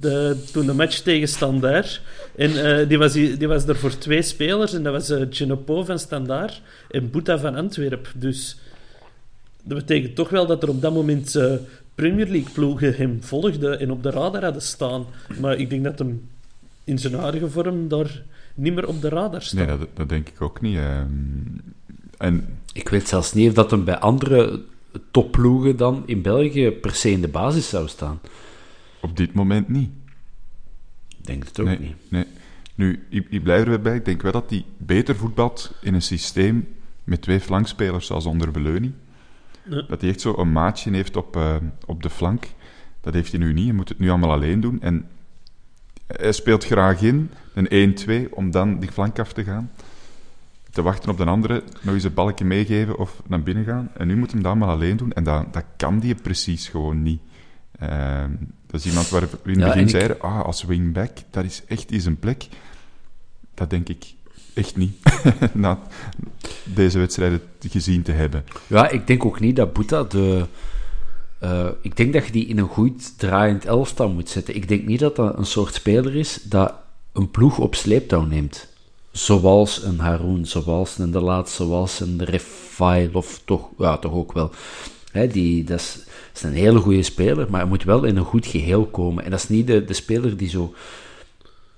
De, 0.00 0.44
toen 0.52 0.66
de 0.66 0.72
match 0.72 0.98
tegen 0.98 1.28
Standaard. 1.28 2.00
En 2.36 2.88
die, 2.88 2.98
was, 2.98 3.12
die 3.12 3.48
was 3.48 3.66
er 3.66 3.76
voor 3.76 3.98
twee 3.98 4.22
spelers. 4.22 4.72
En 4.72 4.82
dat 4.82 4.92
was 4.92 5.10
eh 5.10 5.26
Genepo 5.30 5.84
van 5.84 5.98
Standaard 5.98 6.62
en 6.90 7.10
Boeta 7.10 7.38
van 7.38 7.54
Antwerp. 7.54 8.12
Dus 8.14 8.56
dat 9.62 9.78
betekent 9.78 10.14
toch 10.14 10.28
wel 10.28 10.46
dat 10.46 10.62
er 10.62 10.68
op 10.68 10.82
dat 10.82 10.92
moment 10.92 11.38
Premier 11.94 12.26
League 12.26 12.52
ploegen 12.52 12.94
hem 12.94 13.22
volgden 13.22 13.80
en 13.80 13.90
op 13.90 14.02
de 14.02 14.10
radar 14.10 14.44
hadden 14.44 14.62
staan. 14.62 15.06
Maar 15.40 15.56
ik 15.56 15.70
denk 15.70 15.84
dat 15.84 15.98
hem 15.98 16.28
in 16.88 16.98
zijn 16.98 17.14
huidige 17.14 17.50
vorm 17.50 17.88
daar 17.88 18.22
niet 18.54 18.74
meer 18.74 18.86
op 18.86 19.00
de 19.00 19.08
radar 19.08 19.42
staat. 19.42 19.66
Nee, 19.66 19.78
dat, 19.78 19.88
dat 19.94 20.08
denk 20.08 20.28
ik 20.28 20.40
ook 20.40 20.60
niet. 20.60 20.76
ehm. 20.76 21.06
en 22.16 22.58
Ik 22.72 22.88
weet 22.88 23.08
zelfs 23.08 23.32
niet 23.32 23.48
of 23.48 23.54
dat 23.54 23.70
hem 23.70 23.84
bij 23.84 23.98
andere 23.98 24.60
topploegen 25.10 25.76
dan 25.76 26.02
in 26.06 26.22
België 26.22 26.70
per 26.70 26.94
se 26.94 27.10
in 27.10 27.20
de 27.20 27.28
basis 27.28 27.68
zou 27.68 27.88
staan. 27.88 28.20
op 29.00 29.16
dit 29.16 29.32
moment 29.32 29.68
niet. 29.68 29.90
Ik 31.08 31.26
denk 31.26 31.44
het 31.44 31.60
ook 31.60 31.66
nee, 31.66 31.78
niet. 31.78 31.94
Nee. 32.08 32.24
Nu, 32.74 33.06
ik, 33.10 33.26
ik 33.30 33.42
blijf 33.42 33.62
er 33.62 33.68
weer 33.68 33.80
bij. 33.80 33.96
Ik 33.96 34.04
denk 34.04 34.22
wel 34.22 34.32
dat 34.32 34.50
hij 34.50 34.64
beter 34.76 35.16
voetbalt 35.16 35.72
in 35.82 35.94
een 35.94 36.02
systeem 36.02 36.68
met 37.04 37.22
twee 37.22 37.40
flankspelers 37.40 38.06
zoals 38.06 38.26
onder 38.26 38.50
Beleuni. 38.50 38.94
Ja. 39.70 39.82
Dat 39.88 40.00
hij 40.00 40.10
echt 40.10 40.20
zo 40.20 40.34
een 40.36 40.52
maatje 40.52 40.90
heeft 40.90 41.16
op, 41.16 41.36
eh, 41.36 41.56
op 41.86 42.02
de 42.02 42.10
flank. 42.10 42.46
Dat 43.00 43.14
heeft 43.14 43.32
hij 43.32 43.40
nu 43.40 43.52
niet. 43.52 43.64
Hij 43.64 43.74
moet 43.74 43.88
het 43.88 43.98
nu 43.98 44.08
allemaal 44.08 44.32
alleen 44.32 44.60
doen. 44.60 44.80
En 44.80 45.08
hij 46.16 46.32
speelt 46.32 46.64
graag 46.64 47.02
in, 47.02 47.30
een 47.54 47.96
1-2, 48.28 48.30
om 48.30 48.50
dan 48.50 48.78
die 48.80 48.92
flank 48.92 49.18
af 49.18 49.32
te 49.32 49.44
gaan. 49.44 49.70
te 50.70 50.82
wachten 50.82 51.10
op 51.10 51.16
de 51.16 51.24
andere, 51.24 51.62
nog 51.80 51.94
eens 51.94 52.04
een 52.04 52.14
balkje 52.14 52.44
meegeven 52.44 52.98
of 52.98 53.22
naar 53.26 53.42
binnen 53.42 53.64
gaan. 53.64 53.90
En 53.96 54.06
nu 54.06 54.16
moet 54.16 54.30
hem 54.30 54.42
dat 54.42 54.50
allemaal 54.50 54.74
alleen 54.74 54.96
doen. 54.96 55.12
En 55.12 55.24
dat, 55.24 55.52
dat 55.52 55.64
kan 55.76 55.98
die 55.98 56.14
precies 56.14 56.68
gewoon 56.68 57.02
niet. 57.02 57.20
Ehm, 57.78 58.30
dat 58.66 58.80
is 58.80 58.86
iemand 58.86 59.08
waar 59.08 59.20
we 59.20 59.28
in 59.44 59.50
het 59.50 59.58
Ja, 59.60 59.66
begin 59.66 59.82
ik- 59.82 59.88
zeiden, 59.88 60.20
ah, 60.20 60.40
als 60.44 60.62
wingback, 60.64 61.10
dat 61.30 61.44
is 61.44 61.62
echt 61.66 61.88
die 61.88 62.00
zijn 62.00 62.18
plek. 62.18 62.46
Dat 63.54 63.70
denk 63.70 63.88
ik 63.88 64.04
echt 64.54 64.76
niet, 64.76 64.92
na 65.52 65.78
deze 66.64 66.98
wedstrijden 66.98 67.40
gezien 67.68 68.02
te 68.02 68.12
hebben. 68.12 68.44
Ja, 68.66 68.88
ik 68.88 69.06
denk 69.06 69.24
ook 69.24 69.40
niet 69.40 69.56
dat 69.56 69.72
Boeta 69.72 70.02
de... 70.02 70.46
eh, 71.38 71.66
ik 71.82 71.96
denk 71.96 72.12
dat 72.12 72.26
je 72.26 72.32
die 72.32 72.46
in 72.46 72.58
een 72.58 72.68
goed 72.68 73.18
draaiend 73.18 73.64
elftal 73.66 74.08
moet 74.08 74.28
zetten. 74.28 74.54
Ik 74.54 74.68
denk 74.68 74.86
niet 74.86 75.00
dat 75.00 75.16
dat 75.16 75.38
een 75.38 75.46
soort 75.46 75.74
speler 75.74 76.16
is 76.16 76.38
dat 76.42 76.74
een 77.12 77.30
ploeg 77.30 77.58
op 77.58 77.74
sleeptouw 77.74 78.22
neemt. 78.24 78.66
Zoals 79.12 79.82
een 79.82 79.98
Haroun, 79.98 80.46
zoals 80.46 80.98
een 80.98 81.10
De 81.10 81.20
Laat, 81.20 81.50
zoals 81.50 82.00
een 82.00 82.24
Refail, 82.24 83.08
of 83.12 83.40
toch, 83.44 83.68
ja, 83.78 83.96
toch 83.96 84.12
ook 84.12 84.32
wel. 84.32 84.50
Hè, 85.12 85.26
die, 85.26 85.64
dat, 85.64 85.80
is, 86.34 86.42
een 86.42 86.52
hele 86.52 86.78
goede 86.78 87.02
speler, 87.02 87.46
maar 87.50 87.60
hij 87.60 87.68
moet 87.68 87.84
wel 87.84 88.04
in 88.04 88.16
een 88.16 88.24
goed 88.24 88.46
geheel 88.46 88.86
komen. 88.86 89.24
En 89.24 89.30
dat 89.30 89.38
is 89.42 89.48
niet 89.48 89.66
de, 89.66 89.84
de 89.84 89.92
speler 89.92 90.36
die 90.36 90.48
zo 90.48 90.74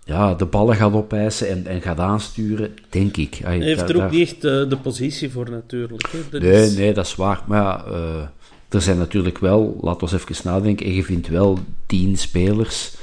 ja, 0.05 0.35
de 0.35 0.45
ballen 0.45 0.77
gaat 0.77 0.93
opeisen 0.93 1.49
en, 1.49 1.67
en 1.67 1.83
gaat 1.83 1.99
aansturen, 1.99 2.75
denk 2.89 3.17
ik. 3.17 3.35
Hij 3.35 3.59
heeft 3.59 3.79
daar- 3.81 3.89
er 3.89 3.95
ook 3.95 4.01
daar- 4.01 4.11
niet 4.11 4.29
echt 4.29 4.45
eh, 4.45 4.69
de 4.69 4.79
positie 4.83 5.31
voor, 5.31 5.51
natuurlijk. 5.51 6.09
Hè. 6.13 6.19
Dat 6.31 6.43
Nee, 6.43 6.65
is- 6.67 6.75
nee, 6.77 6.93
dat 6.95 7.07
is 7.07 7.15
waar. 7.15 7.41
Maar 7.47 7.63
ja, 7.63 7.85
eh, 7.85 8.23
er 8.71 8.83
zijn 8.83 8.99
natuurlijk 8.99 9.39
wel, 9.39 9.79
laten 9.81 10.09
we 10.09 10.15
even 10.15 10.51
nadenken, 10.51 10.87
en 10.87 10.93
je 10.93 11.05
vindt 11.05 11.29
wel 11.29 11.59
tien 11.87 12.19
spelers 12.19 12.97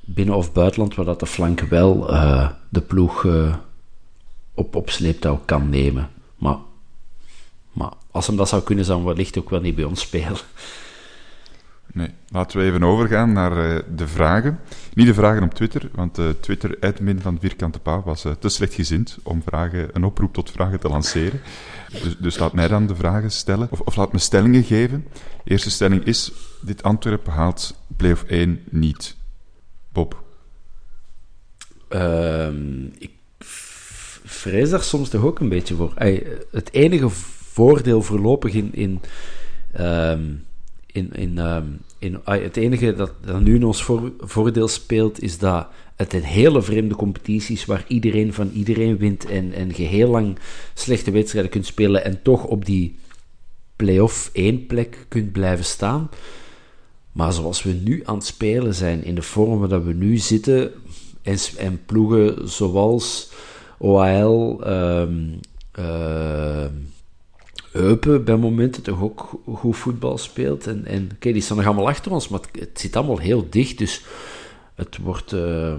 binnen 0.00 0.34
of 0.34 0.52
buitenland 0.52 0.94
waar 0.94 1.04
dat 1.04 1.20
de 1.20 1.26
flank 1.26 1.60
wel 1.60 2.12
eh, 2.12 2.50
de 2.68 2.80
ploeg 2.80 3.24
eh, 3.26 3.54
op, 4.54 4.74
op 4.74 4.90
sleeptouw 4.90 5.40
kan 5.44 5.68
nemen. 5.68 6.10
Maar, 6.36 6.56
maar 7.72 7.92
als 8.10 8.26
hem 8.26 8.36
dat 8.36 8.48
zou 8.48 8.62
kunnen, 8.62 8.84
zou 8.84 8.98
hij 8.98 9.06
wellicht 9.06 9.38
ook 9.38 9.50
wel 9.50 9.60
niet 9.60 9.74
bij 9.74 9.84
ons 9.84 10.00
spelen. 10.00 10.36
Nee, 11.92 12.10
laten 12.28 12.58
we 12.58 12.64
even 12.64 12.82
overgaan 12.82 13.32
naar 13.32 13.70
eh, 13.70 13.82
de 13.96 14.08
vragen. 14.08 14.60
Niet 14.94 15.06
de 15.06 15.14
vragen 15.14 15.42
op 15.42 15.54
Twitter, 15.54 15.88
want 15.92 16.18
eh 16.18 16.28
Twitter, 16.40 16.76
admin 16.80 17.20
van 17.20 17.38
Vierkante 17.40 17.78
Paal, 17.78 18.02
was 18.04 18.24
te 18.38 18.48
slechtgezind 18.48 19.18
om 19.22 19.42
vragen, 19.42 19.88
een 19.92 20.04
oproep 20.04 20.34
tot 20.34 20.50
vragen 20.50 20.80
te 20.80 20.88
lanceren. 20.88 21.40
Dus, 21.92 22.16
dus 22.18 22.38
laat 22.38 22.52
mij 22.52 22.68
dan 22.68 22.86
de 22.86 22.96
vragen 22.96 23.30
stellen, 23.30 23.68
of, 23.70 23.80
of 23.80 23.96
laat 23.96 24.12
me 24.12 24.18
stellingen 24.18 24.64
geven. 24.64 25.06
Eerste 25.44 25.70
stelling 25.70 26.04
is, 26.04 26.32
dit 26.60 26.82
Antwerpen 26.82 27.32
haalt 27.32 27.80
play-off 27.96 28.22
1 28.22 28.60
niet. 28.70 29.16
Bob, 29.92 30.22
Ehm, 31.88 32.84
ik 32.98 33.10
vrees 34.24 34.70
daar 34.70 34.82
soms 34.82 35.08
toch 35.08 35.24
ook 35.24 35.38
een 35.38 35.48
beetje 35.48 35.74
voor. 35.74 35.92
Het 36.50 36.72
enige 36.72 37.08
voordeel 37.08 38.02
voorlopig 38.02 38.54
in. 38.54 38.74
in, 38.74 39.00
ehm, 39.72 40.22
in, 40.86 41.12
in, 41.12 41.38
ehm, 41.38 41.66
in 41.98 42.20
het 42.24 42.56
enige 42.56 42.94
dat, 42.94 43.12
dat 43.24 43.40
nu 43.40 43.54
in 43.54 43.64
ons 43.64 43.82
voor- 43.82 44.12
voordeel 44.18 44.68
speelt, 44.68 45.22
is 45.22 45.38
dat 45.38 45.68
het 45.98 46.12
een 46.12 46.22
hele 46.22 46.62
vreemde 46.62 46.94
competitie 46.94 47.56
is 47.56 47.64
waar 47.64 47.84
iedereen 47.88 48.32
van 48.32 48.50
iedereen 48.54 48.96
wint 48.96 49.24
en, 49.24 49.52
en 49.52 49.68
je 49.76 49.82
heel 49.82 50.10
lang 50.10 50.38
slechte 50.74 51.10
wedstrijden 51.10 51.50
kunt 51.50 51.66
spelen 51.66 52.04
en 52.04 52.22
toch 52.22 52.44
op 52.44 52.64
die 52.64 52.98
play-off 53.76 54.30
één 54.32 54.66
plek 54.66 55.06
kunt 55.08 55.32
blijven 55.32 55.64
staan. 55.64 56.10
Maar 57.12 57.32
zoals 57.32 57.62
we 57.62 57.72
nu 57.72 58.02
aan 58.04 58.14
het 58.14 58.26
spelen 58.26 58.74
zijn, 58.74 59.04
in 59.04 59.14
de 59.14 59.22
vormen 59.22 59.68
dat 59.68 59.84
we 59.84 59.92
nu 59.92 60.16
zitten, 60.16 60.72
en, 61.22 61.38
en 61.56 61.80
ploegen 61.86 62.48
zoals 62.48 63.30
OAL, 63.78 64.64
ehm 64.64 65.12
ehm, 65.72 66.72
Eupen 67.72 68.24
bij 68.24 68.36
momenten 68.36 68.82
toch 68.82 69.02
ook 69.02 69.20
go- 69.20 69.54
goed 69.54 69.76
voetbal 69.76 70.18
speelt. 70.18 70.66
En, 70.66 70.84
en 70.86 71.10
oké, 71.14 71.32
die 71.32 71.42
staan 71.42 71.56
nog 71.56 71.66
allemaal 71.66 71.88
achter 71.88 72.12
ons, 72.12 72.28
maar 72.28 72.40
het, 72.40 72.60
het 72.60 72.80
zit 72.80 72.96
allemaal 72.96 73.18
heel 73.18 73.46
dicht. 73.50 73.78
Dus 73.78 74.04
het 74.78 74.96
wordt... 74.98 75.32
eh, 75.32 75.74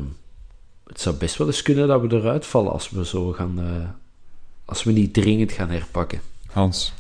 het 0.88 1.02
zou 1.02 1.16
best 1.16 1.38
wel 1.38 1.48
eens 1.48 1.62
kunnen 1.62 1.88
dat 1.88 2.02
we 2.02 2.16
eruit 2.16 2.46
vallen 2.46 2.72
als 2.72 2.90
we 2.90 3.06
zo 3.06 3.32
gaan... 3.32 3.60
eh, 3.60 3.90
als 4.66 4.84
we 4.84 4.92
niet 4.92 5.14
dringend 5.14 5.52
gaan 5.52 5.70
herpakken. 5.70 6.22
Hans. 6.46 6.94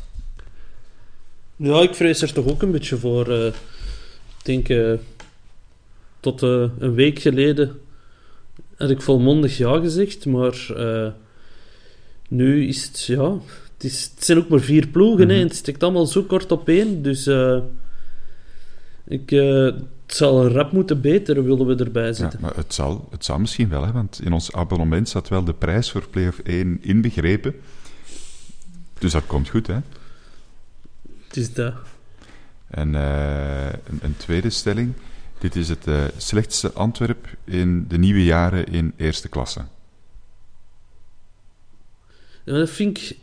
Ja, 1.55 1.81
ik 1.81 1.95
vrees 1.95 2.21
er 2.21 2.33
toch 2.33 2.47
ook 2.47 2.61
een 2.61 2.71
beetje 2.71 2.97
voor. 2.97 3.27
eh. 3.27 3.45
ik 4.43 4.67
denk, 4.67 4.97
tot 6.19 6.43
eh, 6.43 6.65
een 6.79 6.93
week 6.93 7.19
geleden 7.19 7.79
had 8.77 8.89
ik 8.89 9.01
volmondig 9.01 9.57
ja 9.57 9.79
gezegd, 9.79 10.25
maar 10.25 10.67
eh, 10.75 11.11
nu 12.29 12.67
is 12.67 12.83
het, 12.85 13.03
ja, 13.05 13.31
het, 13.73 13.83
is, 13.83 14.11
het 14.15 14.25
zijn 14.25 14.37
ook 14.37 14.49
maar 14.49 14.59
vier 14.59 14.87
ploegen, 14.87 15.29
hè, 15.29 15.35
en 15.35 15.47
het 15.47 15.55
steekt 15.55 15.83
allemaal 15.83 16.05
zo 16.05 16.23
kort 16.23 16.51
op 16.51 16.67
één, 16.67 17.01
dus 17.01 17.27
eh, 17.27 17.59
ik, 19.07 19.31
eh, 19.31 19.67
het 20.09 20.17
zal 20.17 20.45
een 20.45 20.51
rap 20.51 20.71
moeten 20.71 21.01
beteren, 21.01 21.43
willen 21.43 21.65
we 21.65 21.83
erbij 21.83 22.05
Ja, 22.07 22.13
zitten. 22.13 22.39
maar 22.41 22.55
het 22.55 22.73
zal, 22.73 23.07
het 23.11 23.25
zal 23.25 23.39
misschien 23.39 23.69
wel, 23.69 23.85
hè, 23.85 23.91
want 23.91 24.19
in 24.23 24.33
ons 24.33 24.51
abonnement 24.53 25.09
staat 25.09 25.27
wel 25.29 25.43
de 25.43 25.53
prijs 25.53 25.91
voor 25.91 26.07
play-off 26.09 26.39
1 26.39 26.77
inbegrepen. 26.81 27.55
Dus 28.99 29.11
dat 29.11 29.25
komt 29.25 29.49
goed, 29.49 29.67
hè. 29.67 29.77
Het 31.27 31.37
is 31.37 31.53
dat. 31.53 31.73
En 32.67 32.95
eh, 32.95 33.65
een, 33.65 33.99
een 34.01 34.17
tweede 34.17 34.49
stelling. 34.49 34.93
Dit 35.39 35.55
is 35.55 35.69
het 35.69 35.87
eh, 35.87 36.03
slechtste 36.17 36.71
Antwerp 36.73 37.27
in 37.43 37.87
de 37.87 37.97
nieuwe 37.97 38.23
jaren 38.23 38.65
in 38.65 38.93
eerste 38.95 39.29
klasse. 39.29 39.61
Ja, 42.43 42.53
dat 42.53 42.69
vind 42.69 42.97
ik... 42.97 43.17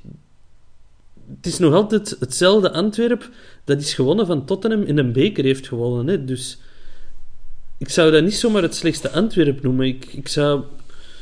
Het 1.36 1.46
is 1.46 1.58
nog 1.58 1.74
altijd 1.74 2.16
hetzelfde 2.20 2.72
Antwerp 2.72 3.30
dat 3.64 3.80
is 3.80 3.94
gewonnen 3.94 4.26
van 4.26 4.44
Tottenham 4.44 4.82
in 4.82 4.98
een 4.98 5.12
beker 5.12 5.44
heeft 5.44 5.68
gewonnen. 5.68 6.06
Hè? 6.06 6.24
Dus 6.24 6.58
ik 7.78 7.88
zou 7.88 8.10
dat 8.10 8.22
niet 8.22 8.34
zomaar 8.34 8.62
het 8.62 8.74
slechtste 8.74 9.10
Antwerp 9.10 9.62
noemen. 9.62 9.86
Ik, 9.86 10.04
ik 10.04 10.28
zou 10.28 10.64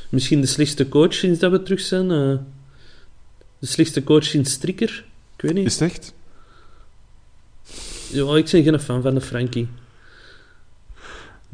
misschien 0.08 0.40
de 0.40 0.46
slechtste 0.46 0.88
coach 0.88 1.14
sinds 1.14 1.38
dat 1.38 1.50
we 1.50 1.62
terug 1.62 1.80
zijn. 1.80 2.10
eh, 2.10 2.38
de 3.58 3.66
slechtste 3.66 4.04
coach 4.04 4.24
sinds 4.24 4.52
Strikker. 4.52 5.04
Ik 5.36 5.42
weet 5.42 5.54
niet. 5.54 5.66
Is 5.66 5.78
het 5.78 5.90
echt? 5.90 6.12
Ja, 8.10 8.36
ik 8.36 8.50
ben 8.50 8.62
geen 8.62 8.80
fan 8.80 9.02
van 9.02 9.14
de 9.14 9.20
Frankie. 9.20 9.68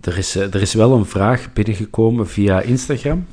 Er 0.01 0.19
is, 0.19 0.37
eh, 0.37 0.55
er 0.55 0.61
is 0.61 0.75
wel 0.75 0.93
een 0.93 1.07
vraag 1.07 1.53
binnengekomen 1.53 2.29
via 2.29 2.61
Instagram 2.61 3.27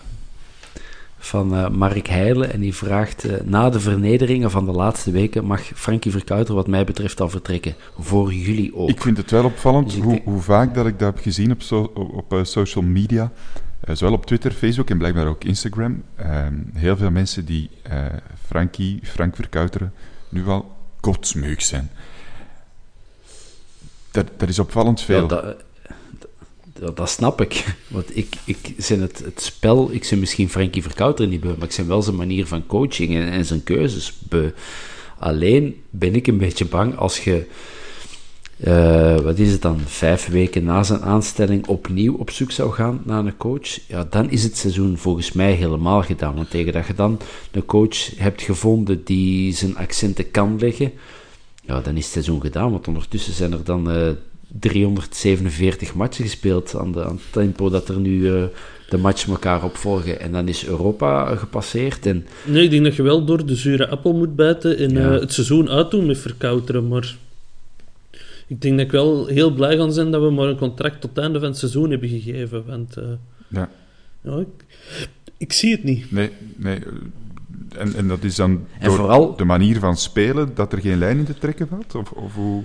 van 1.27 1.55
eh, 1.55 1.69
Mark 1.69 2.07
Heijlen. 2.07 2.53
En 2.53 2.59
die 2.59 2.75
vraagt: 2.75 3.23
eh, 3.23 3.41
Na 3.45 3.69
de 3.69 3.79
vernederingen 3.79 4.51
van 4.51 4.65
de 4.65 4.71
laatste 4.71 5.11
weken 5.11 5.45
mag 5.45 5.61
Frankie 5.75 6.11
Verkouter, 6.11 6.55
wat 6.55 6.67
mij 6.67 6.83
betreft, 6.83 7.21
al 7.21 7.29
vertrekken. 7.29 7.75
Voor 7.99 8.33
jullie 8.33 8.75
ook. 8.75 8.89
Ik 8.89 9.01
vind 9.01 9.17
het 9.17 9.31
wel 9.31 9.43
opvallend 9.45 9.85
Dus 9.89 9.99
hoe, 9.99 10.11
denk- 10.13 10.25
hoe 10.25 10.41
vaak 10.41 10.73
dat 10.73 10.85
ik 10.87 10.99
dat 10.99 11.13
heb 11.13 11.23
gezien 11.23 11.51
op, 11.51 11.61
so- 11.61 11.91
op, 11.93 12.13
op, 12.13 12.33
eh, 12.33 12.43
social 12.43 12.83
media. 12.83 13.31
Zowel 13.91 14.13
op 14.13 14.25
Twitter, 14.25 14.51
Facebook 14.51 14.89
en 14.89 14.97
blijkbaar 14.97 15.27
ook 15.27 15.43
Instagram. 15.43 16.03
Ehm, 16.15 16.53
heel 16.73 16.97
veel 16.97 17.11
mensen 17.11 17.45
die 17.45 17.69
Frankie, 18.47 18.99
Frank 19.03 19.35
Verkuiteren, 19.35 19.93
nu 20.29 20.47
al 20.47 20.71
kotsmeuk 20.99 21.61
zijn. 21.61 21.89
Dat, 24.11 24.27
dat 24.37 24.49
is 24.49 24.59
opvallend 24.59 25.01
veel. 25.01 25.21
Ja, 25.21 25.27
dat, 25.27 25.55
dat, 26.95 27.09
snap 27.09 27.41
ik. 27.41 27.75
Want 27.87 28.17
ik, 28.17 28.35
ik 28.45 28.73
zijn 28.77 29.01
het, 29.01 29.19
het 29.19 29.41
spel, 29.41 29.91
ik 29.91 30.03
zijn 30.03 30.19
misschien 30.19 30.49
Frankie 30.49 30.81
Verkouter 30.81 31.27
niet 31.27 31.41
beu, 31.41 31.53
maar 31.57 31.67
ik 31.67 31.73
zijn 31.73 31.87
wel 31.87 32.01
zijn 32.01 32.15
manier 32.15 32.45
van 32.45 32.65
coaching 32.65 33.15
en, 33.15 33.29
en 33.29 33.45
zijn 33.45 33.63
keuzes 33.63 34.13
beu. 34.29 34.49
Alleen 35.19 35.81
ben 35.89 36.15
ik 36.15 36.27
een 36.27 36.37
beetje 36.37 36.65
bang 36.65 36.97
als 36.97 37.23
je, 37.23 37.45
eh, 38.57 39.19
wat 39.19 39.39
is 39.39 39.51
het 39.51 39.61
dan, 39.61 39.79
vijf 39.85 40.27
weken 40.27 40.63
na 40.63 40.83
zijn 40.83 41.01
aanstelling 41.01 41.67
opnieuw 41.67 42.15
op 42.15 42.29
zoek 42.29 42.51
zou 42.51 42.71
gaan 42.71 43.01
naar 43.05 43.25
een 43.25 43.37
coach. 43.37 43.87
Ja, 43.87 44.07
dan 44.09 44.29
is 44.29 44.43
het 44.43 44.57
seizoen 44.57 44.97
volgens 44.97 45.31
mij 45.31 45.53
helemaal 45.53 46.01
gedaan. 46.01 46.35
Want 46.35 46.49
tegen 46.49 46.73
dat 46.73 46.87
je 46.87 46.93
dan 46.93 47.19
een 47.51 47.65
coach 47.65 48.17
hebt 48.17 48.41
gevonden 48.41 49.03
die 49.03 49.53
zijn 49.53 49.77
accenten 49.77 50.31
kan 50.31 50.59
leggen, 50.59 50.91
ja, 51.61 51.81
dan 51.81 51.95
is 51.97 52.03
het 52.03 52.13
seizoen 52.13 52.41
gedaan, 52.41 52.71
want 52.71 52.87
ondertussen 52.87 53.33
zijn 53.33 53.51
er 53.51 53.63
dan 53.63 53.91
eh 53.91 54.11
347 54.59 55.93
matchen 55.95 56.23
gespeeld 56.23 56.75
aan, 56.75 56.91
de, 56.91 57.03
aan 57.05 57.15
het 57.15 57.31
tempo 57.31 57.69
dat 57.69 57.89
er 57.89 57.99
nu 57.99 58.33
eh, 58.35 58.43
de 58.89 58.97
matchen 58.97 59.31
elkaar 59.31 59.63
opvolgen. 59.63 60.19
En 60.19 60.31
dan 60.31 60.47
is 60.47 60.65
Europa 60.65 61.35
gepasseerd. 61.35 62.05
En 62.05 62.25
Nee, 62.45 62.63
ik 62.63 62.69
denk 62.69 62.83
dat 62.83 62.95
je 62.95 63.01
wel 63.03 63.25
door 63.25 63.45
de 63.45 63.55
zure 63.55 63.87
appel 63.87 64.13
moet 64.13 64.35
bijten 64.35 64.77
en 64.77 64.89
Ja. 64.89 65.13
eh, 65.13 65.19
het 65.19 65.33
seizoen 65.33 65.69
uitdoen 65.69 66.05
met 66.05 66.17
Verkouteren. 66.17 66.87
Maar 66.87 67.15
ik 68.47 68.61
denk 68.61 68.77
dat 68.77 68.85
ik 68.85 68.91
wel 68.91 69.25
heel 69.25 69.51
blij 69.51 69.77
ga 69.77 69.89
zijn 69.89 70.11
dat 70.11 70.21
we 70.21 70.29
maar 70.29 70.47
een 70.47 70.57
contract 70.57 71.01
tot 71.01 71.09
het 71.09 71.19
einde 71.19 71.39
van 71.39 71.47
het 71.47 71.57
seizoen 71.57 71.89
hebben 71.89 72.09
gegeven. 72.09 72.65
Want 72.65 72.97
eh, 72.97 73.03
Ja. 73.47 73.69
ja, 74.21 74.37
ik, 74.37 74.47
ik 75.37 75.53
zie 75.53 75.71
het 75.71 75.83
niet. 75.83 76.11
Nee, 76.11 76.29
nee. 76.55 76.79
En, 77.77 77.93
en 77.95 78.07
dat 78.07 78.23
is 78.23 78.35
dan 78.35 78.51
En 78.79 78.87
door 78.87 78.95
vooral- 78.97 79.35
de 79.35 79.45
manier 79.45 79.79
van 79.79 79.97
spelen 79.97 80.51
dat 80.55 80.73
er 80.73 80.79
geen 80.79 80.97
lijn 80.97 81.17
in 81.17 81.25
te 81.25 81.33
trekken 81.37 81.67
valt? 81.67 81.95
Of, 81.95 82.11
of 82.11 82.33
hoe... 82.33 82.63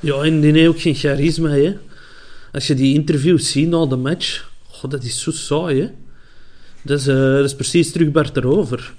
Ja, 0.00 0.22
en 0.22 0.40
die 0.40 0.52
heeft 0.52 0.68
ook 0.68 0.80
geen 0.80 0.94
charisma, 0.94 1.48
hè. 1.48 1.76
Als 2.52 2.66
je 2.66 2.74
die 2.74 2.94
interviews 2.94 3.50
ziet 3.50 3.68
na 3.68 3.86
de 3.86 3.96
match, 3.96 4.50
goh, 4.68 4.90
dat 4.90 5.04
is 5.04 5.20
zo 5.22 5.30
saai, 5.30 5.80
hè. 5.80 5.88
Dat 6.82 7.00
is, 7.00 7.06
eh, 7.06 7.14
dat 7.14 7.44
is 7.44 7.54
precies 7.54 7.92
terug 7.92 8.10
Bart 8.10 8.36
erover. 8.36 8.94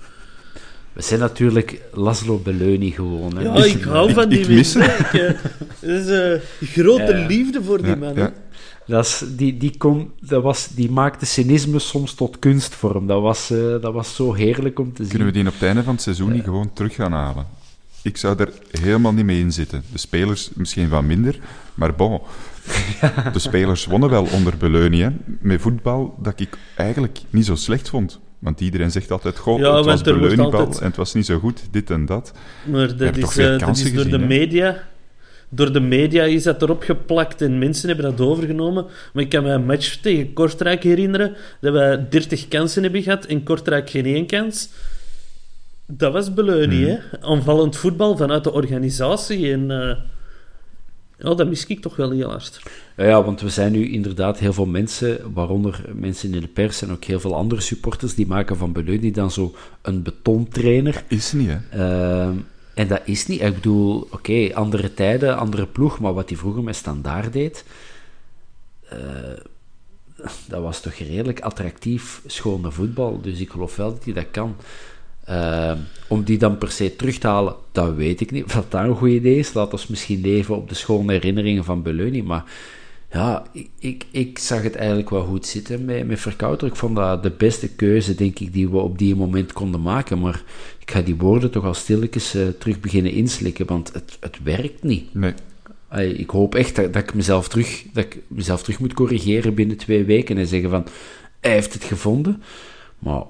We 0.93 1.01
zijn 1.01 1.19
natuurlijk 1.19 1.81
Laszlo 1.93 2.37
Belloni 2.37 2.91
gewoon. 2.91 3.37
Hè. 3.37 3.43
Ja, 3.43 3.63
ik 3.63 3.81
hou 3.83 4.13
van 4.13 4.29
die 4.29 4.47
mensen. 4.49 4.79
Dat 5.81 5.89
is 5.89 6.07
eh, 6.07 6.39
grote 6.61 7.17
Ja. 7.17 7.27
liefde 7.27 7.63
voor 7.63 7.77
die 7.77 7.87
Ja, 7.87 7.95
man. 7.95 8.15
hè. 8.15 8.27
Dat, 8.85 9.05
is, 9.05 9.23
die, 9.35 9.57
die, 9.57 9.77
kon, 9.77 10.11
dat 10.21 10.43
was, 10.43 10.67
die 10.75 10.91
maakte 10.91 11.25
cynisme 11.25 11.79
soms 11.79 12.13
tot 12.13 12.39
kunstvorm. 12.39 13.07
Dat 13.07 13.21
was, 13.21 13.49
eh, 13.49 13.57
dat 13.81 13.93
was 13.93 14.15
zo 14.15 14.33
heerlijk 14.33 14.79
om 14.79 14.93
te 14.93 15.01
zien. 15.01 15.09
Kunnen 15.09 15.27
we 15.27 15.33
die 15.33 15.47
op 15.47 15.53
het 15.53 15.63
einde 15.63 15.83
van 15.83 15.93
het 15.93 16.01
seizoen 16.03 16.31
niet 16.31 16.43
gewoon 16.43 16.73
terug 16.73 16.95
gaan 16.95 17.11
halen? 17.11 17.45
Ik 18.03 18.17
zou 18.17 18.39
er 18.39 18.49
helemaal 18.81 19.13
niet 19.13 19.25
mee 19.25 19.39
in 19.39 19.51
zitten. 19.51 19.83
De 19.91 19.97
spelers 19.97 20.49
misschien 20.53 20.89
wat 20.89 21.03
minder, 21.03 21.39
maar 21.73 21.95
bon. 21.95 22.21
De 23.33 23.39
spelers 23.39 23.85
wonnen 23.85 24.09
wel 24.09 24.27
onder 24.31 24.57
Beleunie, 24.57 25.03
hè, 25.03 25.09
met 25.39 25.61
voetbal 25.61 26.15
dat 26.21 26.39
ik 26.39 26.57
eigenlijk 26.75 27.19
niet 27.29 27.45
zo 27.45 27.55
slecht 27.55 27.89
vond. 27.89 28.19
Want 28.39 28.61
iedereen 28.61 28.91
zegt 28.91 29.11
altijd, 29.11 29.37
goh, 29.37 29.59
Ja, 29.59 29.75
het 29.75 29.85
was 29.85 30.01
Beleuniebal 30.01 30.51
altijd- 30.53 30.79
en 30.79 30.87
het 30.87 30.95
was 30.95 31.13
niet 31.13 31.25
zo 31.25 31.39
goed, 31.39 31.61
dit 31.71 31.89
en 31.89 32.05
dat. 32.05 32.31
Maar 32.65 32.97
dat 32.97 33.17
is, 33.17 33.37
eh, 33.37 33.59
dat 33.59 33.77
is 33.77 33.83
door 33.83 33.91
gezien, 33.93 34.11
de 34.11 34.17
hè? 34.17 34.25
media. 34.25 34.87
Door 35.49 35.73
de 35.73 35.79
media 35.79 36.23
is 36.23 36.43
dat 36.43 36.61
erop 36.61 36.83
geplakt 36.83 37.41
en 37.41 37.57
mensen 37.59 37.87
hebben 37.87 38.05
dat 38.15 38.27
overgenomen. 38.27 38.85
Maar 39.13 39.23
ik 39.23 39.29
kan 39.29 39.43
me 39.43 39.49
een 39.49 39.65
match 39.65 39.95
tegen 39.95 40.33
Kortrijk 40.33 40.83
herinneren 40.83 41.35
dat 41.61 41.73
we 41.73 42.05
30 42.09 42.47
kansen 42.47 42.83
hebben 42.83 43.03
gehad 43.03 43.25
en 43.25 43.43
Kortrijk 43.43 43.89
geen 43.89 44.05
één 44.05 44.25
kans. 44.25 44.69
Dat 45.91 46.13
was 46.13 46.33
Beleunie, 46.33 46.85
Hmm. 46.85 46.99
hè? 47.11 47.21
Aanvallend 47.21 47.77
voetbal 47.77 48.17
vanuit 48.17 48.43
de 48.43 48.51
organisatie. 48.51 49.51
En 49.51 49.71
eh, 49.71 49.95
ja, 51.17 51.33
dat 51.33 51.47
mis 51.47 51.65
ik 51.65 51.81
toch 51.81 51.95
wel 51.95 52.11
heel 52.11 52.29
hard. 52.29 52.61
Ja, 52.97 53.05
ja, 53.05 53.23
want 53.23 53.41
we 53.41 53.49
zijn 53.49 53.71
nu 53.71 53.89
inderdaad 53.89 54.39
heel 54.39 54.53
veel 54.53 54.65
mensen, 54.65 55.33
waaronder 55.33 55.81
mensen 55.93 56.33
in 56.33 56.39
de 56.39 56.47
pers 56.47 56.81
en 56.81 56.91
ook 56.91 57.03
heel 57.03 57.19
veel 57.19 57.35
andere 57.35 57.61
supporters, 57.61 58.15
die 58.15 58.27
maken 58.27 58.57
van 58.57 58.71
Belloni 58.71 59.11
dan 59.11 59.31
zo 59.31 59.55
een 59.81 60.01
betontrainer. 60.03 61.03
Is 61.07 61.31
niet, 61.31 61.49
hè. 61.49 61.57
Ehm, 61.69 62.37
en 62.73 62.87
dat 62.87 63.01
is 63.05 63.27
niet, 63.27 63.41
ik 63.41 63.53
bedoel, 63.53 64.07
oké, 64.11 64.49
andere 64.53 64.93
tijden, 64.93 65.37
andere 65.37 65.65
ploeg, 65.65 65.99
maar 65.99 66.13
wat 66.13 66.29
hij 66.29 66.37
vroeger 66.37 66.63
met 66.63 66.75
Standaard 66.75 67.33
deed, 67.33 67.65
eh, 68.89 68.97
dat 70.47 70.61
was 70.61 70.81
toch 70.81 70.93
redelijk 70.93 71.39
attractief, 71.39 72.21
schone 72.25 72.71
voetbal. 72.71 73.21
Dus 73.21 73.39
ik 73.39 73.49
geloof 73.49 73.75
wel 73.75 73.93
dat 73.93 74.03
hij 74.03 74.13
dat 74.13 74.31
kan. 74.31 74.55
Ehm, 75.29 75.77
om 76.07 76.23
die 76.23 76.37
dan 76.37 76.57
per 76.57 76.71
se 76.71 76.95
terug 76.95 77.17
te 77.17 77.27
halen, 77.27 77.55
dat 77.71 77.95
weet 77.95 78.21
ik 78.21 78.31
niet. 78.31 78.43
Of 78.43 78.51
dat 78.51 78.71
daar 78.71 78.85
een 78.85 78.95
goed 78.95 79.09
idee 79.09 79.37
is, 79.37 79.53
laat 79.53 79.71
ons 79.71 79.87
misschien 79.87 80.21
leven 80.21 80.55
op 80.55 80.69
de 80.69 80.75
schone 80.75 81.11
herinneringen 81.11 81.63
van 81.63 81.81
Beleuni. 81.81 82.23
Maar 82.23 82.43
ja, 83.11 83.43
ik, 83.51 83.69
ik, 83.79 84.05
ik 84.11 84.39
zag 84.39 84.61
het 84.63 84.75
eigenlijk 84.75 85.09
wel 85.09 85.23
goed 85.25 85.45
zitten 85.45 85.85
met, 85.85 86.07
met 86.07 86.19
Verkouter. 86.19 86.67
Ik 86.67 86.75
vond 86.75 86.95
dat 86.95 87.23
de 87.23 87.31
beste 87.31 87.69
keuze, 87.69 88.15
denk 88.15 88.39
ik, 88.39 88.53
die 88.53 88.69
we 88.69 88.77
op 88.77 88.97
die 88.97 89.15
moment 89.15 89.53
konden 89.53 89.81
maken. 89.81 90.19
Maar 90.19 90.43
ik 90.79 90.91
ga 90.91 91.01
die 91.01 91.15
woorden 91.15 91.51
toch 91.51 91.65
al 91.65 91.73
stilletjes 91.73 92.35
eh, 92.35 92.47
terug 92.47 92.79
beginnen 92.79 93.11
inslikken, 93.11 93.65
want 93.65 93.93
het, 93.93 94.17
het 94.19 94.43
werkt 94.43 94.83
niet. 94.83 95.13
Nee. 95.13 95.33
Allee, 95.87 96.13
Ik 96.13 96.29
hoop 96.29 96.55
echt 96.55 96.75
dat, 96.75 96.93
dat, 96.93 97.03
ik 97.03 97.13
mezelf 97.13 97.47
terug, 97.47 97.83
dat 97.93 98.03
ik 98.03 98.17
mezelf 98.27 98.61
terug 98.63 98.79
moet 98.79 98.93
corrigeren 98.93 99.53
binnen 99.53 99.77
twee 99.77 100.03
weken 100.03 100.37
en 100.37 100.47
zeggen 100.47 100.69
van, 100.69 100.85
hij 101.39 101.51
heeft 101.51 101.73
het 101.73 101.83
gevonden. 101.83 102.43
Maar 102.99 103.23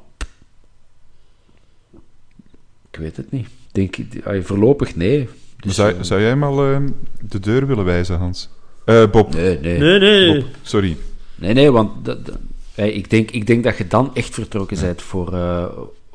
ik 2.91 2.99
weet 2.99 3.17
het 3.17 3.31
niet. 3.31 3.47
Denk, 3.71 3.95
allee, 4.23 4.41
voorlopig 4.41 4.95
nee. 4.95 5.29
Dus, 5.57 5.75
zou, 5.75 5.93
eh, 5.93 6.01
zou 6.01 6.21
jij 6.21 6.35
mal 6.35 6.71
eh, 6.71 6.77
de 7.21 7.39
deur 7.39 7.67
willen 7.67 7.85
wijzen, 7.85 8.17
Hans? 8.17 8.49
Eh, 8.85 9.09
Bob. 9.11 9.33
nee, 9.33 9.59
nee. 9.59 9.79
Nee, 9.79 9.99
nee. 9.99 10.39
Bob, 10.39 10.47
sorry. 10.61 10.97
Nee, 11.35 11.53
nee, 11.53 11.71
want 11.71 12.05
dat, 12.05 12.17
ik, 12.75 13.09
denk, 13.09 13.31
ik 13.31 13.47
denk 13.47 13.63
dat 13.63 13.77
je 13.77 13.87
dan 13.87 14.15
echt 14.15 14.33
vertrokken 14.33 14.79
bent 14.79 15.01
voor... 15.01 15.33
eh, 15.33 15.65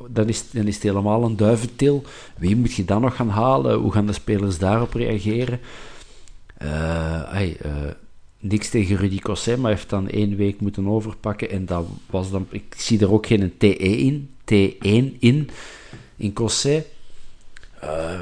dan, 0.09 0.27
is, 0.27 0.51
dan 0.51 0.67
is 0.67 0.73
het 0.73 0.83
helemaal 0.83 1.23
een 1.23 1.35
duiventil. 1.37 2.03
Wie 2.37 2.55
moet 2.55 2.73
je 2.73 2.85
dan 2.85 3.01
nog 3.01 3.15
gaan 3.15 3.29
halen? 3.29 3.77
Hoe 3.77 3.91
gaan 3.91 4.07
de 4.07 4.13
spelers 4.13 4.57
daarop 4.57 4.93
reageren? 4.93 5.59
Eh, 6.57 7.31
hey, 7.31 7.57
eh, 7.61 7.71
niks 8.39 8.69
tegen 8.69 8.97
Rudy 8.97 9.19
Cosset, 9.19 9.55
maar 9.55 9.65
hij 9.65 9.73
heeft 9.73 9.89
dan 9.89 10.09
één 10.09 10.35
week 10.35 10.59
moeten 10.59 10.87
overpakken. 10.87 11.49
En 11.49 11.65
dat 11.65 11.85
was 12.09 12.31
dan... 12.31 12.47
Ik 12.49 12.73
zie 12.77 12.99
er 12.99 13.11
ook 13.11 13.25
geen 13.25 13.53
TE 13.57 13.77
in. 13.77 14.29
T1 14.51 15.19
in. 15.19 15.49
In 16.15 16.33
Cosset. 16.33 16.85
Eh, 17.79 18.19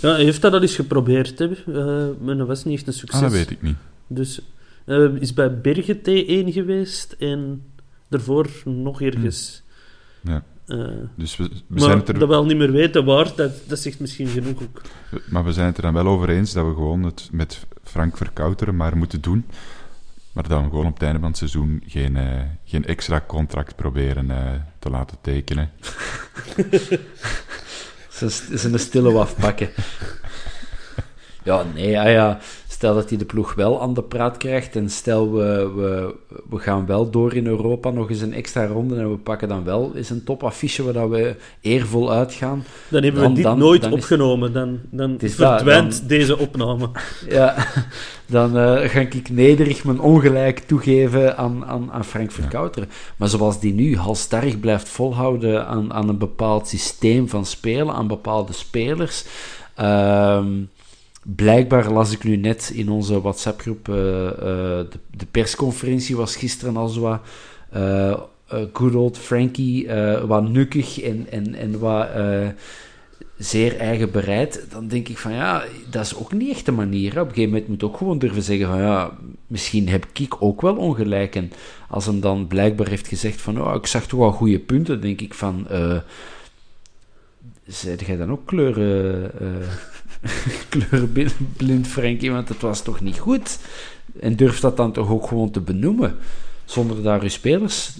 Ja, 0.00 0.12
hij 0.14 0.24
heeft 0.24 0.42
dat 0.42 0.52
al 0.52 0.62
eens 0.62 0.74
geprobeerd, 0.74 1.38
hè. 1.38 1.46
Eh, 1.48 2.08
maar 2.20 2.36
dat 2.36 2.46
was 2.46 2.64
niet 2.64 2.74
echt 2.78 2.86
een 2.86 2.92
succes. 2.92 3.16
Ah, 3.20 3.22
dat 3.26 3.32
weet 3.32 3.50
ik 3.50 3.62
niet. 3.62 3.76
Dus 4.06 4.40
eh, 4.84 5.14
is 5.20 5.32
bij 5.32 5.60
Bergen 5.60 5.98
T1 5.98 6.52
geweest 6.52 7.12
en 7.18 7.62
daarvoor 8.08 8.48
nog 8.64 9.02
ergens. 9.02 9.62
Ja. 10.20 10.42
Eh, 10.66 10.78
Dus 11.14 11.36
we, 11.36 11.44
we 11.44 11.50
maar 11.66 11.80
zijn 11.80 11.98
het 11.98 12.08
er, 12.08 12.18
dat 12.18 12.28
we 12.28 12.34
al 12.34 12.44
niet 12.44 12.56
meer 12.56 12.72
weten 12.72 13.04
waar, 13.04 13.32
dat, 13.36 13.52
dat 13.68 13.78
zegt 13.78 14.00
misschien 14.00 14.26
genoeg 14.28 14.62
ook. 14.62 14.82
maar 15.30 15.44
we 15.44 15.52
zijn 15.52 15.66
het 15.66 15.76
er 15.76 15.82
dan 15.82 15.92
wel 15.92 16.06
over 16.06 16.28
eens 16.28 16.52
dat 16.52 16.66
we 16.66 16.72
gewoon 16.74 17.02
het 17.02 17.28
met 17.32 17.66
Frank 17.82 18.16
Verkouteren 18.16 18.76
maar 18.76 18.96
moeten 18.96 19.20
doen. 19.20 19.44
Maar 20.32 20.48
dat 20.48 20.60
we 20.62 20.68
gewoon 20.68 20.86
op 20.86 20.94
het 20.94 21.02
einde 21.02 21.18
van 21.18 21.28
het 21.28 21.38
seizoen 21.38 21.82
geen, 21.86 22.16
eh, 22.16 22.40
geen 22.66 22.84
extra 22.84 23.20
contract 23.26 23.76
proberen 23.76 24.30
eh, 24.30 24.60
te 24.78 24.90
laten 24.90 25.18
tekenen. 25.20 25.70
Ze 28.08 28.68
een 28.72 28.78
stille 28.78 29.12
waf 29.12 29.36
pakken. 29.36 29.70
Ja, 31.42 31.62
nee, 31.74 32.00
ah 32.00 32.10
ja, 32.10 32.38
stel 32.76 32.94
dat 32.94 33.08
hij 33.08 33.18
de 33.18 33.24
ploeg 33.24 33.54
wel 33.54 33.80
aan 33.82 33.94
de 33.94 34.02
praat 34.02 34.36
krijgt 34.36 34.76
en 34.76 34.90
stel 34.90 35.32
we, 35.32 35.70
we, 35.76 36.14
we 36.50 36.58
gaan 36.58 36.86
wel 36.86 37.10
door 37.10 37.34
in 37.34 37.46
Europa 37.46 37.90
nog 37.90 38.10
eens 38.10 38.20
een 38.20 38.32
extra 38.34 38.66
ronde 38.66 38.96
en 38.96 39.10
we 39.10 39.16
pakken 39.16 39.48
dan 39.48 39.64
wel 39.64 39.92
eens 39.94 40.10
een 40.10 40.24
topaffiche 40.24 40.82
waar 40.84 40.92
dat 40.92 41.08
we 41.08 41.36
eervol 41.60 42.12
uitgaan. 42.12 42.64
Dan 42.88 43.02
hebben 43.02 43.20
Dan- 43.20 43.30
we 43.30 43.36
dit 43.36 43.44
dan- 43.44 43.58
nooit 43.58 43.82
dan 43.82 43.92
opgenomen. 43.92 44.52
Dan, 44.52 44.78
dan 44.90 45.16
dat, 45.16 45.30
verdwijnt 45.30 45.98
dan- 45.98 46.08
deze 46.08 46.38
opname. 46.38 46.88
Ja, 47.28 47.54
dan 48.26 48.56
eh, 48.58 48.88
ga 48.88 49.00
ik 49.00 49.30
nederig 49.30 49.84
mijn 49.84 50.00
ongelijk 50.00 50.58
toegeven 50.58 51.36
aan, 51.36 51.64
aan, 51.66 51.92
aan 51.92 52.04
Frank 52.04 52.30
Verkouteren. 52.32 52.88
Maar 53.16 53.28
zoals 53.28 53.60
die 53.60 53.74
nu 53.74 53.96
halstarrig 53.96 54.60
blijft 54.60 54.88
volhouden 54.88 55.66
aan, 55.66 55.92
aan 55.92 56.08
een 56.08 56.18
bepaald 56.18 56.68
systeem 56.68 57.28
van 57.28 57.46
spelen, 57.46 57.94
aan 57.94 58.06
bepaalde 58.06 58.52
spelers. 58.52 59.24
ehm, 59.74 60.46
blijkbaar 61.34 61.92
las 61.92 62.12
ik 62.12 62.24
nu 62.24 62.36
net 62.36 62.70
in 62.74 62.88
onze 62.88 63.20
WhatsApp-groep, 63.20 63.88
eh, 63.88 64.26
eh, 64.26 64.34
de, 64.90 64.98
de 65.16 65.26
persconferentie 65.30 66.16
was 66.16 66.36
gisteren 66.36 66.76
al 66.76 66.88
zo 66.88 67.00
wat... 67.00 67.20
eh, 67.70 68.20
good 68.72 68.94
old 68.94 69.18
Frankie, 69.18 69.88
wat 70.26 70.48
nukkig 70.48 71.00
en, 71.00 71.26
en, 71.30 71.54
en 71.54 71.78
wat... 71.78 72.08
zeer 73.38 73.76
eigen 73.76 74.10
bereid, 74.10 74.66
dan 74.70 74.88
denk 74.88 75.08
ik 75.08 75.18
van 75.18 75.32
ja, 75.32 75.64
dat 75.90 76.04
is 76.04 76.16
ook 76.16 76.32
niet 76.32 76.50
echt 76.50 76.66
de 76.66 76.72
manier. 76.72 77.10
Op 77.10 77.28
een 77.28 77.34
gegeven 77.34 77.50
moment 77.50 77.68
moet 77.68 77.82
ook 77.82 77.96
gewoon 77.96 78.18
durven 78.18 78.42
zeggen 78.42 78.66
van 78.66 78.78
ja, 78.78 79.10
misschien 79.46 79.88
heb 79.88 80.06
ik 80.12 80.42
ook 80.42 80.60
wel 80.60 80.76
ongelijk. 80.76 81.34
En 81.34 81.52
als 81.88 82.06
hem 82.06 82.20
dan 82.20 82.46
blijkbaar 82.46 82.88
heeft 82.88 83.08
gezegd 83.08 83.40
van 83.40 83.60
oh, 83.62 83.74
ik 83.74 83.86
zag 83.86 84.06
toch 84.06 84.20
wel 84.20 84.32
goede 84.32 84.58
punten, 84.58 85.00
denk 85.00 85.20
ik 85.20 85.34
van 85.34 85.68
eh 85.68 85.98
zei 87.66 87.96
jij 88.06 88.16
dan 88.16 88.30
ook 88.30 88.46
kleuren, 88.46 89.30
kleurenblind, 90.68 91.86
Frankie, 91.86 92.30
want 92.30 92.48
het 92.48 92.60
was 92.60 92.82
toch 92.82 93.00
niet 93.00 93.18
goed? 93.18 93.58
En 94.20 94.36
durf 94.36 94.60
dat 94.60 94.76
dan 94.76 94.92
toch 94.92 95.08
ook 95.08 95.26
gewoon 95.26 95.50
te 95.50 95.60
benoemen, 95.60 96.16
zonder 96.64 97.02
daar 97.02 97.22
uw 97.22 97.28
spelers 97.28 97.98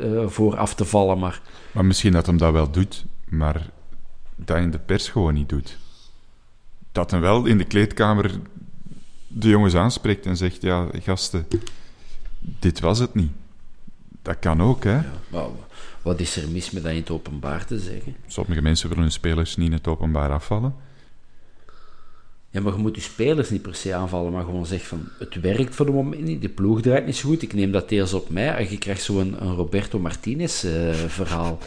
eh, 0.00 0.26
voor 0.26 0.56
af 0.56 0.74
te 0.74 0.84
vallen, 0.84 1.18
maar... 1.18 1.40
Maar 1.72 1.84
misschien 1.84 2.12
dat 2.12 2.26
hem 2.26 2.36
dat 2.36 2.52
wel 2.52 2.70
doet, 2.70 3.04
maar 3.28 3.70
dat 4.36 4.56
in 4.56 4.70
de 4.70 4.78
pers 4.78 5.08
gewoon 5.08 5.34
niet 5.34 5.48
doet. 5.48 5.78
Dat 6.92 7.10
hem 7.10 7.20
wel 7.20 7.46
in 7.46 7.58
de 7.58 7.64
kleedkamer 7.64 8.40
de 9.28 9.48
jongens 9.48 9.74
aanspreekt 9.74 10.26
en 10.26 10.36
zegt: 10.36 10.62
Ja, 10.62 10.86
gasten, 11.02 11.46
dit 12.38 12.80
was 12.80 12.98
het 12.98 13.14
niet. 13.14 13.30
Dat 14.22 14.38
kan 14.38 14.62
ook, 14.62 14.84
hè? 14.84 15.00
Maar 15.28 15.46
wat 16.02 16.20
is 16.20 16.36
er 16.36 16.48
mis 16.48 16.70
met 16.70 16.82
dat 16.82 16.92
in 16.92 16.98
het 16.98 17.10
openbaar 17.10 17.64
te 17.64 17.78
zeggen? 17.78 18.16
Sommige 18.26 18.62
mensen 18.62 18.88
willen 18.88 19.02
hun 19.02 19.12
spelers 19.12 19.56
niet 19.56 19.66
in 19.66 19.72
het 19.72 19.86
openbaar 19.86 20.32
afvallen. 20.32 20.74
Ja, 22.50 22.60
maar 22.60 22.72
je 22.72 22.78
moet 22.78 22.94
je 22.94 23.00
spelers 23.00 23.50
niet 23.50 23.62
per 23.62 23.74
se 23.74 23.94
aanvallen, 23.94 24.32
maar 24.32 24.44
gewoon 24.44 24.66
zeggen 24.66 24.88
van 24.88 25.08
het 25.18 25.40
werkt 25.40 25.74
voor 25.74 25.86
de 25.86 25.92
moment 25.92 26.22
niet, 26.22 26.42
de 26.42 26.48
ploeg 26.48 26.80
draait 26.80 27.06
niet 27.06 27.16
zo 27.16 27.28
goed, 27.28 27.42
ik 27.42 27.52
neem 27.52 27.72
dat 27.72 27.88
deels 27.88 28.12
op 28.12 28.30
mij 28.30 28.54
en 28.54 28.70
je 28.70 28.78
krijgt 28.78 29.02
zo'n 29.02 29.36
een 29.38 29.54
Roberto 29.54 29.98
Martinez 29.98 30.64
eh, 30.64 30.92
verhaal. 30.92 31.58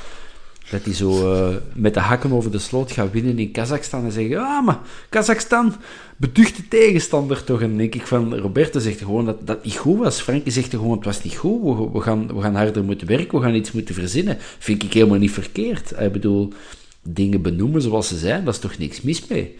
Dat 0.70 0.84
hij 0.84 0.94
zo 0.94 1.34
eh, 1.34 1.56
met 1.74 1.94
de 1.94 2.00
hakken 2.00 2.32
over 2.32 2.52
de 2.52 2.60
sloot 2.60 2.92
gaat 2.92 3.12
winnen 3.12 3.40
in 3.40 3.52
Kazachstan 3.52 4.06
en 4.06 4.12
zeggen, 4.12 4.38
ah, 4.38 4.66
maar 4.66 4.80
Kazachstan, 5.10 5.76
beduchte 6.18 6.68
tegenstander 6.68 7.44
toch. 7.44 7.62
En 7.62 7.78
denk 7.78 7.96
ik 7.96 8.08
van, 8.08 8.38
Roberto 8.38 8.80
zegt 8.80 8.98
gewoon 8.98 9.26
dat 9.26 9.48
dat 9.48 9.64
niet 9.64 9.78
goed 9.78 9.98
was. 9.98 10.22
Frankie 10.22 10.52
zegt 10.52 10.70
gewoon, 10.70 10.96
het 10.96 11.06
was 11.06 11.24
niet 11.24 11.36
goed, 11.36 11.78
we, 11.78 11.90
we, 11.92 12.02
gaan, 12.02 12.28
we 12.36 12.42
gaan 12.42 12.56
harder 12.56 12.84
moeten 12.84 13.08
werken, 13.08 13.38
we 13.38 13.44
gaan 13.44 13.56
iets 13.56 13.72
moeten 13.72 13.96
verzinnen. 13.96 14.38
Vind 14.40 14.84
ik 14.84 14.94
helemaal 14.94 15.18
niet 15.18 15.32
verkeerd. 15.32 15.92
Ik 16.00 16.12
bedoel, 16.12 16.54
dingen 17.02 17.42
benoemen 17.42 17.82
zoals 17.82 18.08
ze 18.08 18.18
zijn, 18.18 18.46
dat 18.46 18.54
is 18.54 18.60
toch 18.60 18.78
niks 18.78 19.02
mis 19.02 19.28
mee. 19.28 19.58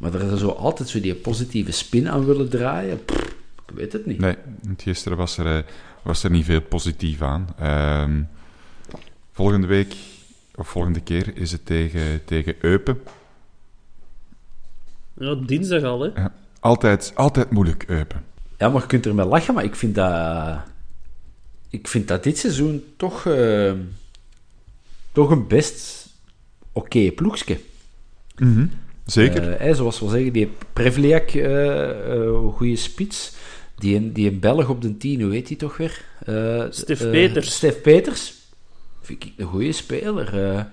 Maar 0.00 0.14
er 0.14 0.38
zo 0.38 0.48
altijd 0.48 0.88
zo 0.88 1.00
die 1.00 1.14
positieve 1.14 1.72
spin 1.72 2.08
aan 2.08 2.24
willen 2.24 2.48
draaien, 2.48 3.04
pff, 3.04 3.22
ik 3.66 3.74
weet 3.74 3.92
het 3.92 4.06
niet. 4.06 4.18
Nee, 4.18 4.36
want 4.62 4.82
gisteren 4.82 5.18
was 5.18 5.38
er, 5.38 5.56
eh, 5.56 5.62
was 6.02 6.22
er 6.24 6.30
niet 6.30 6.44
veel 6.44 6.60
positief 6.60 7.22
aan. 7.22 7.46
Ehm, 7.58 8.22
volgende 9.32 9.66
week, 9.66 9.94
Of 10.54 10.68
volgende 10.68 11.00
keer 11.00 11.36
is 11.36 11.52
het 11.52 11.66
tegen, 11.66 12.24
tegen 12.24 12.54
Eupen. 12.60 13.00
Ja, 15.18 15.34
dinsdag 15.34 15.82
al, 15.82 16.00
hè. 16.00 16.06
Ja, 16.20 16.32
altijd, 16.60 17.12
altijd 17.14 17.50
moeilijk, 17.50 17.84
Eupen. 17.86 18.24
Ja, 18.58 18.68
maar 18.68 18.80
je 18.80 18.86
kunt 18.86 19.06
er 19.06 19.14
mee 19.14 19.26
lachen, 19.26 19.54
maar 19.54 19.64
ik 19.64 19.74
vind 19.74 19.94
dat... 19.94 20.58
Ik 21.70 21.88
vind 21.88 22.08
dat 22.08 22.22
dit 22.22 22.38
seizoen 22.38 22.84
toch... 22.96 23.26
eh, 23.26 23.72
toch 25.12 25.30
een 25.30 25.46
best 25.46 26.08
oké 26.72 27.10
ploegske. 27.10 27.60
Zeker. 29.10 29.52
Eh, 29.52 29.74
zoals 29.74 30.00
we 30.00 30.08
zeggen, 30.08 30.32
die 30.32 30.50
Prevliak, 30.72 31.30
eh 31.30 32.14
eh, 32.14 32.46
goede 32.52 32.76
spits. 32.76 33.32
Die, 33.76 34.12
die 34.12 34.30
een 34.30 34.40
Belg 34.40 34.68
op 34.68 34.82
de 34.82 34.96
10, 34.96 35.20
hoe 35.22 35.32
heet 35.32 35.46
die 35.46 35.56
toch 35.56 35.76
weer? 35.76 36.04
Eh, 36.24 36.64
Stef 36.70 37.10
Peters. 37.10 37.54
Stef 37.54 37.80
Peters. 37.80 38.34
Vind 39.00 39.24
ik 39.24 39.32
een 39.36 39.46
goede 39.46 39.72
speler. 39.72 40.42
eh. 40.56 40.64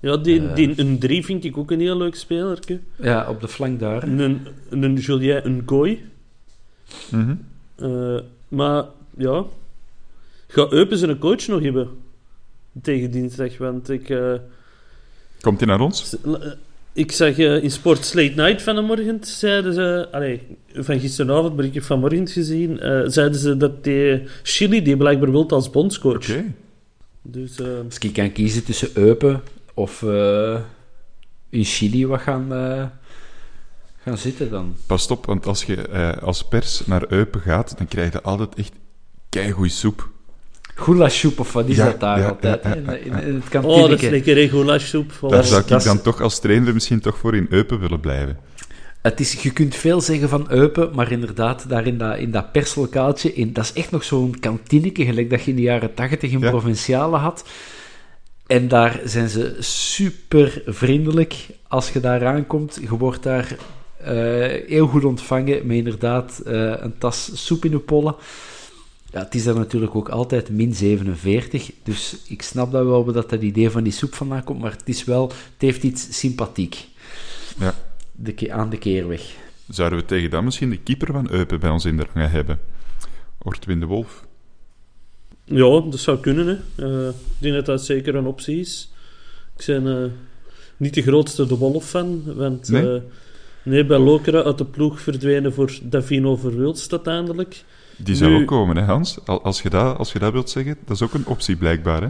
Ja, 0.00 0.16
die, 0.16 0.52
die, 0.52 0.80
een 0.80 0.98
3 0.98 1.24
vind 1.24 1.44
ik 1.44 1.56
ook 1.56 1.70
een 1.70 1.80
heel 1.80 1.96
leuk 1.96 2.14
speler. 2.14 2.58
ja, 2.96 3.28
op 3.28 3.40
de 3.40 3.48
flank 3.48 3.80
daar. 3.80 4.02
Een, 4.02 4.46
een 4.70 4.94
Julien 4.94 5.46
een 5.46 5.62
Gooi. 5.66 6.04
Mhm. 7.10 7.34
Eh, 7.76 8.18
maar 8.48 8.84
ja, 9.16 9.44
ga 10.48 10.66
Eupen 10.70 10.98
zijn 10.98 11.10
een 11.10 11.18
coach 11.18 11.46
nog 11.46 11.62
hebben 11.62 11.88
tegen 12.82 13.10
dinsdag, 13.10 13.58
want 13.58 13.88
ik, 13.90 14.10
eh, 14.10 14.34
Komt 15.40 15.58
hij 15.60 15.68
naar 15.68 15.80
ons? 15.80 16.16
Ik 16.92 17.12
zag 17.12 17.38
eh, 17.38 17.62
in 17.62 17.70
Sports 17.70 18.12
Late 18.12 18.32
Night 18.34 18.62
van 18.62 18.74
de 18.74 18.80
morgen, 18.80 19.18
zeiden 19.20 19.74
ze, 19.74 20.08
allee, 20.12 20.40
van 20.74 21.00
gisteravond, 21.00 21.56
maar 21.56 21.64
ik 21.64 21.74
heb 21.74 21.82
vanmorgen 21.82 22.28
gezien, 22.28 22.80
eh, 22.80 23.02
zeiden 23.04 23.38
ze 23.40 23.56
dat 23.56 23.84
die 23.84 24.22
Chili 24.42 24.82
die 24.82 24.96
blijkbaar 24.96 25.30
wilt 25.30 25.52
als 25.52 25.70
bondscoach. 25.70 26.30
Oké. 26.30 26.44
Dus 27.22 27.60
eh, 27.60 27.66
Als 27.84 27.98
ik 27.98 28.12
kan 28.12 28.32
kiezen 28.32 28.64
tussen 28.64 28.88
Eupen 28.94 29.42
of 29.74 30.02
eh, 30.02 30.60
in 31.48 31.64
Chili 31.64 32.06
wat 32.06 32.20
gaan, 32.20 32.52
eh, 32.52 32.84
gaan 34.02 34.18
zitten 34.18 34.50
dan. 34.50 34.74
Pas 34.86 35.08
op, 35.08 35.26
want 35.26 35.46
als 35.46 35.64
je 35.64 35.76
eh, 35.88 36.22
als 36.22 36.44
pers 36.44 36.86
naar 36.86 37.04
Eupen 37.12 37.40
gaat, 37.40 37.78
dan 37.78 37.88
krijg 37.88 38.12
je 38.12 38.22
altijd 38.22 38.54
echt 38.54 38.72
keigoeie 39.28 39.70
soep. 39.70 40.08
Goulashsoep 40.80 41.40
of 41.40 41.52
wat 41.52 41.68
is 41.68 41.76
Ja, 41.76 41.84
dat 41.84 42.00
daar 42.00 42.18
ja, 42.18 42.28
altijd? 42.28 42.62
ja, 42.62 42.68
hè? 42.68 42.74
ja, 42.74 42.80
in, 42.80 43.04
in, 43.04 43.12
ja. 43.12 43.18
in 43.20 43.34
het 43.34 43.44
oh, 43.44 43.50
kantineke. 43.50 43.88
dat 43.88 44.02
is 44.02 44.10
lekker 44.10 44.34
regulage-soep. 44.34 45.12
Daar 45.28 45.44
zou 45.44 45.62
ik 45.62 45.82
dan 45.82 46.02
toch 46.02 46.20
als 46.20 46.40
trainer 46.40 46.74
misschien 46.74 47.00
toch 47.00 47.18
voor 47.18 47.36
in 47.36 47.46
Eupen 47.50 47.80
willen 47.80 48.00
blijven. 48.00 48.38
Het 49.02 49.20
is, 49.20 49.32
je 49.32 49.50
kunt 49.50 49.74
veel 49.74 50.00
zeggen 50.00 50.28
van 50.28 50.46
Eupen, 50.50 50.90
maar 50.94 51.12
inderdaad, 51.12 51.68
daar 51.68 51.86
in 51.86 51.98
dat, 51.98 52.18
in 52.18 52.30
dat 52.30 52.52
perslokaaltje, 52.52 53.34
in, 53.34 53.52
dat 53.52 53.64
is 53.64 53.72
echt 53.72 53.90
nog 53.90 54.04
zo'n 54.04 54.40
kantineke, 54.40 55.04
gelijk 55.04 55.30
dat 55.30 55.42
je 55.44 55.50
in 55.50 55.56
de 55.56 55.62
jaren 55.62 55.94
tachtig 55.94 56.30
in 56.30 56.40
Ja. 56.40 56.50
Provinciale 56.50 57.16
had. 57.16 57.44
En 58.46 58.68
daar 58.68 59.00
zijn 59.04 59.28
ze 59.28 59.56
super 59.58 60.62
vriendelijk. 60.66 61.34
Als 61.68 61.90
je 61.90 62.00
daar 62.00 62.26
aankomt, 62.26 62.78
je 62.80 62.96
wordt 62.96 63.22
daar 63.22 63.56
eh, 64.04 64.14
heel 64.66 64.86
goed 64.86 65.04
ontvangen 65.04 65.66
met 65.66 65.76
inderdaad 65.76 66.42
eh, 66.46 66.72
een 66.76 66.98
tas 66.98 67.30
soep 67.34 67.64
in 67.64 67.70
de 67.70 67.78
pollen. 67.78 68.14
Ja, 69.12 69.18
het 69.20 69.34
is 69.34 69.44
daar 69.44 69.54
natuurlijk 69.54 69.94
ook 69.94 70.08
altijd 70.08 70.50
min 70.50 70.74
47, 70.74 71.70
dus 71.82 72.16
ik 72.28 72.42
snap 72.42 72.72
dat 72.72 72.84
wel 72.84 73.04
dat, 73.04 73.30
dat 73.30 73.42
idee 73.42 73.70
van 73.70 73.82
die 73.82 73.92
soep 73.92 74.14
vandaan 74.14 74.44
komt, 74.44 74.60
maar 74.60 74.70
het 74.72 74.88
is 74.88 75.04
wel, 75.04 75.26
het 75.28 75.34
heeft 75.58 75.82
iets 75.82 76.18
sympathiek 76.18 76.86
Ja. 77.58 77.74
de, 78.12 78.32
ke- 78.32 78.52
aan 78.52 78.70
de 78.70 78.78
keerweg. 78.78 79.34
Zouden 79.68 79.98
we 79.98 80.04
tegen 80.04 80.30
dat 80.30 80.42
misschien 80.42 80.70
de 80.70 80.78
keeper 80.78 81.12
van 81.12 81.30
Eupen 81.30 81.60
bij 81.60 81.70
ons 81.70 81.84
in 81.84 81.96
de 81.96 82.06
rangen 82.14 82.30
hebben? 82.30 82.58
Ortwin 83.42 83.80
de 83.80 83.86
Wolf. 83.86 84.24
Ja, 85.44 85.80
dat 85.80 85.98
zou 85.98 86.18
kunnen. 86.18 86.46
Hè. 86.46 86.84
Eh, 86.86 87.08
ik 87.08 87.14
denk 87.38 87.54
dat 87.54 87.66
dat 87.66 87.84
zeker 87.84 88.14
een 88.14 88.26
optie 88.26 88.60
is. 88.60 88.92
Ik 89.56 89.66
ben 89.66 90.02
eh, 90.04 90.10
niet 90.76 90.94
de 90.94 91.02
grootste 91.02 91.46
De 91.46 91.56
Wolf-fan, 91.56 92.22
want 92.34 92.68
Nee? 92.68 92.82
nee? 92.82 93.00
nee, 93.62 93.86
bij 93.86 93.98
Lokeren 93.98 94.44
uit 94.44 94.58
de 94.58 94.64
ploeg 94.64 95.00
verdwenen 95.00 95.52
voor 95.54 95.78
Davino 95.82 96.36
Verwulst 96.36 96.92
uiteindelijk. 96.92 97.64
Die 98.02 98.14
zou 98.16 98.30
Nu- 98.30 98.40
ook 98.40 98.46
komen, 98.46 98.76
hè 98.76 98.82
Hans? 98.82 99.18
Al- 99.24 99.42
Als 99.42 99.62
je, 99.62 99.70
dat, 99.70 99.98
als 99.98 100.12
je 100.12 100.18
dat 100.18 100.32
wilt 100.32 100.50
zeggen, 100.50 100.76
dat 100.84 100.96
is 100.96 101.02
ook 101.02 101.14
een 101.14 101.26
optie 101.26 101.56
blijkbaar, 101.56 102.02
hè? 102.02 102.08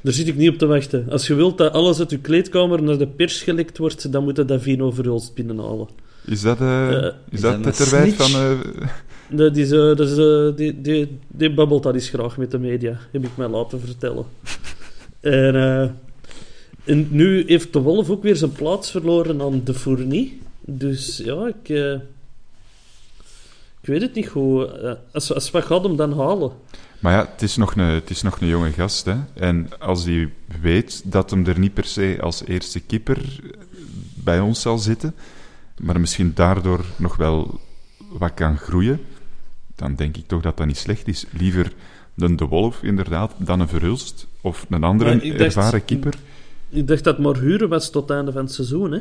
Daar 0.00 0.12
zit 0.12 0.28
ik 0.28 0.36
niet 0.36 0.48
op 0.48 0.58
te 0.58 0.66
wachten. 0.66 1.06
Als 1.10 1.26
je 1.26 1.34
wilt 1.34 1.58
dat 1.58 1.72
alles 1.72 1.98
uit 1.98 2.10
je 2.10 2.18
kleedkamer 2.18 2.82
naar 2.82 2.98
de 2.98 3.06
pers 3.06 3.42
gelekt 3.42 3.78
wordt, 3.78 4.12
dan 4.12 4.24
moet 4.24 4.36
je 4.36 4.44
Davino 4.44 4.90
Verwulst 4.90 5.34
binnenhalen. 5.34 5.88
Is 6.24 6.42
dat, 6.42 6.60
eh 6.60 7.04
Eh, 7.06 7.12
is 7.30 7.40
dat 7.40 7.64
dat 7.64 7.76
van... 8.16 8.30
eh, 8.40 8.50
Dat 9.40 9.56
is, 9.56 9.70
eh, 9.70 9.78
dat 9.78 10.00
is, 10.00 10.16
eh, 10.16 10.56
die, 10.56 10.80
die, 10.80 11.18
die 11.28 11.54
babbelt 11.54 11.82
dat 11.82 11.94
eens 11.94 12.08
graag 12.08 12.36
met 12.36 12.50
de 12.50 12.58
media, 12.58 12.98
heb 13.12 13.24
ik 13.24 13.36
mij 13.36 13.48
laten 13.48 13.80
vertellen. 13.80 14.24
en, 15.20 15.54
eh, 15.54 15.88
en 16.84 17.06
nu 17.10 17.44
heeft 17.46 17.72
de 17.72 17.78
Wolf 17.78 18.10
ook 18.10 18.22
weer 18.22 18.36
zijn 18.36 18.52
plaats 18.52 18.90
verloren 18.90 19.40
aan 19.40 19.60
de 19.64 19.74
Fournie. 19.74 20.40
Dus 20.66 21.22
ja, 21.24 21.46
ik, 21.46 21.68
eh, 21.68 21.94
ik 23.84 23.90
weet 23.90 24.02
het 24.02 24.14
niet 24.14 24.28
goed. 24.28 24.72
Eh, 24.72 24.92
als, 25.12 25.34
als 25.34 25.50
wat 25.50 25.64
gaat 25.64 25.82
hem 25.82 25.96
dan 25.96 26.18
halen? 26.18 26.52
Maar 26.98 27.12
ja, 27.12 27.28
het 27.32 27.42
is, 27.42 27.56
nog 27.56 27.76
een, 27.76 27.84
het 27.84 28.10
is 28.10 28.22
nog 28.22 28.40
een 28.40 28.46
jonge 28.48 28.72
gast, 28.72 29.04
hè? 29.04 29.14
En 29.34 29.68
als 29.78 30.04
hij 30.04 30.32
weet 30.60 31.02
dat 31.04 31.30
hem 31.30 31.46
er 31.46 31.58
niet 31.58 31.74
per 31.74 31.84
se 31.84 32.18
als 32.20 32.44
eerste 32.44 32.80
keeper 32.80 33.40
bij 34.14 34.40
ons 34.40 34.60
zal 34.60 34.78
zitten, 34.78 35.14
maar 35.80 36.00
misschien 36.00 36.32
daardoor 36.34 36.84
nog 36.96 37.16
wel 37.16 37.60
wat 38.08 38.34
kan 38.34 38.56
groeien, 38.56 39.00
dan 39.76 39.94
denk 39.94 40.16
ik 40.16 40.26
toch 40.26 40.42
dat 40.42 40.56
dat 40.56 40.66
niet 40.66 40.76
slecht 40.78 41.08
is. 41.08 41.24
Liever 41.30 41.72
een 42.16 42.36
De 42.36 42.46
Wolf, 42.46 42.82
inderdaad, 42.82 43.32
dan 43.38 43.60
een 43.60 43.68
Verhulst 43.68 44.26
of 44.40 44.66
een 44.68 44.84
andere 44.84 45.10
dacht- 45.18 45.40
ervaren 45.40 45.84
keeper. 45.84 46.14
Ik 46.68 46.86
dacht 46.88 47.04
dat 47.04 47.18
maar 47.18 47.36
huren 47.38 47.68
was 47.68 47.90
tot 47.90 48.08
het 48.08 48.16
einde 48.16 48.32
van 48.32 48.44
het 48.44 48.52
seizoen. 48.52 48.92
Hè? 48.92 48.98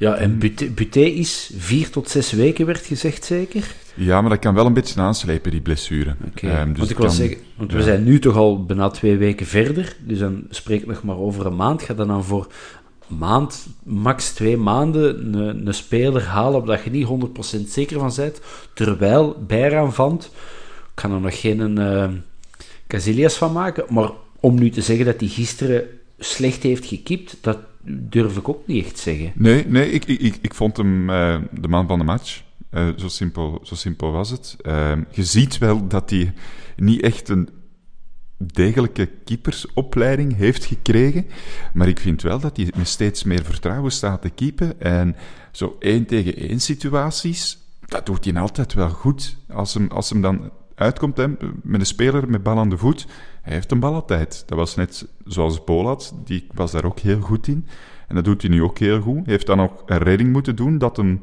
Ja, 0.00 0.14
en 0.14 0.38
Buté, 0.38 0.66
Buté 0.66 1.00
is 1.00 1.50
vier 1.56 1.90
tot 1.90 2.08
zes 2.08 2.32
weken, 2.32 2.66
werd 2.66 2.86
gezegd 2.86 3.24
zeker? 3.24 3.74
Ja, 3.94 4.20
maar 4.20 4.30
dat 4.30 4.38
kan 4.38 4.54
wel 4.54 4.66
een 4.66 4.72
beetje 4.72 5.00
aanslepen, 5.00 5.50
die 5.50 5.60
blessure. 5.60 6.14
Oké, 6.26 6.48
Ehm, 6.48 6.68
dus 6.68 6.78
want 6.78 6.90
ik 6.90 6.96
het 6.96 6.96
wil 6.98 7.06
kan- 7.06 7.10
zeggen, 7.16 7.38
want 7.56 7.72
we 7.72 7.82
zijn 7.82 8.04
nu 8.04 8.18
toch 8.18 8.36
al 8.36 8.64
bijna 8.64 8.88
twee 8.90 9.16
weken 9.16 9.46
verder, 9.46 9.96
dus 10.04 10.18
dan 10.18 10.42
spreek 10.50 10.80
ik 10.80 10.86
nog 10.86 11.02
maar 11.02 11.16
over 11.18 11.46
een 11.46 11.56
maand. 11.56 11.82
Ga 11.82 11.94
dan, 11.94 12.08
dan 12.08 12.24
voor 12.24 12.46
maand, 13.06 13.66
max 13.84 14.30
twee 14.30 14.56
maanden, 14.56 15.34
een, 15.34 15.66
een 15.66 15.74
speler 15.74 16.22
halen 16.24 16.60
op 16.60 16.66
dat 16.66 16.84
je 16.84 16.90
niet 16.90 17.06
100% 17.06 17.70
zeker 17.70 17.98
van 17.98 18.12
bent, 18.16 18.40
terwijl 18.74 19.44
Bijraan 19.46 19.94
vand, 19.94 20.24
ik 20.24 20.90
kan 20.94 21.12
er 21.12 21.20
nog 21.20 21.40
geen 21.40 21.78
eh 21.78 22.08
Casillas 22.86 23.34
van 23.36 23.52
maken, 23.52 23.84
maar 23.88 24.10
om 24.40 24.54
nu 24.58 24.70
te 24.70 24.80
zeggen 24.80 25.04
dat 25.06 25.20
hij 25.20 25.28
gisteren 25.28 25.84
slecht 26.18 26.62
heeft 26.62 26.86
gekipt, 26.86 27.36
dat 27.40 27.58
durf 27.84 28.36
ik 28.36 28.48
ook 28.48 28.66
niet 28.66 28.84
echt 28.84 28.98
zeggen. 28.98 29.32
Nee, 29.34 29.66
nee 29.66 29.90
ik, 29.90 30.04
ik, 30.04 30.20
ik, 30.20 30.38
ik 30.42 30.54
vond 30.54 30.76
hem 30.76 31.10
eh, 31.10 31.38
de 31.60 31.68
man 31.68 31.86
van 31.86 31.98
de 31.98 32.04
match. 32.04 32.42
Eh, 32.70 32.88
zo, 32.96 33.08
simpel, 33.08 33.60
zo 33.62 33.74
simpel 33.74 34.12
was 34.12 34.30
het. 34.30 34.56
Eh, 34.62 34.92
je 35.10 35.24
ziet 35.24 35.58
wel 35.58 35.88
dat 35.88 36.10
hij 36.10 36.32
niet 36.76 37.02
echt 37.02 37.28
een 37.28 37.48
degelijke 38.36 39.06
keepersopleiding 39.24 40.36
heeft 40.36 40.64
gekregen. 40.64 41.26
Maar 41.72 41.88
ik 41.88 41.98
vind 42.00 42.22
wel 42.22 42.40
dat 42.40 42.56
hij 42.56 42.72
met 42.76 42.88
steeds 42.88 43.24
meer 43.24 43.44
vertrouwen 43.44 43.92
staat 43.92 44.22
te 44.22 44.30
keepen. 44.30 44.80
En 44.80 45.16
zo 45.52 45.76
één 45.78 46.06
tegen 46.06 46.36
één 46.36 46.60
situaties, 46.60 47.58
dat 47.86 48.06
doet 48.06 48.24
hij 48.24 48.34
altijd 48.34 48.72
wel 48.72 48.90
goed. 48.90 49.36
Als 49.48 49.74
hem, 49.74 49.88
als 49.88 50.10
hem 50.10 50.20
dan 50.20 50.50
uitkomt 50.80 51.16
met 51.62 51.80
een 51.80 51.86
speler 51.86 52.30
met 52.30 52.42
bal 52.42 52.58
aan 52.58 52.70
de 52.70 52.78
voet, 52.78 53.06
hij 53.42 53.52
heeft 53.52 53.70
een 53.70 53.80
bal 53.80 53.94
altijd. 53.94 54.42
Dat 54.46 54.58
was 54.58 54.74
net 54.74 55.08
zoals 55.24 55.64
Bolat, 55.64 56.14
die 56.24 56.46
was 56.54 56.70
daar 56.70 56.84
ook 56.84 56.98
heel 56.98 57.20
goed 57.20 57.46
in. 57.46 57.66
En 58.08 58.14
dat 58.14 58.24
doet 58.24 58.42
hij 58.42 58.50
nu 58.50 58.62
ook 58.62 58.78
heel 58.78 59.00
goed. 59.00 59.14
Hij 59.14 59.24
heeft 59.24 59.46
dan 59.46 59.60
ook 59.60 59.82
een 59.86 59.98
redding 59.98 60.32
moeten 60.32 60.56
doen 60.56 60.78
dat 60.78 60.96
hem 60.96 61.20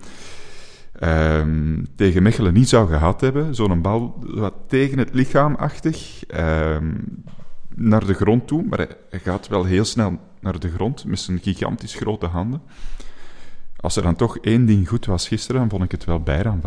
ehm, 0.99 1.84
tegen 1.95 2.24
Mechelen 2.24 2.53
niet 2.53 2.70
zou 2.70 2.88
gehad 2.88 3.22
hebben. 3.22 3.55
Zo'n 3.55 3.82
bal 3.82 4.24
wat 4.26 4.53
tegen 4.68 4.97
het 4.97 5.14
lichaam 5.14 5.55
achtig 5.55 6.26
ehm, 6.26 6.93
naar 7.76 8.05
de 8.05 8.14
grond 8.14 8.47
toe. 8.47 8.64
Maar 8.64 8.88
hij, 9.10 9.20
gaat 9.20 9.47
wel 9.47 9.64
heel 9.64 9.86
snel 9.86 10.20
naar 10.39 10.60
de 10.60 10.70
grond 10.70 11.05
met 11.05 11.20
zijn 11.20 11.39
gigantisch 11.39 11.95
grote 11.95 12.26
handen. 12.26 12.62
Als 13.78 13.95
er 13.95 14.03
dan 14.03 14.16
toch 14.16 14.38
één 14.38 14.66
ding 14.66 14.88
goed 14.88 15.05
was 15.05 15.28
gisteren, 15.28 15.62
dan 15.62 15.70
vond 15.70 15.84
ik 15.84 15.91
het 15.91 16.05
wel 16.05 16.22
Bijraan 16.22 16.62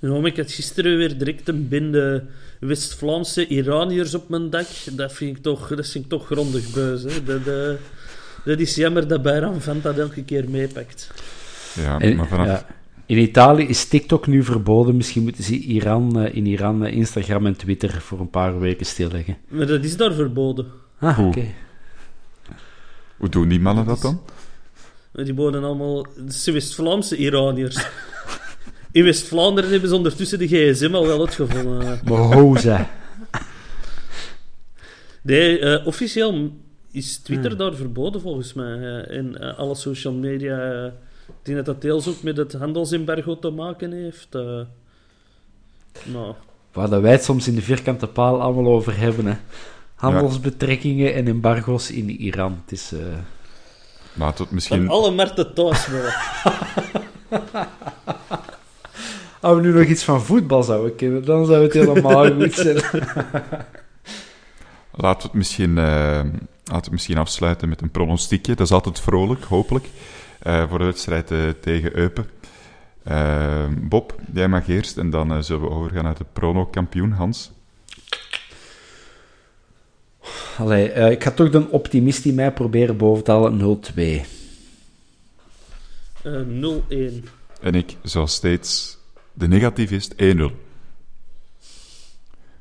maar 0.00 0.26
ik 0.26 0.36
had 0.36 0.52
gisteren 0.52 0.96
weer 0.96 1.18
direct 1.18 1.48
een 1.48 1.68
bende 1.68 2.24
West-Vlaamse 2.60 3.46
Iraniërs 3.46 4.14
op 4.14 4.28
mijn 4.28 4.50
dak. 4.50 4.66
Dat 4.92 5.12
vind 5.12 5.36
ik 5.36 5.42
toch, 5.42 5.68
dat 5.68 5.88
vind 5.88 6.04
ik 6.04 6.10
toch 6.10 6.26
grondig 6.26 6.70
buis. 6.70 7.02
Hè. 7.02 7.24
Dat, 7.24 7.46
eh, 7.46 7.80
dat 8.44 8.58
is 8.58 8.74
jammer 8.74 9.08
dat 9.08 9.22
Bayram 9.22 9.60
van 9.60 9.80
dat 9.82 9.98
elke 9.98 10.24
keer 10.24 10.50
meepakt. 10.50 11.10
Ja, 11.74 11.98
maar 11.98 12.28
vanaf... 12.28 12.46
ja, 12.46 12.66
in 13.06 13.18
Italië 13.18 13.64
is 13.66 13.84
TikTok 13.84 14.26
nu 14.26 14.44
verboden. 14.44 14.96
Misschien 14.96 15.22
moeten 15.22 15.44
ze 15.44 15.58
Iran, 15.58 16.20
eh, 16.20 16.34
in 16.34 16.46
Iran 16.46 16.84
eh, 16.84 16.96
Instagram 16.96 17.46
en 17.46 17.56
Twitter 17.56 18.00
voor 18.00 18.20
een 18.20 18.30
paar 18.30 18.60
weken 18.60 18.86
stilleggen. 18.86 19.36
Maar 19.48 19.66
dat 19.66 19.84
is 19.84 19.96
daar 19.96 20.12
verboden. 20.12 20.66
Ah, 20.98 21.16
Hoe? 21.16 21.26
oké. 21.26 21.46
Hoe 23.16 23.28
doen 23.28 23.48
die 23.48 23.60
mannen 23.60 23.86
dat 23.86 24.00
dan? 24.00 24.20
Maar 25.12 25.24
Die 25.24 25.34
wonen 25.34 25.64
allemaal... 25.64 26.06
Zijn 26.26 26.54
West-Vlaamse 26.54 27.16
Iraniërs. 27.16 27.86
In 28.92 29.04
West-Vlaanderen 29.04 29.70
hebben 29.70 29.88
ze 29.88 29.94
ondertussen 29.94 30.38
de 30.38 30.46
gsm 30.48 30.94
al 30.94 31.06
wel 31.06 31.20
uitgevonden. 31.20 32.00
Maar 32.04 32.18
hoza. 32.18 32.90
Nee, 35.22 35.58
eh, 35.58 35.86
officieel 35.86 36.50
is 36.90 37.16
Twitter 37.16 37.56
daar 37.56 37.74
verboden 37.74 38.20
volgens 38.20 38.52
mij. 38.52 38.78
eh, 38.78 39.16
en 39.16 39.40
eh, 39.40 39.58
alle 39.58 39.74
social 39.74 40.12
media. 40.12 40.84
ik 41.26 41.34
denk 41.42 41.56
dat 41.56 41.66
dat 41.66 41.82
deels 41.82 42.08
ook 42.08 42.22
met 42.22 42.36
het 42.36 42.52
handelsembargo 42.52 43.38
te 43.38 43.50
maken 43.50 43.92
heeft. 43.92 44.34
eh. 44.34 44.60
nou, 46.04 46.34
Waar 46.72 46.90
dat 46.90 47.00
wij 47.02 47.12
het 47.12 47.24
soms 47.24 47.48
in 47.48 47.54
de 47.54 47.62
vierkante 47.62 48.06
paal 48.06 48.40
allemaal 48.42 48.72
over 48.72 48.98
hebben. 48.98 49.26
Hè. 49.26 49.34
Handelsbetrekkingen 49.94 51.14
en 51.14 51.26
embargo's 51.26 51.90
in 51.90 52.10
Iran. 52.10 52.60
Het 52.62 52.72
is... 52.72 52.92
eh, 52.92 52.98
Laten 54.14 54.18
we 54.18 54.26
het 54.26 54.36
van 54.46 54.54
misschien... 54.54 54.88
alle 54.88 55.10
markten 55.10 55.54
thuis. 55.54 55.86
Als 59.40 59.56
we 59.56 59.60
nu 59.60 59.72
nog 59.72 59.86
iets 59.86 60.04
van 60.04 60.22
voetbal 60.22 60.62
zouden 60.62 60.96
kennen, 60.96 61.24
dan 61.24 61.46
zou 61.46 61.62
het 61.62 61.72
helemaal 61.72 62.32
goed 62.40 62.54
zijn. 62.54 62.82
Laten 64.92 65.20
we 65.20 65.26
het 65.26 65.32
misschien, 65.32 65.74
laten 65.74 66.40
we 66.64 66.74
het 66.74 66.90
misschien 66.90 67.18
afsluiten 67.18 67.68
met 67.68 67.80
een 67.80 67.90
pronostiekje. 67.90 68.54
Dat 68.54 68.66
is 68.66 68.72
altijd 68.72 69.00
vrolijk, 69.00 69.44
hopelijk, 69.44 69.86
eh, 70.38 70.68
voor 70.68 70.78
de 70.78 70.84
wedstrijd 70.84 71.30
eh, 71.30 71.38
tegen 71.60 71.96
Eupen. 71.96 72.26
Bob, 73.88 74.14
jij 74.32 74.48
mag 74.48 74.68
eerst 74.68 74.98
en 74.98 75.10
dan 75.10 75.32
eh, 75.32 75.40
zullen 75.40 75.62
we 75.62 75.70
overgaan 75.70 76.04
naar 76.04 76.18
de 76.18 76.24
prono-kampioen, 76.32 77.10
Hans. 77.10 77.50
Allee, 80.58 80.90
eh, 80.90 81.10
ik 81.10 81.22
ga 81.22 81.30
toch 81.30 81.50
de 81.50 81.70
optimist 81.70 82.24
in 82.24 82.34
mij 82.34 82.52
proberen 82.52 82.96
boven 82.96 83.24
te 83.24 83.30
halen 83.30 83.56
0-2. 83.56 84.24
Eh 86.22 86.40
0-1. 86.46 87.24
En 87.60 87.74
ik, 87.74 87.96
zoals 88.02 88.34
steeds, 88.34 88.98
de 89.40 89.48
negativist 89.48 90.14
1-0. 90.14 90.16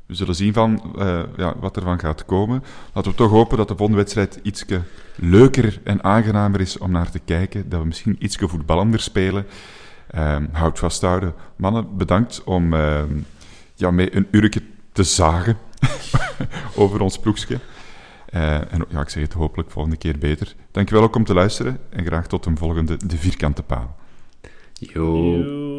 We 0.05 0.15
zullen 0.15 0.35
zien 0.35 0.53
van, 0.53 0.95
eh, 0.99 1.21
ja, 1.37 1.55
wat 1.59 1.75
er 1.75 1.81
van 1.81 1.99
gaat 1.99 2.25
komen. 2.25 2.63
Laten 2.93 3.11
we 3.11 3.17
toch 3.17 3.31
hopen 3.31 3.57
dat 3.57 3.67
de 3.67 3.75
volgende 3.75 4.01
wedstrijd 4.01 4.39
iets 4.43 4.65
leuker 5.15 5.79
en 5.83 6.03
aangenamer 6.03 6.61
is 6.61 6.77
om 6.77 6.91
naar 6.91 7.11
te 7.11 7.19
kijken. 7.19 7.69
Dat 7.69 7.79
we 7.79 7.85
misschien 7.85 8.15
iets 8.19 8.37
voetballender 8.39 8.99
spelen. 8.99 9.45
Ehm, 10.07 10.45
houd 10.51 10.79
vasthouden. 10.79 11.33
Mannen, 11.55 11.97
bedankt 11.97 12.43
om 12.43 12.73
ehm, 12.73 13.17
ja, 13.75 13.91
mee 13.91 14.15
een 14.15 14.27
uurtje 14.31 14.61
te 14.91 15.03
zagen 15.03 15.57
over 16.75 17.01
ons 17.01 17.19
ploegje. 17.19 17.59
Eh, 18.25 18.73
en 18.73 18.85
ja, 18.89 19.01
ik 19.01 19.09
zeg 19.09 19.23
het 19.23 19.33
hopelijk 19.33 19.71
volgende 19.71 19.97
keer 19.97 20.17
beter. 20.17 20.55
Dankjewel 20.71 21.03
ook 21.03 21.15
om 21.15 21.23
te 21.23 21.33
luisteren 21.33 21.79
en 21.89 22.05
graag 22.05 22.27
tot 22.27 22.45
een 22.45 22.57
volgende 22.57 22.97
De 23.07 23.17
Vierkante 23.17 23.63
Paal. 23.63 23.95
Yo. 24.73 25.37
Yo. 25.37 25.78